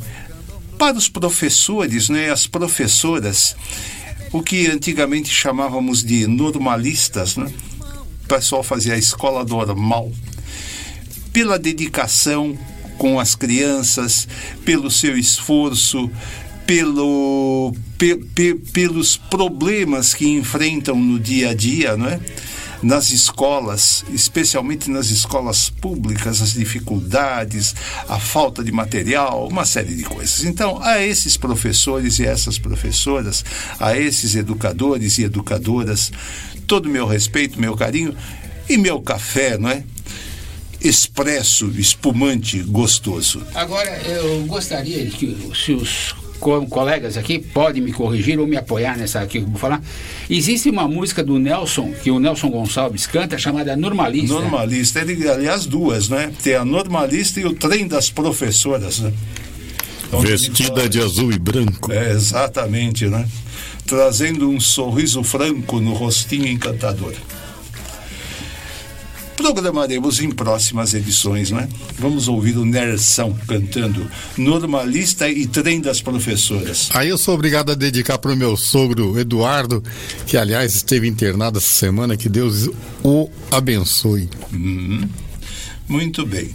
para 0.78 0.98
os 0.98 1.10
professores, 1.10 2.08
né? 2.10 2.32
As 2.32 2.48
professoras, 2.48 3.56
o 4.32 4.42
que 4.42 4.68
antigamente 4.68 5.30
chamávamos 5.30 6.04
de 6.04 6.26
normalistas, 6.28 7.36
né? 7.36 7.52
O 8.24 8.28
pessoal 8.28 8.64
fazia 8.64 8.94
a 8.94 8.98
escola 8.98 9.44
normal. 9.44 10.12
Pela 11.34 11.60
dedicação 11.60 12.58
com 12.98 13.20
as 13.20 13.36
crianças, 13.36 14.28
pelo 14.64 14.90
seu 14.92 15.18
esforço, 15.18 16.10
pelo, 16.66 17.74
pe- 17.98 18.16
pe- 18.36 18.56
pelos 18.72 19.18
problemas 19.18 20.14
que 20.14 20.28
enfrentam 20.28 20.96
no 20.96 21.20
dia 21.20 21.50
a 21.50 21.54
dia, 21.54 21.98
não 21.98 22.08
é? 22.08 22.20
Nas 22.82 23.12
escolas, 23.12 24.04
especialmente 24.10 24.90
nas 24.90 25.10
escolas 25.10 25.70
públicas, 25.70 26.42
as 26.42 26.54
dificuldades, 26.54 27.76
a 28.08 28.20
falta 28.20 28.64
de 28.64 28.72
material, 28.72 29.48
uma 29.48 29.66
série 29.66 29.96
de 29.96 30.04
coisas. 30.04 30.44
Então, 30.46 30.82
a 30.82 31.02
esses 31.02 31.38
professores 31.38 32.20
e 32.20 32.26
essas 32.26 32.58
professoras, 32.58 33.44
a 33.80 33.98
esses 33.98 34.36
educadores 34.36 35.18
e 35.18 35.24
educadoras, 35.24 36.12
todo 36.68 36.86
o 36.86 36.90
meu 36.90 37.06
respeito, 37.06 37.60
meu 37.60 37.76
carinho 37.76 38.16
e 38.70 38.78
meu 38.78 39.02
café, 39.02 39.58
não 39.58 39.70
é? 39.70 39.84
Expresso, 40.82 41.72
espumante, 41.78 42.62
gostoso. 42.64 43.44
Agora, 43.54 43.90
eu 44.04 44.46
gostaria 44.46 45.06
que 45.08 45.52
se 45.54 45.74
os 45.74 46.16
co- 46.40 46.66
colegas 46.68 47.18
aqui 47.18 47.40
podem 47.40 47.82
me 47.82 47.92
corrigir 47.92 48.40
ou 48.40 48.48
me 48.48 48.56
apoiar 48.58 48.98
nessa 48.98 49.20
aqui 49.22 49.40
que 49.40 49.46
eu 49.46 49.50
vou 49.50 49.60
falar. 49.60 49.82
Existe 50.30 50.70
uma 50.70 50.88
música 50.88 51.24
do 51.24 51.38
Nelson, 51.38 51.92
que 52.04 52.10
o 52.10 52.20
Nelson 52.20 52.50
Gonçalves 52.50 53.06
canta, 53.06 53.38
chamada 53.38 53.76
Normalista. 53.76 54.34
Normalista, 54.40 55.00
ele, 55.02 55.28
aliás, 55.30 55.66
duas, 55.66 56.10
né? 56.10 56.32
Tem 56.44 56.56
a 56.56 56.66
normalista 56.66 57.40
e 57.40 57.46
o 57.46 57.54
trem 57.54 57.88
das 57.88 58.10
professoras, 58.10 59.00
né? 59.00 59.14
Vestida 60.22 60.90
de 60.90 61.00
azul 61.00 61.32
e 61.32 61.38
branco. 61.38 61.92
É, 61.92 62.12
exatamente, 62.12 63.06
né? 63.08 63.28
Trazendo 63.86 64.50
um 64.50 64.60
sorriso 64.60 65.24
franco 65.24 65.80
no 65.80 65.94
rostinho 65.94 66.48
encantador. 66.48 67.14
Programaremos 69.40 70.20
em 70.20 70.30
próximas 70.30 70.94
edições, 70.94 71.50
né? 71.50 71.70
Vamos 71.98 72.28
ouvir 72.28 72.58
o 72.58 72.66
Nersão 72.66 73.34
cantando 73.48 74.06
Normalista 74.38 75.30
e 75.30 75.48
Trem 75.48 75.80
das 75.80 76.02
Professoras. 76.02 76.90
Aí 76.94 77.08
eu 77.08 77.18
sou 77.18 77.36
obrigado 77.36 77.72
a 77.72 77.74
dedicar 77.74 78.18
para 78.18 78.34
o 78.34 78.36
meu 78.36 78.58
sogro 78.58 79.18
Eduardo, 79.18 79.82
que 80.28 80.36
aliás 80.36 80.76
esteve 80.76 81.08
internado 81.08 81.58
essa 81.58 81.70
semana, 81.70 82.18
que 82.18 82.28
Deus 82.28 82.70
o 83.02 83.30
abençoe. 83.50 84.30
Uhum. 84.52 85.08
Muito 85.88 86.26
bem. 86.26 86.54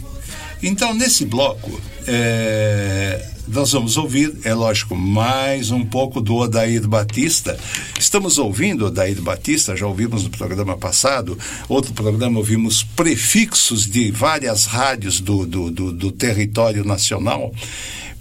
Então, 0.63 0.93
nesse 0.93 1.25
bloco, 1.25 1.79
é, 2.07 3.29
nós 3.47 3.71
vamos 3.71 3.97
ouvir, 3.97 4.33
é 4.43 4.53
lógico, 4.53 4.95
mais 4.95 5.69
um 5.69 5.85
pouco 5.85 6.19
do 6.19 6.35
Odair 6.35 6.87
Batista. 6.87 7.57
Estamos 7.99 8.37
ouvindo 8.37 8.85
Odair 8.85 9.21
Batista, 9.21 9.75
já 9.75 9.85
ouvimos 9.85 10.23
no 10.23 10.29
programa 10.29 10.77
passado. 10.77 11.37
Outro 11.69 11.93
programa 11.93 12.39
ouvimos 12.39 12.83
prefixos 12.83 13.85
de 13.85 14.11
várias 14.11 14.65
rádios 14.65 15.19
do, 15.19 15.45
do, 15.45 15.69
do, 15.69 15.91
do 15.91 16.11
território 16.11 16.83
nacional, 16.83 17.53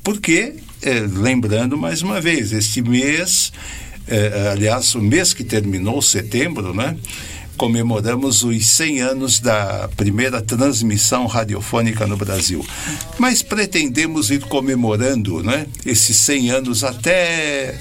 porque, 0.03 0.55
é, 0.83 1.01
lembrando 1.01 1.79
mais 1.79 2.03
uma 2.03 2.21
vez, 2.21 2.53
este 2.53 2.83
mês, 2.83 3.53
é, 4.07 4.51
aliás, 4.53 4.95
o 4.95 5.01
mês 5.01 5.33
que 5.33 5.45
terminou, 5.45 6.03
setembro, 6.03 6.75
né? 6.75 6.97
Comemoramos 7.57 8.43
os 8.43 8.67
100 8.67 9.01
anos 9.01 9.41
da 9.41 9.89
primeira 9.97 10.41
transmissão 10.41 11.27
radiofônica 11.27 12.07
no 12.07 12.17
Brasil. 12.17 12.65
Mas 13.19 13.43
pretendemos 13.43 14.31
ir 14.31 14.41
comemorando 14.47 15.43
né, 15.43 15.67
esses 15.85 16.17
100 16.17 16.51
anos 16.51 16.85
até 16.85 17.75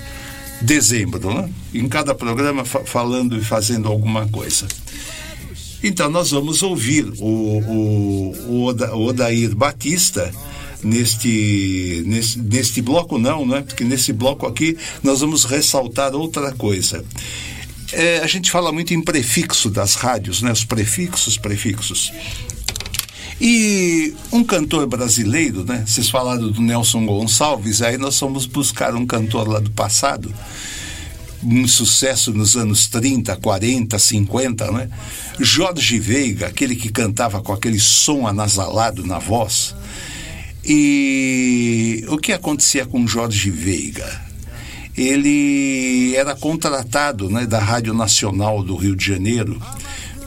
dezembro, 0.61 1.33
né? 1.33 1.49
em 1.73 1.87
cada 1.87 2.15
programa 2.15 2.63
fa 2.63 2.83
falando 2.85 3.37
e 3.37 3.43
fazendo 3.43 3.87
alguma 3.87 4.27
coisa. 4.27 4.67
Então, 5.83 6.09
nós 6.09 6.31
vamos 6.31 6.63
ouvir 6.63 7.05
o, 7.19 7.25
o, 7.25 8.35
o, 8.47 8.63
Oda, 8.63 8.95
Odair 8.95 9.53
Batista 9.53 10.31
neste, 10.81 12.03
neste, 12.05 12.39
neste 12.39 12.81
bloco, 12.81 13.17
não, 13.17 13.45
né? 13.45 13.61
porque 13.67 13.83
nesse 13.83 14.13
bloco 14.13 14.47
aqui 14.47 14.77
nós 15.03 15.19
vamos 15.19 15.43
ressaltar 15.43 16.15
outra 16.15 16.53
coisa. 16.53 17.03
É, 17.95 18.21
a 18.23 18.27
gente 18.27 18.49
fala 18.49 18.71
muito 18.71 18.91
em 18.91 19.01
prefixo 19.01 19.69
das 19.69 19.93
rádios, 19.93 20.41
né? 20.41 20.51
Os 20.51 20.65
prefixos, 20.65 21.37
prefixos. 21.37 22.11
E 23.39 24.15
um 24.31 24.43
cantor 24.43 24.87
brasileiro, 24.87 25.63
né? 25.63 25.83
Vocês 25.85 26.09
falaram 26.09 26.49
do 26.49 26.61
Nelson 26.61 27.05
Gonçalves, 27.05 27.83
aí 27.83 27.97
nós 27.97 28.17
fomos 28.17 28.47
buscar 28.47 28.95
um 28.95 29.05
cantor 29.05 29.47
lá 29.47 29.59
do 29.59 29.69
passado, 29.69 30.33
um 31.43 31.67
sucesso 31.67 32.33
nos 32.33 32.55
anos 32.55 32.87
30, 32.87 33.35
40, 33.35 33.99
50, 33.99 34.71
né? 34.71 34.89
Jorge 35.39 35.99
Veiga, 35.99 36.47
aquele 36.47 36.75
que 36.75 36.89
cantava 36.89 37.41
com 37.41 37.53
aquele 37.53 37.79
som 37.79 38.25
anasalado 38.25 39.05
na 39.05 39.19
voz. 39.19 39.75
E 40.65 42.05
o 42.07 42.17
que 42.17 42.31
acontecia 42.31 42.87
com 42.87 43.05
Jorge 43.05 43.51
Veiga? 43.51 44.32
Ele 44.95 46.15
era 46.15 46.35
contratado 46.35 47.29
né, 47.29 47.45
da 47.45 47.59
Rádio 47.59 47.93
Nacional 47.93 48.63
do 48.63 48.75
Rio 48.75 48.95
de 48.95 49.05
Janeiro. 49.05 49.59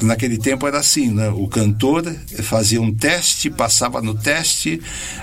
Naquele 0.03 0.37
tempo 0.37 0.67
era 0.67 0.79
assim, 0.79 1.11
né? 1.11 1.31
o 1.31 1.49
cantor 1.49 2.15
fazia 2.43 2.81
um 2.83 2.93
teste, 2.93 3.49
passava 3.49 4.03
no 4.03 4.15
teste, 4.15 4.81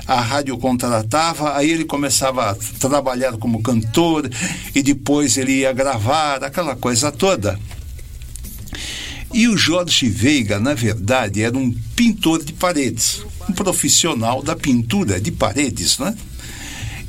a 0.07 0.19
rádio 0.19 0.57
contratava, 0.57 1.55
aí 1.55 1.69
ele 1.69 1.85
começava 1.85 2.49
a 2.49 2.55
trabalhar 2.79 3.33
como 3.33 3.61
cantor 3.61 4.27
e 4.73 4.81
depois 4.81 5.37
ele 5.37 5.59
ia 5.59 5.71
gravar, 5.71 6.43
aquela 6.43 6.75
coisa 6.75 7.11
toda. 7.11 7.59
E 9.31 9.47
o 9.47 9.57
Jorge 9.57 10.09
Veiga, 10.09 10.59
na 10.59 10.73
verdade, 10.73 11.41
era 11.41 11.57
um 11.57 11.71
pintor 11.95 12.43
de 12.43 12.53
paredes, 12.53 13.23
um 13.47 13.53
profissional 13.53 14.41
da 14.41 14.55
pintura 14.55 15.19
de 15.19 15.31
paredes, 15.31 15.99
né? 15.99 16.15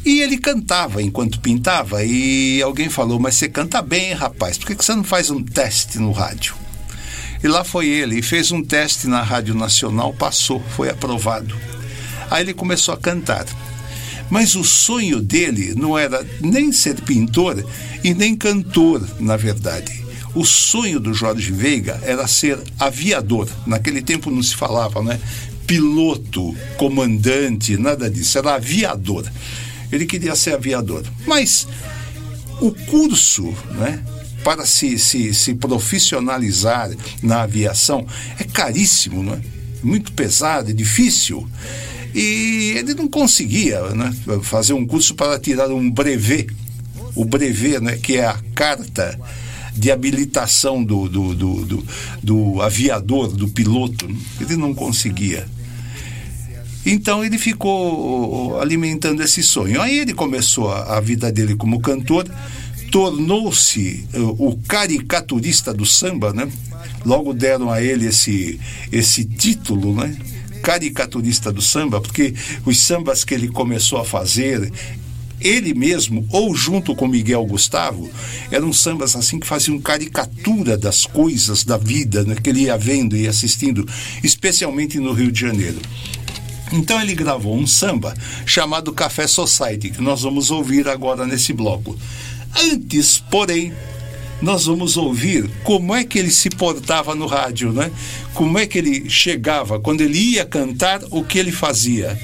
E 0.04 0.20
ele 0.20 0.36
cantava 0.36 1.02
enquanto 1.02 1.40
pintava, 1.40 2.04
e 2.04 2.60
alguém 2.60 2.90
falou: 2.90 3.18
Mas 3.18 3.36
você 3.36 3.48
canta 3.48 3.80
bem, 3.80 4.12
rapaz, 4.12 4.58
por 4.58 4.66
que 4.66 4.74
que 4.74 4.84
você 4.84 4.94
não 4.94 5.04
faz 5.04 5.30
um 5.30 5.42
teste 5.42 5.98
no 5.98 6.12
rádio? 6.12 6.54
E 7.42 7.48
lá 7.48 7.64
foi 7.64 7.88
ele, 7.88 8.18
e 8.18 8.22
fez 8.22 8.52
um 8.52 8.62
teste 8.62 9.06
na 9.06 9.22
Rádio 9.22 9.54
Nacional, 9.54 10.14
passou, 10.14 10.62
foi 10.76 10.88
aprovado. 10.88 11.54
Aí 12.30 12.42
ele 12.42 12.54
começou 12.54 12.94
a 12.94 12.96
cantar. 12.96 13.46
Mas 14.30 14.54
o 14.54 14.64
sonho 14.64 15.20
dele 15.20 15.74
não 15.76 15.98
era 15.98 16.26
nem 16.40 16.72
ser 16.72 17.00
pintor 17.02 17.62
e 18.02 18.14
nem 18.14 18.34
cantor, 18.34 19.06
na 19.20 19.36
verdade. 19.36 20.02
O 20.34 20.44
sonho 20.44 20.98
do 20.98 21.14
Jorge 21.14 21.52
Veiga 21.52 22.00
era 22.02 22.26
ser 22.26 22.58
aviador. 22.80 23.48
Naquele 23.66 24.02
tempo 24.02 24.30
não 24.30 24.42
se 24.42 24.56
falava, 24.56 25.02
né? 25.02 25.20
Piloto, 25.66 26.54
comandante, 26.76 27.76
nada 27.76 28.10
disso. 28.10 28.38
Era 28.38 28.54
aviador. 28.54 29.24
Ele 29.94 30.06
queria 30.06 30.34
ser 30.34 30.54
aviador. 30.54 31.04
Mas 31.26 31.66
o 32.60 32.72
curso, 32.72 33.54
né? 33.72 34.02
Para 34.42 34.66
se, 34.66 34.98
se, 34.98 35.32
se 35.32 35.54
profissionalizar 35.54 36.90
na 37.22 37.42
aviação 37.42 38.06
é 38.38 38.44
caríssimo, 38.44 39.22
né? 39.22 39.40
Muito 39.82 40.12
pesado, 40.12 40.70
é 40.70 40.72
difícil. 40.74 41.48
E 42.14 42.74
ele 42.76 42.94
não 42.94 43.08
conseguia 43.08 43.80
né, 43.90 44.14
fazer 44.42 44.72
um 44.72 44.86
curso 44.86 45.14
para 45.14 45.38
tirar 45.38 45.68
um 45.68 45.90
brevet. 45.90 46.48
O 47.14 47.24
brevet, 47.24 47.80
né, 47.80 47.96
que 47.96 48.16
é 48.16 48.26
a 48.26 48.38
carta 48.54 49.18
de 49.74 49.90
habilitação 49.90 50.82
do, 50.82 51.08
do, 51.08 51.34
do, 51.34 51.64
do, 51.64 51.84
do 52.22 52.62
aviador, 52.62 53.28
do 53.28 53.48
piloto. 53.48 54.08
Ele 54.40 54.56
não 54.56 54.72
conseguia. 54.72 55.46
Então 56.86 57.24
ele 57.24 57.38
ficou 57.38 58.60
alimentando 58.60 59.22
esse 59.22 59.42
sonho. 59.42 59.80
Aí 59.80 59.98
ele 59.98 60.12
começou 60.12 60.70
a, 60.70 60.98
a 60.98 61.00
vida 61.00 61.32
dele 61.32 61.56
como 61.56 61.80
cantor, 61.80 62.26
tornou-se 62.90 64.06
uh, 64.14 64.48
o 64.48 64.56
caricaturista 64.68 65.72
do 65.72 65.86
samba, 65.86 66.32
né? 66.32 66.48
Logo 67.04 67.32
deram 67.32 67.70
a 67.70 67.82
ele 67.82 68.06
esse, 68.06 68.60
esse 68.92 69.24
título, 69.24 69.94
né? 69.94 70.16
Caricaturista 70.62 71.52
do 71.52 71.60
samba, 71.60 72.00
porque 72.00 72.34
os 72.64 72.86
sambas 72.86 73.24
que 73.24 73.34
ele 73.34 73.48
começou 73.48 73.98
a 73.98 74.04
fazer, 74.04 74.72
ele 75.40 75.74
mesmo, 75.74 76.26
ou 76.30 76.54
junto 76.54 76.94
com 76.94 77.06
Miguel 77.06 77.44
Gustavo, 77.44 78.08
eram 78.50 78.72
sambas 78.72 79.14
assim 79.14 79.38
que 79.38 79.46
faziam 79.46 79.78
caricatura 79.78 80.76
das 80.78 81.04
coisas 81.04 81.64
da 81.64 81.76
vida 81.76 82.24
né, 82.24 82.36
que 82.42 82.48
ele 82.48 82.62
ia 82.62 82.78
vendo 82.78 83.16
e 83.16 83.28
assistindo, 83.28 83.86
especialmente 84.22 84.98
no 84.98 85.12
Rio 85.12 85.30
de 85.30 85.40
Janeiro. 85.40 85.80
Então 86.72 87.00
ele 87.00 87.14
gravou 87.14 87.56
um 87.56 87.66
samba 87.66 88.14
chamado 88.46 88.92
Café 88.92 89.26
Society, 89.26 89.90
que 89.90 90.00
nós 90.00 90.22
vamos 90.22 90.50
ouvir 90.50 90.88
agora 90.88 91.26
nesse 91.26 91.52
bloco. 91.52 91.96
Antes, 92.56 93.18
porém, 93.18 93.72
nós 94.40 94.66
vamos 94.66 94.96
ouvir 94.96 95.48
como 95.62 95.94
é 95.94 96.04
que 96.04 96.18
ele 96.18 96.30
se 96.30 96.50
portava 96.50 97.14
no 97.14 97.26
rádio, 97.26 97.72
né? 97.72 97.90
Como 98.34 98.58
é 98.58 98.66
que 98.66 98.78
ele 98.78 99.08
chegava, 99.08 99.78
quando 99.78 100.00
ele 100.00 100.18
ia 100.18 100.44
cantar, 100.44 101.00
o 101.10 101.22
que 101.22 101.38
ele 101.38 101.52
fazia. 101.52 102.18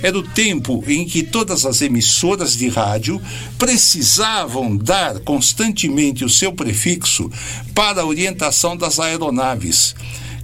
Era 0.00 0.16
o 0.16 0.22
tempo 0.22 0.84
em 0.86 1.04
que 1.04 1.24
todas 1.24 1.66
as 1.66 1.82
emissoras 1.82 2.56
de 2.56 2.68
rádio 2.68 3.20
precisavam 3.58 4.76
dar 4.76 5.18
constantemente 5.20 6.24
o 6.24 6.28
seu 6.28 6.52
prefixo 6.52 7.28
para 7.74 8.02
a 8.02 8.06
orientação 8.06 8.76
das 8.76 9.00
aeronaves 9.00 9.96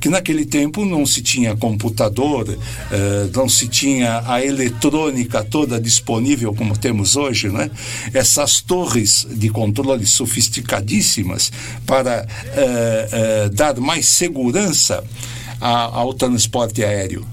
que 0.05 0.11
naquele 0.11 0.45
tempo 0.45 0.85
não 0.85 1.07
se 1.07 1.23
tinha 1.23 1.57
computador, 1.57 2.47
eh, 2.93 3.31
não 3.35 3.49
se 3.49 3.67
tinha 3.69 4.23
a 4.27 4.45
eletrônica 4.45 5.43
toda 5.43 5.81
disponível 5.81 6.53
como 6.53 6.77
temos 6.77 7.17
hoje, 7.17 7.49
né? 7.49 7.71
Essas 8.13 8.61
torres 8.61 9.27
de 9.31 9.49
controle 9.49 10.05
sofisticadíssimas 10.05 11.51
para 11.87 12.29
eh, 12.49 13.09
eh, 13.13 13.49
dar 13.55 13.81
mais 13.81 14.07
segurança 14.07 15.03
a, 15.59 15.85
ao 15.85 16.13
transporte 16.13 16.85
aéreo. 16.85 17.27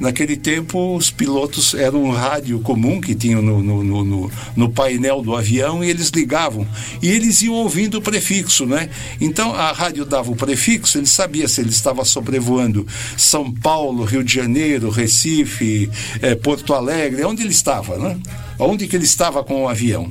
Naquele 0.00 0.36
tempo, 0.36 0.94
os 0.94 1.10
pilotos 1.10 1.74
eram 1.74 2.04
um 2.04 2.10
rádio 2.10 2.60
comum 2.60 3.00
que 3.00 3.14
tinham 3.14 3.40
no, 3.40 3.62
no, 3.62 3.82
no, 3.82 4.30
no, 4.54 4.68
painel 4.70 5.22
do 5.22 5.34
avião 5.34 5.82
e 5.82 5.88
eles 5.88 6.10
ligavam. 6.10 6.66
E 7.02 7.08
eles 7.08 7.42
iam 7.42 7.54
ouvindo 7.54 7.98
o 7.98 8.02
prefixo, 8.02 8.66
né? 8.66 8.90
Então, 9.20 9.54
a 9.54 9.72
rádio 9.72 10.04
dava 10.04 10.30
o 10.30 10.36
prefixo, 10.36 10.98
ele 10.98 11.06
sabia 11.06 11.48
se 11.48 11.60
ele 11.60 11.70
estava 11.70 12.04
sobrevoando 12.04 12.86
São 13.16 13.52
Paulo, 13.52 14.04
Rio 14.04 14.22
de 14.22 14.34
Janeiro, 14.34 14.90
Recife, 14.90 15.90
eh, 16.20 16.34
Porto 16.34 16.74
Alegre, 16.74 17.24
onde 17.24 17.42
ele 17.42 17.52
estava, 17.52 17.96
né? 17.96 18.18
Onde 18.58 18.86
que 18.86 18.96
ele 18.96 19.04
estava 19.04 19.42
com 19.42 19.64
o 19.64 19.68
avião. 19.68 20.10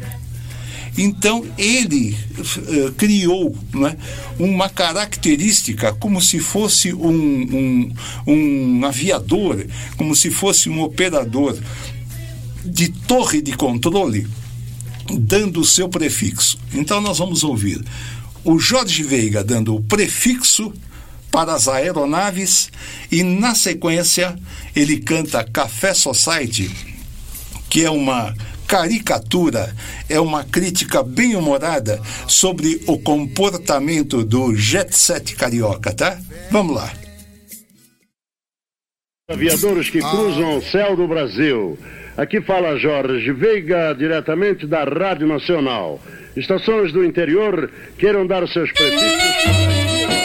Então 0.98 1.46
ele 1.58 2.16
uh, 2.38 2.92
criou 2.94 3.56
né, 3.74 3.98
uma 4.40 4.70
característica 4.70 5.94
como 5.94 6.22
se 6.22 6.40
fosse 6.40 6.94
um, 6.94 7.10
um, 7.12 7.94
um 8.26 8.86
aviador, 8.86 9.66
como 9.98 10.16
se 10.16 10.32
fosse 10.32 10.70
um 10.70 10.82
operador 10.82 11.58
de 12.64 12.90
torre 12.90 13.42
de 13.42 13.54
controle, 13.54 14.26
dando 15.20 15.60
o 15.60 15.66
seu 15.66 15.90
prefixo. 15.90 16.58
Então 16.74 17.02
nós 17.02 17.18
vamos 17.18 17.44
ouvir 17.44 17.84
o 18.46 18.60
Jorge 18.60 19.02
Veiga 19.04 19.44
dando 19.44 19.76
o 19.76 19.82
prefixo 19.82 20.72
para 21.32 21.54
as 21.54 21.68
aeronaves 21.68 22.70
e 23.12 23.24
na 23.24 23.56
sequência 23.56 24.38
ele 24.76 24.98
canta 24.98 25.44
Café 25.44 25.94
Society, 25.94 26.72
que 27.70 27.84
é 27.84 27.90
uma 27.90 28.34
caricatura 28.68 29.74
é 30.10 30.20
uma 30.20 30.44
crítica 30.44 31.04
bem 31.04 31.36
humorada 31.36 32.02
sobre 32.28 32.82
o 32.88 32.98
comportamento 33.00 34.24
do 34.24 34.56
jet 34.56 34.96
set 34.96 35.36
carioca, 35.36 35.94
tá? 35.94 36.18
Vamos 36.52 36.76
lá. 36.76 36.92
Aviadores 39.30 39.90
que 39.90 40.00
cruzam 40.00 40.58
o 40.58 40.62
céu 40.62 40.96
do 40.96 41.08
Brasil. 41.08 41.78
Aqui 42.16 42.42
fala 42.42 42.78
Jorge 42.78 43.32
Veiga, 43.34 43.94
diretamente 43.94 44.66
da 44.68 44.84
Rádio 44.84 45.28
Nacional. 45.28 46.00
Estações 46.36 46.92
do 46.92 47.04
interior 47.04 47.72
queiram 47.98 48.28
dar 48.28 48.48
seus 48.48 48.72
prefixos. 48.72 50.25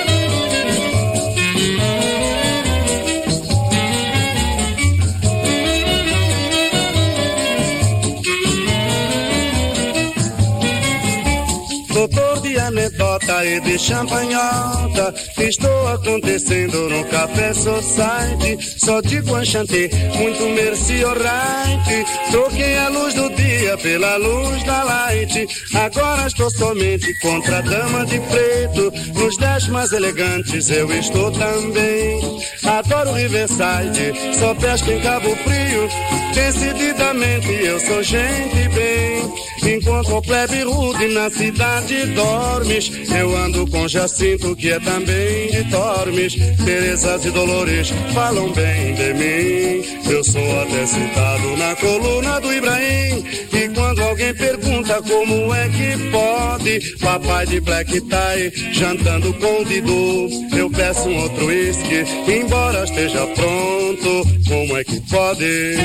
Doutor 11.92 12.39
de 12.50 12.58
anedota 12.58 13.44
e 13.44 13.60
de 13.60 13.78
champanhota, 13.78 15.14
estou 15.38 15.88
acontecendo 15.88 16.88
no 16.88 17.04
Café 17.04 17.54
Society. 17.54 18.58
Só 18.76 19.00
digo 19.00 19.38
enchanté, 19.38 19.88
muito 20.16 20.42
merci, 20.48 21.04
alright. 21.04 22.06
Troquei 22.32 22.76
a 22.76 22.88
luz 22.88 23.14
do 23.14 23.30
dia 23.30 23.78
pela 23.78 24.16
luz 24.16 24.62
da 24.64 24.82
light. 24.82 25.46
Agora 25.74 26.26
estou 26.26 26.50
somente 26.50 27.16
contra 27.20 27.58
a 27.58 27.62
dama 27.62 28.04
de 28.06 28.18
preto. 28.18 28.92
Nos 29.14 29.36
dez 29.36 29.68
mais 29.68 29.92
elegantes 29.92 30.70
eu 30.70 30.90
estou 30.92 31.30
também. 31.30 32.20
Adoro 32.64 33.12
Riverside, 33.12 34.12
só 34.38 34.54
pesco 34.56 34.90
em 34.90 35.00
Cabo 35.00 35.36
Frio. 35.36 35.88
Decididamente 36.34 37.48
eu 37.64 37.78
sou 37.78 38.02
gente 38.02 38.68
bem. 38.74 39.50
Enquanto 39.62 40.16
o 40.16 40.22
plebe 40.22 40.62
rude 40.62 41.08
na 41.08 41.28
cidade 41.28 42.06
dormes, 42.40 42.90
eu 43.10 43.36
ando 43.36 43.66
com 43.66 43.86
Jacinto 43.86 44.56
que 44.56 44.70
é 44.70 44.80
também 44.80 45.50
de 45.50 45.64
Tormes. 45.70 46.34
Terezas 46.64 47.24
e 47.24 47.30
Dolores 47.30 47.90
falam 48.14 48.50
bem 48.52 48.94
de 48.94 49.14
mim. 49.14 50.10
Eu 50.10 50.24
sou 50.24 50.60
até 50.62 50.86
citado 50.86 51.56
na 51.56 51.76
coluna 51.76 52.40
do 52.40 52.52
Ibrahim. 52.52 53.24
E 53.52 53.68
quando 53.74 54.02
alguém 54.02 54.34
pergunta 54.34 55.02
como 55.02 55.54
é 55.54 55.68
que 55.68 56.10
pode, 56.10 56.96
papai 56.98 57.46
de 57.46 57.60
black 57.60 58.00
tie 58.00 58.72
jantando 58.72 59.32
com 59.34 59.64
Didu, 59.64 60.28
eu 60.56 60.70
peço 60.70 61.08
um 61.08 61.22
outro 61.22 61.46
uísque, 61.46 62.04
embora 62.26 62.84
esteja 62.84 63.26
pronto. 63.26 64.26
Como 64.48 64.76
é 64.76 64.84
que 64.84 65.00
pode? 65.10 65.76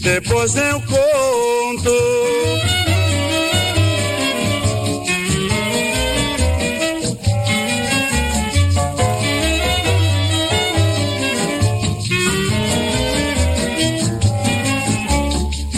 Depois 0.00 0.54
eu 0.54 0.80
conto. 0.82 2.53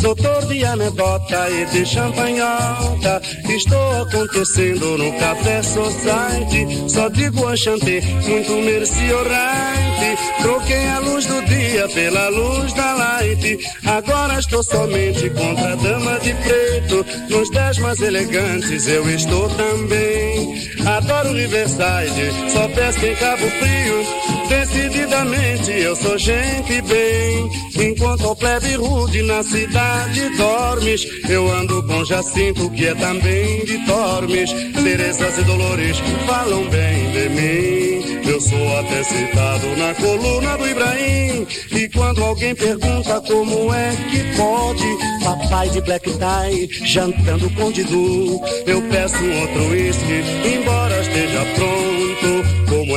Doutor 0.06 0.46
de 0.46 0.64
anedota 0.64 1.50
e 1.50 1.66
de 1.66 1.84
champanhota. 1.84 3.20
Estou 3.48 4.02
acontecendo 4.02 4.96
no 4.96 5.12
Café 5.18 5.60
Society. 5.64 6.88
Só 6.88 7.08
digo 7.08 7.52
enchanté, 7.52 8.00
muito 8.22 8.52
merci 8.52 9.12
alright. 9.12 10.16
Troquei 10.42 10.86
a 10.90 11.00
luz 11.00 11.26
do 11.26 11.42
dia 11.46 11.88
pela 11.88 12.28
luz 12.28 12.72
da 12.74 12.94
light. 12.94 13.58
Agora 13.84 14.38
estou 14.38 14.62
somente 14.62 15.28
contra 15.30 15.72
a 15.72 15.74
dama 15.74 16.20
de 16.20 16.32
preto. 16.34 17.04
Nos 17.28 17.50
dez 17.50 17.76
mais 17.78 18.00
elegantes 18.00 18.86
eu 18.86 19.10
estou 19.10 19.48
também. 19.48 20.54
Adoro 20.86 21.32
Riverside, 21.32 22.30
só 22.52 22.68
pesco 22.68 23.04
em 23.06 23.16
Cabo 23.16 23.50
Frio. 23.58 24.25
Decididamente 24.48 25.70
eu 25.72 25.96
sou 25.96 26.16
gente 26.18 26.80
bem. 26.82 27.50
Enquanto 27.78 28.30
o 28.30 28.36
plebe 28.36 28.74
rude 28.76 29.22
na 29.22 29.42
cidade 29.42 30.28
dormes, 30.36 31.06
eu 31.28 31.50
ando 31.50 31.82
com 31.82 32.04
Jacinto 32.04 32.70
que 32.70 32.86
é 32.86 32.94
também 32.94 33.64
de 33.64 33.84
Tormes. 33.86 34.50
Teresas 34.82 35.38
e 35.38 35.42
Dolores 35.42 35.98
falam 36.26 36.68
bem 36.68 37.10
de 37.10 37.28
mim. 37.30 37.96
Eu 38.28 38.40
sou 38.40 38.78
até 38.78 39.02
citado 39.04 39.76
na 39.76 39.94
coluna 39.94 40.56
do 40.56 40.68
Ibrahim. 40.68 41.46
E 41.70 41.88
quando 41.88 42.24
alguém 42.24 42.54
pergunta 42.54 43.20
como 43.20 43.72
é 43.72 43.90
que 44.10 44.36
pode, 44.36 45.24
papai 45.24 45.68
de 45.70 45.80
black 45.80 46.10
tie 46.10 46.86
jantando 46.86 47.48
com 47.50 47.70
Didu, 47.70 48.40
eu 48.66 48.82
peço 48.90 49.16
um 49.16 49.40
outro 49.40 49.68
uísque, 49.70 50.22
embora 50.44 51.00
esteja 51.00 51.44
pronto. 51.54 51.95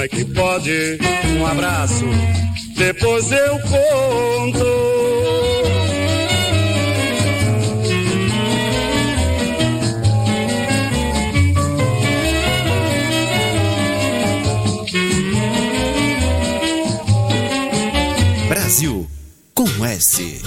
É 0.01 0.07
que 0.07 0.23
pode? 0.23 0.97
Um 1.37 1.45
abraço, 1.45 2.05
depois 2.77 3.29
eu 3.33 3.59
conto. 3.59 4.65
Brasil 18.47 19.05
com 19.53 19.67
S. 19.85 20.41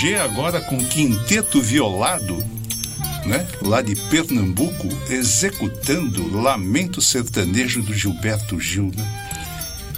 BG 0.00 0.14
agora 0.14 0.62
com 0.62 0.78
quinteto 0.78 1.60
violado, 1.60 2.42
né? 3.26 3.46
Lá 3.60 3.82
de 3.82 3.94
Pernambuco, 3.94 4.88
executando 5.10 6.34
Lamento 6.40 7.02
Sertanejo 7.02 7.82
do 7.82 7.92
Gilberto 7.92 8.58
Gil, 8.58 8.90
né? 8.96 9.30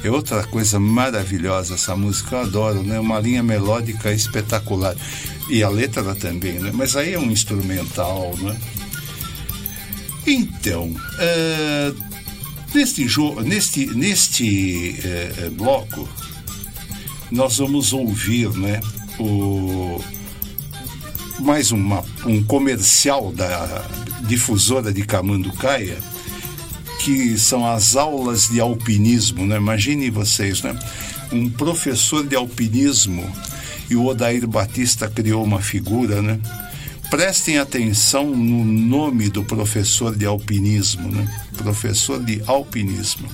É 0.02 0.10
outra 0.10 0.42
coisa 0.42 0.80
maravilhosa 0.80 1.74
essa 1.74 1.94
música, 1.94 2.34
eu 2.34 2.40
adoro, 2.40 2.82
né? 2.82 2.98
Uma 2.98 3.20
linha 3.20 3.44
melódica 3.44 4.12
espetacular. 4.12 4.96
E 5.48 5.62
a 5.62 5.68
letra 5.68 6.16
também, 6.16 6.54
né? 6.54 6.72
Mas 6.74 6.96
aí 6.96 7.14
é 7.14 7.18
um 7.18 7.30
instrumental, 7.30 8.34
né? 8.38 8.58
Então, 10.26 10.92
eh, 11.20 11.92
neste, 12.74 13.06
neste, 13.44 13.86
neste 13.86 14.96
eh, 15.04 15.50
bloco, 15.52 16.08
nós 17.30 17.58
vamos 17.58 17.92
ouvir, 17.92 18.50
né? 18.50 18.80
O, 19.18 20.02
mais 21.40 21.72
uma, 21.72 22.04
um 22.24 22.42
comercial 22.42 23.32
da 23.32 23.84
difusora 24.22 24.92
de 24.92 25.04
Camanducaia, 25.04 25.98
que 27.00 27.36
são 27.38 27.66
as 27.66 27.96
aulas 27.96 28.48
de 28.48 28.60
alpinismo, 28.60 29.46
né? 29.46 29.56
Imaginem 29.56 30.10
vocês, 30.10 30.62
né? 30.62 30.78
Um 31.32 31.50
professor 31.50 32.26
de 32.26 32.36
alpinismo 32.36 33.28
e 33.90 33.96
o 33.96 34.06
Odair 34.06 34.46
Batista 34.46 35.08
criou 35.08 35.42
uma 35.42 35.60
figura, 35.60 36.22
né? 36.22 36.38
Prestem 37.10 37.58
atenção 37.58 38.30
no 38.30 38.64
nome 38.64 39.28
do 39.28 39.44
professor 39.44 40.16
de 40.16 40.24
alpinismo, 40.24 41.10
né? 41.10 41.28
Professor 41.58 42.22
de 42.22 42.42
alpinismo. 42.46 43.28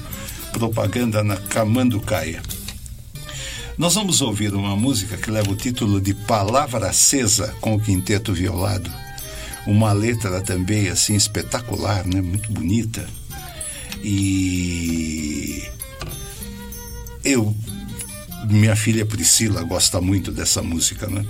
Propaganda 0.53 1.23
na 1.23 1.37
Camanducaia. 1.37 2.43
Nós 3.79 3.95
vamos 3.95 4.21
ouvir 4.21 4.53
uma 4.55 4.75
música 4.75 5.17
que 5.17 5.31
leva 5.31 5.53
o 5.53 5.57
título 5.57 6.01
de 6.01 6.13
Palavra 6.13 6.89
Acesa 6.89 7.55
com 7.61 7.77
o 7.77 7.81
Quinteto 7.81 8.35
Violado. 8.35 8.93
Uma 9.69 9.93
letra 9.93 10.41
também 10.41 10.89
assim 10.89 11.15
espetacular, 11.15 12.05
né? 12.05 12.21
Muito 12.21 12.51
bonita. 12.51 13.09
E 14.03 15.63
eu 17.25 17.55
minha 18.49 18.75
filha 18.75 19.07
Priscila 19.07 19.63
gosta 19.63 20.01
muito 20.01 20.33
dessa 20.33 20.61
música, 20.61 21.07
né? 21.07 21.25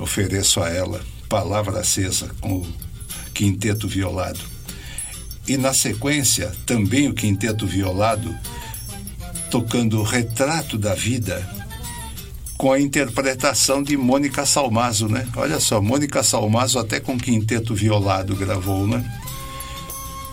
Ofereço 0.00 0.60
a 0.60 0.68
ela 0.68 1.00
Palavra 1.28 1.78
Acesa 1.78 2.34
com 2.40 2.56
o 2.56 2.66
Quinteto 3.32 3.86
Violado. 3.86 4.40
E 5.46 5.56
na 5.56 5.72
sequência, 5.72 6.52
também 6.66 7.08
o 7.08 7.14
Quinteto 7.14 7.68
Violado 7.68 8.36
tocando 9.52 10.00
o 10.00 10.02
Retrato 10.02 10.78
da 10.78 10.94
Vida 10.94 11.46
com 12.56 12.72
a 12.72 12.80
interpretação 12.80 13.82
de 13.82 13.98
Mônica 13.98 14.46
Salmazo, 14.46 15.08
né? 15.08 15.28
Olha 15.36 15.60
só, 15.60 15.78
Mônica 15.78 16.22
Salmazo 16.22 16.78
até 16.78 16.98
com 16.98 17.18
quinteto 17.18 17.74
violado 17.74 18.34
gravou, 18.34 18.86
né? 18.86 19.04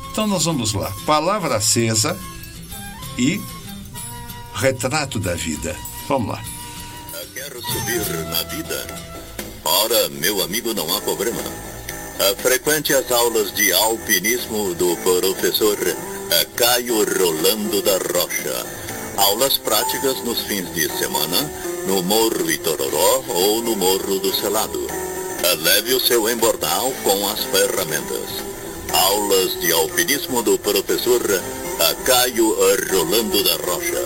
Então 0.10 0.26
nós 0.26 0.46
vamos 0.46 0.74
lá. 0.74 0.90
Palavra 1.06 1.58
acesa 1.58 2.18
e 3.18 3.41
Retrato 4.56 5.20
da 5.20 5.36
Vida. 5.36 5.76
Vamos 6.08 6.30
lá. 6.30 6.41
Quero 7.34 7.62
subir 7.62 8.26
na 8.30 8.44
vida? 8.44 8.88
Ora, 9.66 10.08
meu 10.12 10.41
amigo, 10.41 10.74
não 10.74 10.96
há 10.96 11.02
problema. 11.02 11.41
Ah, 12.22 12.41
Frequente 12.41 12.94
as 12.94 13.12
aulas 13.12 13.54
de 13.54 13.74
alpinismo 13.74 14.74
do 14.76 14.96
professor 14.98 15.78
ah, 16.32 16.46
Caio 16.56 17.04
Rolando 17.04 17.82
da 17.82 17.98
Rocha. 17.98 18.89
Aulas 19.20 19.58
práticas 19.58 20.24
nos 20.24 20.40
fins 20.41 20.74
de 20.74 20.88
semana, 20.98 21.52
no 21.86 22.02
Morro 22.04 22.50
Itororó 22.50 23.24
ou 23.28 23.62
no 23.62 23.76
Morro 23.76 24.18
do 24.18 24.34
Selado. 24.34 24.88
Leve 25.58 25.94
o 25.94 26.00
seu 26.00 26.30
embordal 26.30 26.91
com 27.04 27.28
as 27.28 27.44
ferramentas. 27.44 28.30
Aulas 28.91 29.60
de 29.60 29.72
alpinismo 29.72 30.41
do 30.41 30.58
professor 30.60 31.22
Caio 32.06 32.56
Rolando 32.91 33.44
da 33.44 33.56
Rocha. 33.58 34.04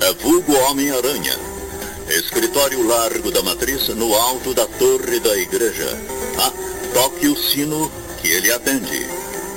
Ah, 0.00 0.12
Vulgo 0.22 0.54
Homem-Aranha. 0.54 1.38
Escritório 2.08 2.86
Largo 2.86 3.30
da 3.30 3.42
Matriz, 3.42 3.88
no 3.88 4.14
alto 4.14 4.54
da 4.54 4.66
torre 4.66 5.18
da 5.20 5.36
igreja. 5.36 5.98
Ah, 6.38 6.52
toque 6.94 7.28
o 7.28 7.36
sino 7.36 7.90
que 8.20 8.28
ele 8.28 8.52
atende. 8.52 9.06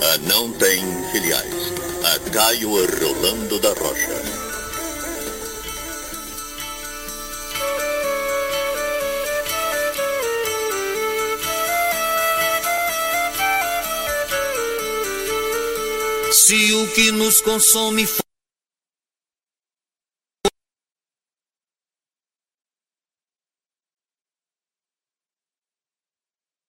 Ah, 0.02 0.18
não 0.28 0.52
tem 0.52 0.84
filiais. 1.12 1.74
Caio 2.32 2.72
Rolando 2.72 3.60
da 3.60 3.70
Rocha. 3.70 4.35
Se 16.32 16.74
o 16.74 16.88
que 16.94 17.12
nos 17.12 17.42
consome 17.42 18.06
for 18.06 18.24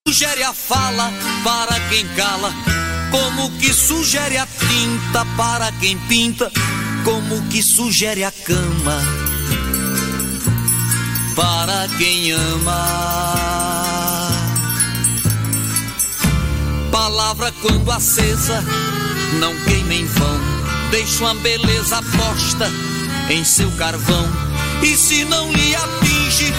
sugere 0.07 0.43
a 0.43 0.53
fala 0.53 1.11
para 1.43 1.79
quem 1.89 2.07
cala, 2.15 2.53
como 3.11 3.51
que 3.59 3.73
sugere 3.73 4.37
a 4.37 4.47
tinta 4.47 5.25
para 5.35 5.71
quem 5.73 5.97
pinta, 6.07 6.49
como 7.03 7.41
que 7.49 7.61
sugere 7.61 8.23
a 8.23 8.31
cama 8.31 9.27
para 11.37 11.87
quem 11.99 12.31
ama. 12.31 14.31
Palavra 16.91 17.53
quando 17.61 17.91
acesa, 17.91 18.63
não 19.33 19.55
queima 19.65 19.93
em 19.93 20.05
vão, 20.05 20.39
deixa 20.91 21.23
uma 21.23 21.35
beleza 21.35 22.01
posta 22.17 22.71
em 23.29 23.43
seu 23.43 23.69
carvão. 23.71 24.25
E 24.81 24.95
se 24.95 25.25
não 25.25 25.51
lhe 25.51 25.75
atinge 25.75 26.53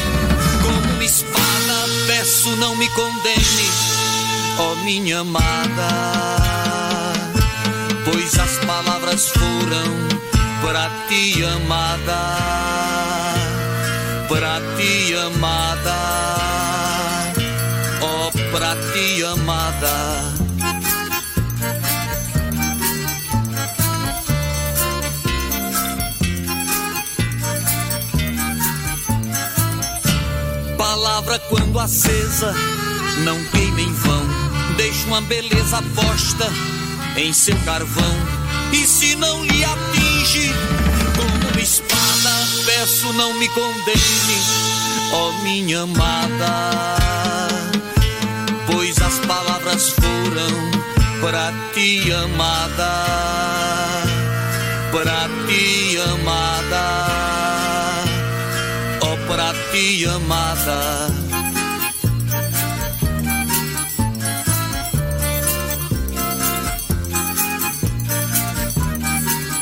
como 0.62 0.94
uma 0.94 1.04
espada, 1.04 1.88
peço 2.06 2.54
não 2.56 2.76
me 2.76 2.88
condene, 2.90 3.70
ó 4.58 4.74
minha 4.84 5.20
amada. 5.20 5.88
Pois 8.04 8.38
as 8.38 8.58
palavras 8.64 9.28
foram 9.28 10.08
para 10.62 10.90
ti, 11.08 11.44
amada, 11.44 12.34
para 14.28 14.60
ti, 14.76 15.14
amada, 15.14 15.94
ó 18.00 18.30
para 18.50 18.76
ti, 18.92 19.24
amada. 19.24 20.27
Quando 31.36 31.78
acesa, 31.78 32.55
não 33.18 33.42
queima 33.44 33.82
em 33.82 33.92
vão, 33.92 34.22
deixa 34.76 35.06
uma 35.06 35.20
beleza 35.20 35.82
posta 35.94 36.50
em 37.16 37.32
seu 37.32 37.56
carvão. 37.64 38.16
E 38.72 38.86
se 38.86 39.14
não 39.16 39.44
lhe 39.44 39.64
atinge 39.64 40.52
como 41.16 41.50
uma 41.50 41.60
espada, 41.60 42.30
peço 42.64 43.12
não 43.12 43.34
me 43.38 43.48
condene, 43.50 44.38
ó 45.12 45.32
minha 45.42 45.82
amada. 45.82 46.96
Pois 48.66 49.00
as 49.00 49.18
palavras 49.20 49.90
foram 49.90 50.70
para 51.20 51.52
ti, 51.74 52.10
amada, 52.12 53.05
para 54.90 55.28
ti, 55.46 55.98
amada, 55.98 56.84
ó 59.02 59.16
para 59.26 59.52
ti, 59.72 60.06
amada. 60.06 61.17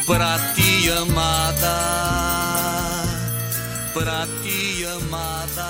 Pra 0.06 0.38
ti, 0.54 0.88
amada, 0.88 1.76
pra 3.92 4.26
ti, 4.40 4.86
amada, 4.86 5.66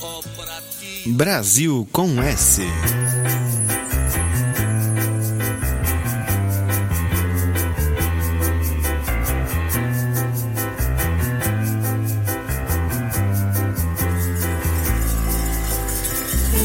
ó 0.00 0.22
pra 0.36 0.60
ti. 0.78 1.10
Brasil 1.10 1.88
com 1.90 2.22
S. 2.22 2.62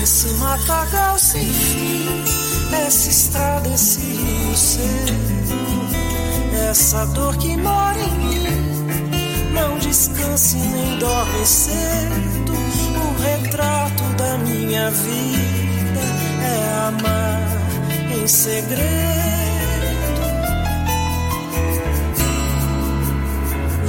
Esse 0.03 0.27
matagal 0.35 1.17
sem 1.17 1.51
fim, 1.51 2.23
essa 2.85 3.09
estrada, 3.09 3.67
esse 3.69 3.99
rio 4.01 4.55
seco, 4.55 5.44
essa 6.69 7.05
dor 7.07 7.37
que 7.37 7.55
mora 7.57 7.99
em 7.99 8.11
mim, 8.17 9.51
não 9.53 9.77
descanse 9.77 10.57
nem 10.57 10.97
dorme 10.97 11.45
cedo. 11.45 12.53
O 12.97 13.21
retrato 13.21 14.03
da 14.17 14.37
minha 14.39 14.89
vida 14.89 16.01
é 16.43 16.87
amar 16.87 17.39
em 18.17 18.27
segredo. 18.27 18.85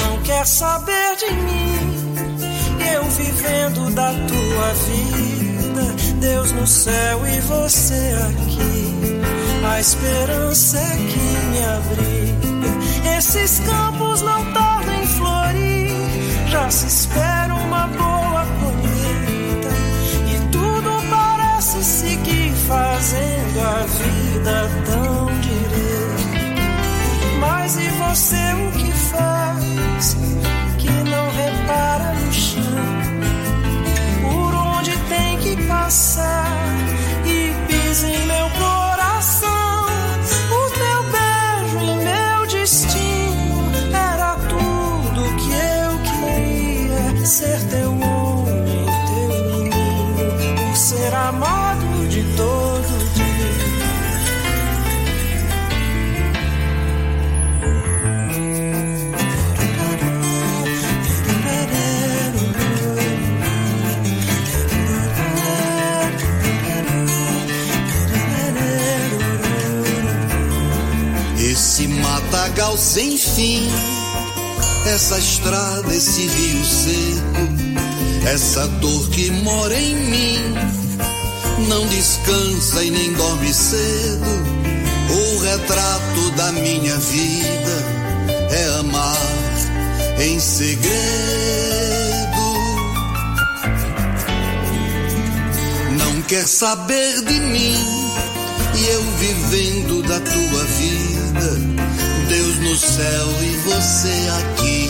Não 0.02 0.22
quer 0.22 0.46
saber 0.46 1.16
de 1.16 1.32
mim, 1.32 2.38
eu 2.94 3.04
vivendo 3.04 3.90
da 3.94 4.12
tua 4.12 4.74
vida. 4.86 6.16
Deus 6.20 6.52
no 6.52 6.66
céu 6.66 7.26
e 7.26 7.40
você 7.40 8.14
aqui. 8.28 8.76
A 9.68 9.80
esperança 9.80 10.78
é 10.78 10.96
que 10.96 11.18
me 11.18 11.64
abriga. 11.64 12.45
Esses 13.16 13.60
campos 13.60 14.20
não 14.20 14.52
tardam 14.52 14.94
em 14.94 15.06
florir. 15.06 15.90
Já 16.48 16.70
se 16.70 16.86
espera 16.86 17.54
uma 17.54 17.86
boa 17.86 18.44
colheita. 18.60 19.70
E 20.28 20.48
tudo 20.52 20.90
parece 21.08 21.82
seguir 21.82 22.52
fazendo 22.68 23.60
a 23.60 23.86
vida 23.86 24.70
tão 24.84 25.40
direita. 25.40 26.36
Mas 27.40 27.78
e 27.78 27.88
você 27.88 28.52
o 28.52 28.72
que 28.72 28.92
faz? 28.92 30.16
Que 30.76 30.90
não 30.90 31.30
repara 31.30 32.12
no 32.12 32.32
chão 32.34 32.95
sem 72.76 73.16
fim, 73.16 73.66
essa 74.94 75.18
estrada, 75.18 75.94
esse 75.94 76.26
rio 76.26 76.64
seco, 76.64 78.26
essa 78.26 78.66
dor 78.68 79.08
que 79.10 79.30
mora 79.30 79.74
em 79.74 79.94
mim, 79.94 80.54
não 81.68 81.86
descansa 81.88 82.84
e 82.84 82.90
nem 82.90 83.12
dorme 83.14 83.52
cedo. 83.54 84.56
O 85.08 85.38
retrato 85.38 86.30
da 86.36 86.52
minha 86.52 86.96
vida 86.98 87.84
é 88.50 88.78
amar 88.80 89.16
em 90.18 90.38
segredo. 90.38 90.96
Não 95.98 96.22
quer 96.22 96.46
saber 96.46 97.22
de 97.22 97.40
mim 97.40 97.76
e 98.74 98.86
eu 98.88 99.02
vivendo 99.18 100.02
da 100.02 100.20
tua 100.20 100.64
vida. 100.64 101.75
No 102.66 102.76
céu 102.76 103.28
e 103.42 103.56
você 103.58 104.28
aqui. 104.40 104.88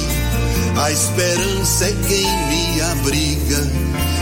A 0.80 0.90
esperança 0.90 1.84
é 1.84 1.94
quem 2.08 2.26
me 2.48 2.80
abriga. 2.80 3.70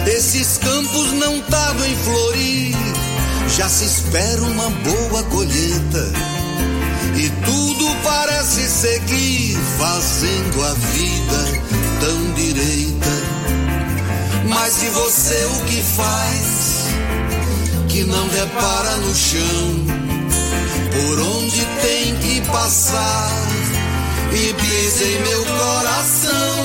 Esses 0.08 0.58
campos 0.58 1.12
não 1.12 1.40
tardam 1.42 1.86
em 1.86 1.96
florir. 1.96 2.76
Já 3.56 3.68
se 3.68 3.84
espera 3.84 4.42
uma 4.42 4.70
boa 4.70 5.22
colheita. 5.30 6.12
E 7.16 7.30
tudo 7.44 7.96
parece 8.02 8.68
seguir 8.68 9.56
fazendo 9.78 10.64
a 10.64 10.74
vida 10.74 11.62
tão 12.00 12.32
direita. 12.32 13.10
Mas 14.48 14.82
e 14.82 14.88
você 14.88 15.44
o 15.44 15.64
que 15.66 15.80
faz? 15.80 16.74
que 17.88 18.02
não 18.02 18.28
repara 18.28 18.96
no 18.96 19.14
chão, 19.14 19.86
por 20.90 21.20
onde 21.20 21.64
tem 21.80 22.16
que 22.16 22.40
passar 22.50 23.43
e 24.36 24.52
pisa 24.54 25.04
em 25.04 25.22
meu 25.22 25.44
coração. 25.44 26.64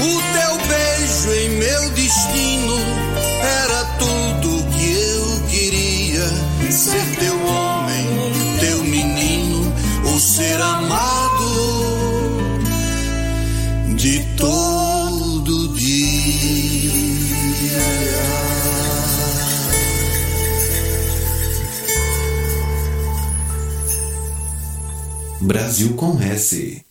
O 0.00 0.22
teu 0.32 0.58
beijo 0.68 1.32
em 1.32 1.48
meu 1.58 1.90
destino 1.90 2.78
era 3.42 3.84
tudo 3.98 4.64
que 4.70 4.92
eu 4.92 5.42
queria: 5.50 6.26
ser 6.70 7.04
teu 7.18 7.46
homem, 7.46 8.06
teu 8.60 8.84
menino, 8.84 9.72
ou 10.06 10.20
ser 10.20 10.60
amado 10.60 11.54
de 13.96 14.20
todo 14.36 15.74
dia. 15.76 16.14
Brasil 25.40 25.94
com 25.94 26.18
S. 26.22 26.83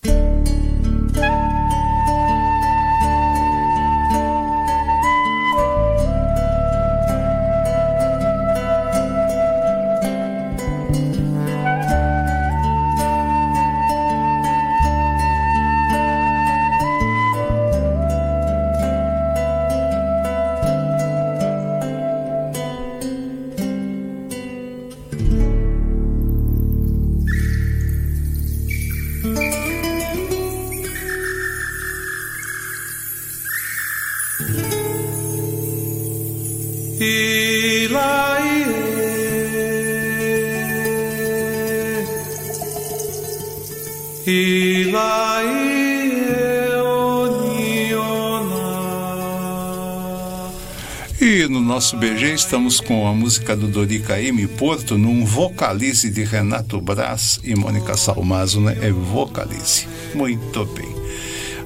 E 51.22 51.48
no 51.48 51.62
nosso 51.62 51.96
BG 51.98 52.34
estamos 52.34 52.80
com 52.80 53.08
a 53.08 53.14
música 53.14 53.56
do 53.56 53.68
Dori 53.68 54.00
Caymmi 54.00 54.48
Porto 54.48 54.98
num 54.98 55.26
vocalize 55.26 56.10
de 56.10 56.24
Renato 56.24 56.82
Braz 56.82 57.40
e 57.44 57.56
Mônica 57.56 57.96
Salmazo, 57.96 58.60
né? 58.62 58.78
É 58.82 58.92
vocalize. 58.92 59.88
Muito 60.16 60.66
bem. 60.66 60.93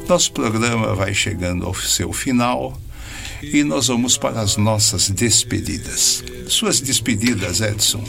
Nosso 0.08 0.32
programa 0.32 0.96
vai 0.96 1.14
chegando 1.14 1.66
ao 1.66 1.74
seu 1.76 2.14
final 2.14 2.80
e 3.44 3.62
nós 3.62 3.88
vamos 3.88 4.18
para 4.18 4.40
as 4.40 4.56
nossas 4.56 5.10
despedidas. 5.10 6.24
Suas 6.48 6.80
despedidas, 6.80 7.60
Edson. 7.60 8.02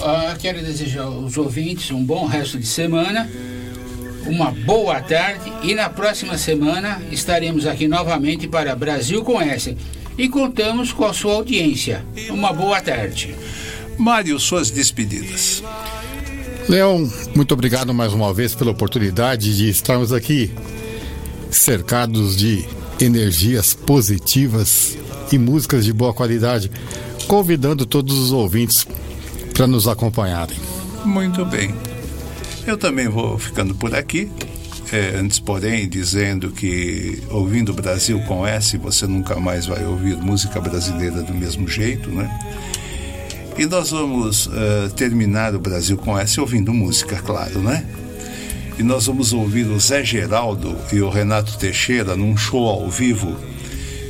Ah, 0.00 0.36
quero 0.40 0.60
desejar 0.60 1.04
aos 1.04 1.36
ouvintes 1.36 1.92
um 1.92 2.04
bom 2.04 2.26
resto 2.26 2.58
de 2.58 2.66
semana, 2.66 3.30
uma 4.26 4.50
boa 4.50 5.00
tarde 5.00 5.52
e 5.62 5.72
na 5.72 5.88
próxima 5.88 6.36
semana 6.36 7.00
estaremos 7.12 7.64
aqui 7.64 7.86
novamente 7.86 8.48
para 8.48 8.74
Brasil 8.74 9.22
com 9.22 9.40
S 9.40 9.76
e 10.18 10.28
contamos 10.28 10.92
com 10.92 11.04
a 11.04 11.14
sua 11.14 11.34
audiência. 11.34 12.04
Uma 12.28 12.52
boa 12.52 12.80
tarde. 12.80 13.36
Mário, 13.96 14.38
suas 14.40 14.68
despedidas. 14.68 15.62
Leão, 16.68 17.10
muito 17.34 17.52
obrigado 17.52 17.92
mais 17.92 18.12
uma 18.12 18.32
vez 18.32 18.54
pela 18.54 18.70
oportunidade 18.70 19.56
de 19.56 19.68
estarmos 19.68 20.12
aqui 20.12 20.50
cercados 21.50 22.36
de 22.36 22.64
energias 23.00 23.74
positivas 23.74 24.96
e 25.30 25.38
músicas 25.38 25.84
de 25.84 25.92
boa 25.92 26.14
qualidade, 26.14 26.70
convidando 27.26 27.84
todos 27.84 28.16
os 28.18 28.32
ouvintes 28.32 28.86
para 29.52 29.66
nos 29.66 29.88
acompanharem. 29.88 30.56
Muito 31.04 31.44
bem. 31.44 31.74
Eu 32.66 32.76
também 32.76 33.08
vou 33.08 33.38
ficando 33.38 33.74
por 33.74 33.94
aqui. 33.94 34.30
É, 34.92 35.16
antes, 35.16 35.38
porém, 35.38 35.88
dizendo 35.88 36.50
que 36.50 37.22
ouvindo 37.30 37.72
Brasil 37.72 38.20
com 38.20 38.46
S, 38.46 38.76
você 38.76 39.06
nunca 39.06 39.36
mais 39.40 39.66
vai 39.66 39.84
ouvir 39.84 40.16
música 40.18 40.60
brasileira 40.60 41.22
do 41.22 41.34
mesmo 41.34 41.66
jeito, 41.66 42.10
né? 42.10 42.30
E 43.56 43.66
nós 43.66 43.90
vamos 43.90 44.46
uh, 44.46 44.90
terminar 44.96 45.54
o 45.54 45.58
Brasil 45.58 45.96
com 45.98 46.18
S 46.18 46.40
ouvindo 46.40 46.72
música, 46.72 47.16
claro, 47.16 47.60
né? 47.60 47.84
E 48.78 48.82
nós 48.82 49.06
vamos 49.06 49.32
ouvir 49.34 49.66
o 49.66 49.78
Zé 49.78 50.02
Geraldo 50.02 50.74
e 50.90 51.00
o 51.00 51.10
Renato 51.10 51.58
Teixeira 51.58 52.16
num 52.16 52.34
show 52.34 52.66
ao 52.66 52.88
vivo, 52.88 53.36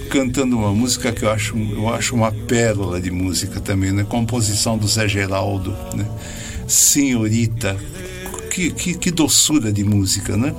cantando 0.09 0.57
uma 0.57 0.73
música 0.73 1.11
que 1.11 1.25
eu 1.25 1.31
acho, 1.31 1.57
eu 1.57 1.93
acho 1.93 2.15
uma 2.15 2.31
pérola 2.31 3.01
de 3.01 3.11
música 3.11 3.61
também, 3.61 3.91
né? 3.91 4.05
Composição 4.09 4.79
do 4.79 4.87
Zé 4.87 5.09
Geraldo, 5.09 5.77
né? 5.95 6.07
Senhorita, 6.69 7.77
que, 8.51 8.71
que, 8.71 8.95
que 8.95 9.11
doçura 9.11 9.73
de 9.73 9.83
música, 9.83 10.37
né? 10.37 10.55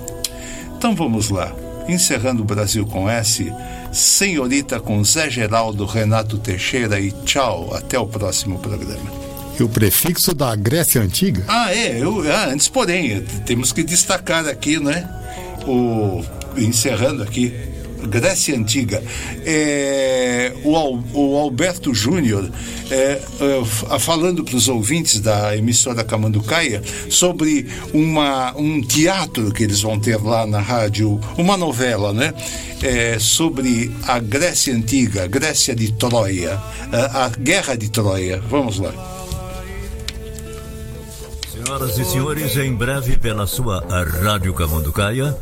Então 0.77 0.93
vamos 0.93 1.29
lá. 1.29 1.55
Encerrando 1.87 2.41
o 2.41 2.45
Brasil 2.45 2.85
com 2.85 3.09
S, 3.09 3.49
Senhorita 3.93 4.79
com 4.79 5.03
Zé 5.03 5.29
Geraldo, 5.29 5.85
Renato 5.85 6.37
Teixeira 6.37 6.99
e 6.99 7.11
tchau. 7.11 7.73
Até 7.73 7.97
o 7.97 8.07
próximo 8.07 8.59
programa. 8.59 9.11
E 9.59 9.61
o 9.61 9.69
prefixo 9.69 10.33
da 10.33 10.55
Grécia 10.55 10.99
Antiga? 11.01 11.43
Ah, 11.47 11.73
é. 11.73 12.01
Eu, 12.01 12.23
ah, 12.31 12.47
antes, 12.47 12.67
porém, 12.67 13.21
temos 13.45 13.71
que 13.71 13.83
destacar 13.83 14.47
aqui, 14.47 14.79
né? 14.79 15.07
O, 15.67 16.23
encerrando 16.57 17.21
aqui, 17.21 17.53
Grécia 18.07 18.55
Antiga. 18.55 19.03
É, 19.45 20.53
o, 20.63 20.99
o 21.13 21.37
Alberto 21.37 21.93
Júnior 21.93 22.49
é, 22.89 23.21
é, 23.21 23.99
falando 23.99 24.43
para 24.43 24.55
os 24.55 24.67
ouvintes 24.67 25.19
da 25.19 25.55
emissora 25.55 26.03
Camanducaia 26.03 26.81
sobre 27.09 27.67
uma, 27.93 28.55
um 28.57 28.81
teatro 28.81 29.51
que 29.51 29.63
eles 29.63 29.81
vão 29.81 29.99
ter 29.99 30.21
lá 30.21 30.45
na 30.45 30.59
rádio, 30.59 31.19
uma 31.37 31.57
novela, 31.57 32.13
né? 32.13 32.33
É, 32.81 33.17
sobre 33.17 33.95
a 34.05 34.19
Grécia 34.19 34.75
Antiga, 34.75 35.25
Grécia 35.25 35.73
de 35.73 35.93
Troia, 35.93 36.59
a, 36.91 37.25
a 37.25 37.29
Guerra 37.29 37.75
de 37.75 37.89
Troia. 37.89 38.41
Vamos 38.49 38.77
lá. 38.79 39.12
Senhoras 41.63 41.97
e 41.97 42.03
senhores, 42.03 42.57
em 42.57 42.75
breve 42.75 43.17
pela 43.17 43.47
sua 43.47 43.81
Rádio 44.21 44.53
Camanducaia, 44.53 45.37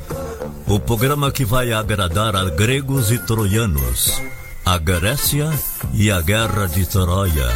o 0.67 0.79
programa 0.79 1.31
que 1.31 1.43
vai 1.43 1.73
agradar 1.73 2.35
a 2.35 2.45
gregos 2.45 3.11
e 3.11 3.17
troianos, 3.17 4.21
a 4.63 4.77
Grécia 4.77 5.49
e 5.93 6.11
a 6.11 6.21
Guerra 6.21 6.67
de 6.67 6.85
Troia. 6.85 7.47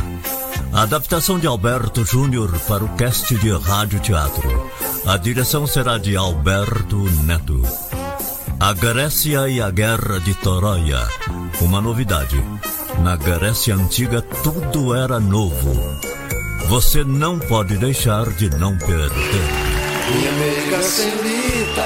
Adaptação 0.74 1.38
de 1.38 1.46
Alberto 1.46 2.04
Júnior 2.04 2.52
para 2.68 2.84
o 2.84 2.90
cast 2.96 3.36
de 3.36 3.52
rádio 3.52 4.00
teatro. 4.00 4.72
A 5.06 5.16
direção 5.16 5.68
será 5.68 6.00
de 6.00 6.18
Alberto 6.18 6.98
Neto. 7.24 7.62
A 8.60 8.74
Grécia 8.74 9.48
e 9.48 9.62
a 9.62 9.70
Guerra 9.70 10.20
de 10.20 10.34
Troia. 10.34 11.08
Uma 11.62 11.80
novidade. 11.80 12.44
Na 13.04 13.16
Grécia 13.16 13.76
Antiga 13.76 14.24
tudo 14.24 14.96
era 14.96 15.20
novo. 15.20 16.15
Você 16.68 17.04
não 17.04 17.38
pode 17.38 17.78
deixar 17.78 18.28
de 18.32 18.50
não 18.50 18.76
perder. 18.76 19.16
Minha 20.16 20.30
amiga 20.32 20.82
senhorita, 20.82 21.86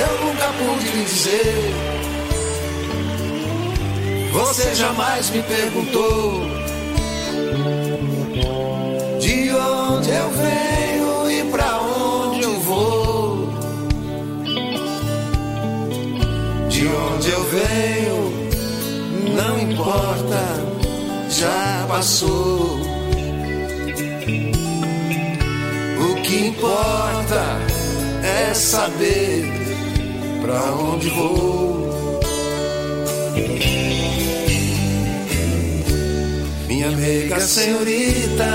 eu 0.00 0.26
nunca 0.26 0.46
pude 0.58 0.88
lhe 0.90 1.04
dizer. 1.04 1.74
Você 4.32 4.74
jamais 4.74 5.30
me 5.30 5.42
perguntou 5.42 6.40
de 9.20 9.50
onde 9.52 10.10
eu 10.10 10.30
venho 10.30 11.30
e 11.30 11.50
pra 11.52 11.80
onde 11.80 12.42
eu 12.42 12.60
vou. 12.60 13.48
De 16.68 16.86
onde 16.88 17.30
eu 17.30 17.44
venho, 17.44 18.32
não 19.36 19.58
importa, 19.60 20.51
já 21.42 21.86
passou. 21.88 22.78
O 26.00 26.22
que 26.22 26.46
importa 26.46 27.42
é 28.22 28.54
saber 28.54 29.50
pra 30.40 30.60
onde 30.72 31.08
vou. 31.10 32.20
Minha 36.68 36.88
amiga 36.88 37.40
senhorita, 37.40 38.50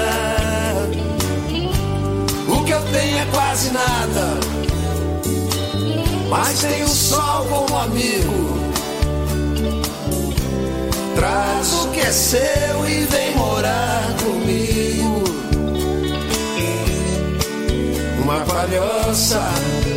o 2.47 2.63
que 2.63 2.71
eu 2.71 2.81
tenho 2.93 3.17
é 3.17 3.25
quase 3.33 3.69
nada, 3.71 4.39
mas 6.29 6.61
tenho 6.61 6.85
o 6.85 6.89
sol 6.89 7.45
como 7.45 7.79
amigo. 7.79 8.66
Traz 11.17 11.73
o 11.73 11.87
que 11.87 11.99
é 11.99 12.11
seu 12.11 12.87
e 12.87 13.05
vem 13.05 13.35
morar 13.35 14.15
comigo. 14.23 15.23
Uma 18.21 18.41
palhoça 18.41 19.41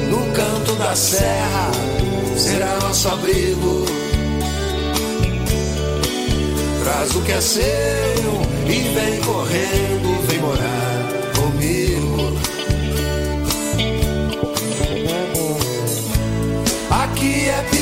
no 0.08 0.32
canto 0.32 0.74
da 0.76 0.96
serra 0.96 1.70
será 2.38 2.74
nosso 2.78 3.06
abrigo. 3.08 3.84
Traz 6.84 7.14
o 7.14 7.20
que 7.20 7.32
é 7.32 7.40
seu 7.42 7.62
e 8.66 8.94
vem 8.94 9.20
correndo, 9.20 10.26
vem 10.26 10.38
morar 10.38 11.32
comigo. 11.36 12.32
Aqui 16.90 17.50
é 17.50 17.79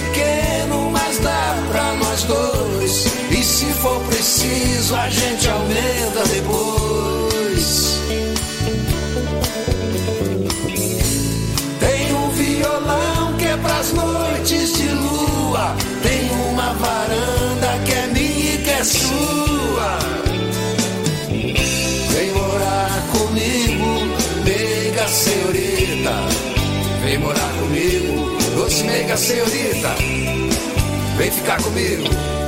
for 3.88 4.00
preciso, 4.04 4.94
a 4.94 5.08
gente 5.08 5.48
aumenta 5.48 6.22
depois. 6.34 8.00
Tem 11.80 12.14
um 12.14 12.30
violão 12.30 13.36
que 13.38 13.46
é 13.46 13.56
pras 13.56 13.92
noites 13.92 14.74
de 14.74 14.88
lua. 14.88 15.74
Tem 16.02 16.30
uma 16.50 16.74
varanda 16.74 17.78
que 17.84 17.92
é 17.92 18.06
minha 18.08 18.54
e 18.54 18.58
que 18.58 18.70
é 18.70 18.84
sua. 18.84 19.98
Vem 22.12 22.32
morar 22.32 23.02
comigo, 23.12 23.90
nega 24.44 25.08
senhorita. 25.08 26.14
Vem 27.02 27.18
morar 27.18 27.52
comigo, 27.60 28.38
doce 28.54 28.82
nega 28.82 29.16
senhorita. 29.16 29.94
Vem 31.16 31.30
ficar 31.30 31.62
comigo. 31.62 32.47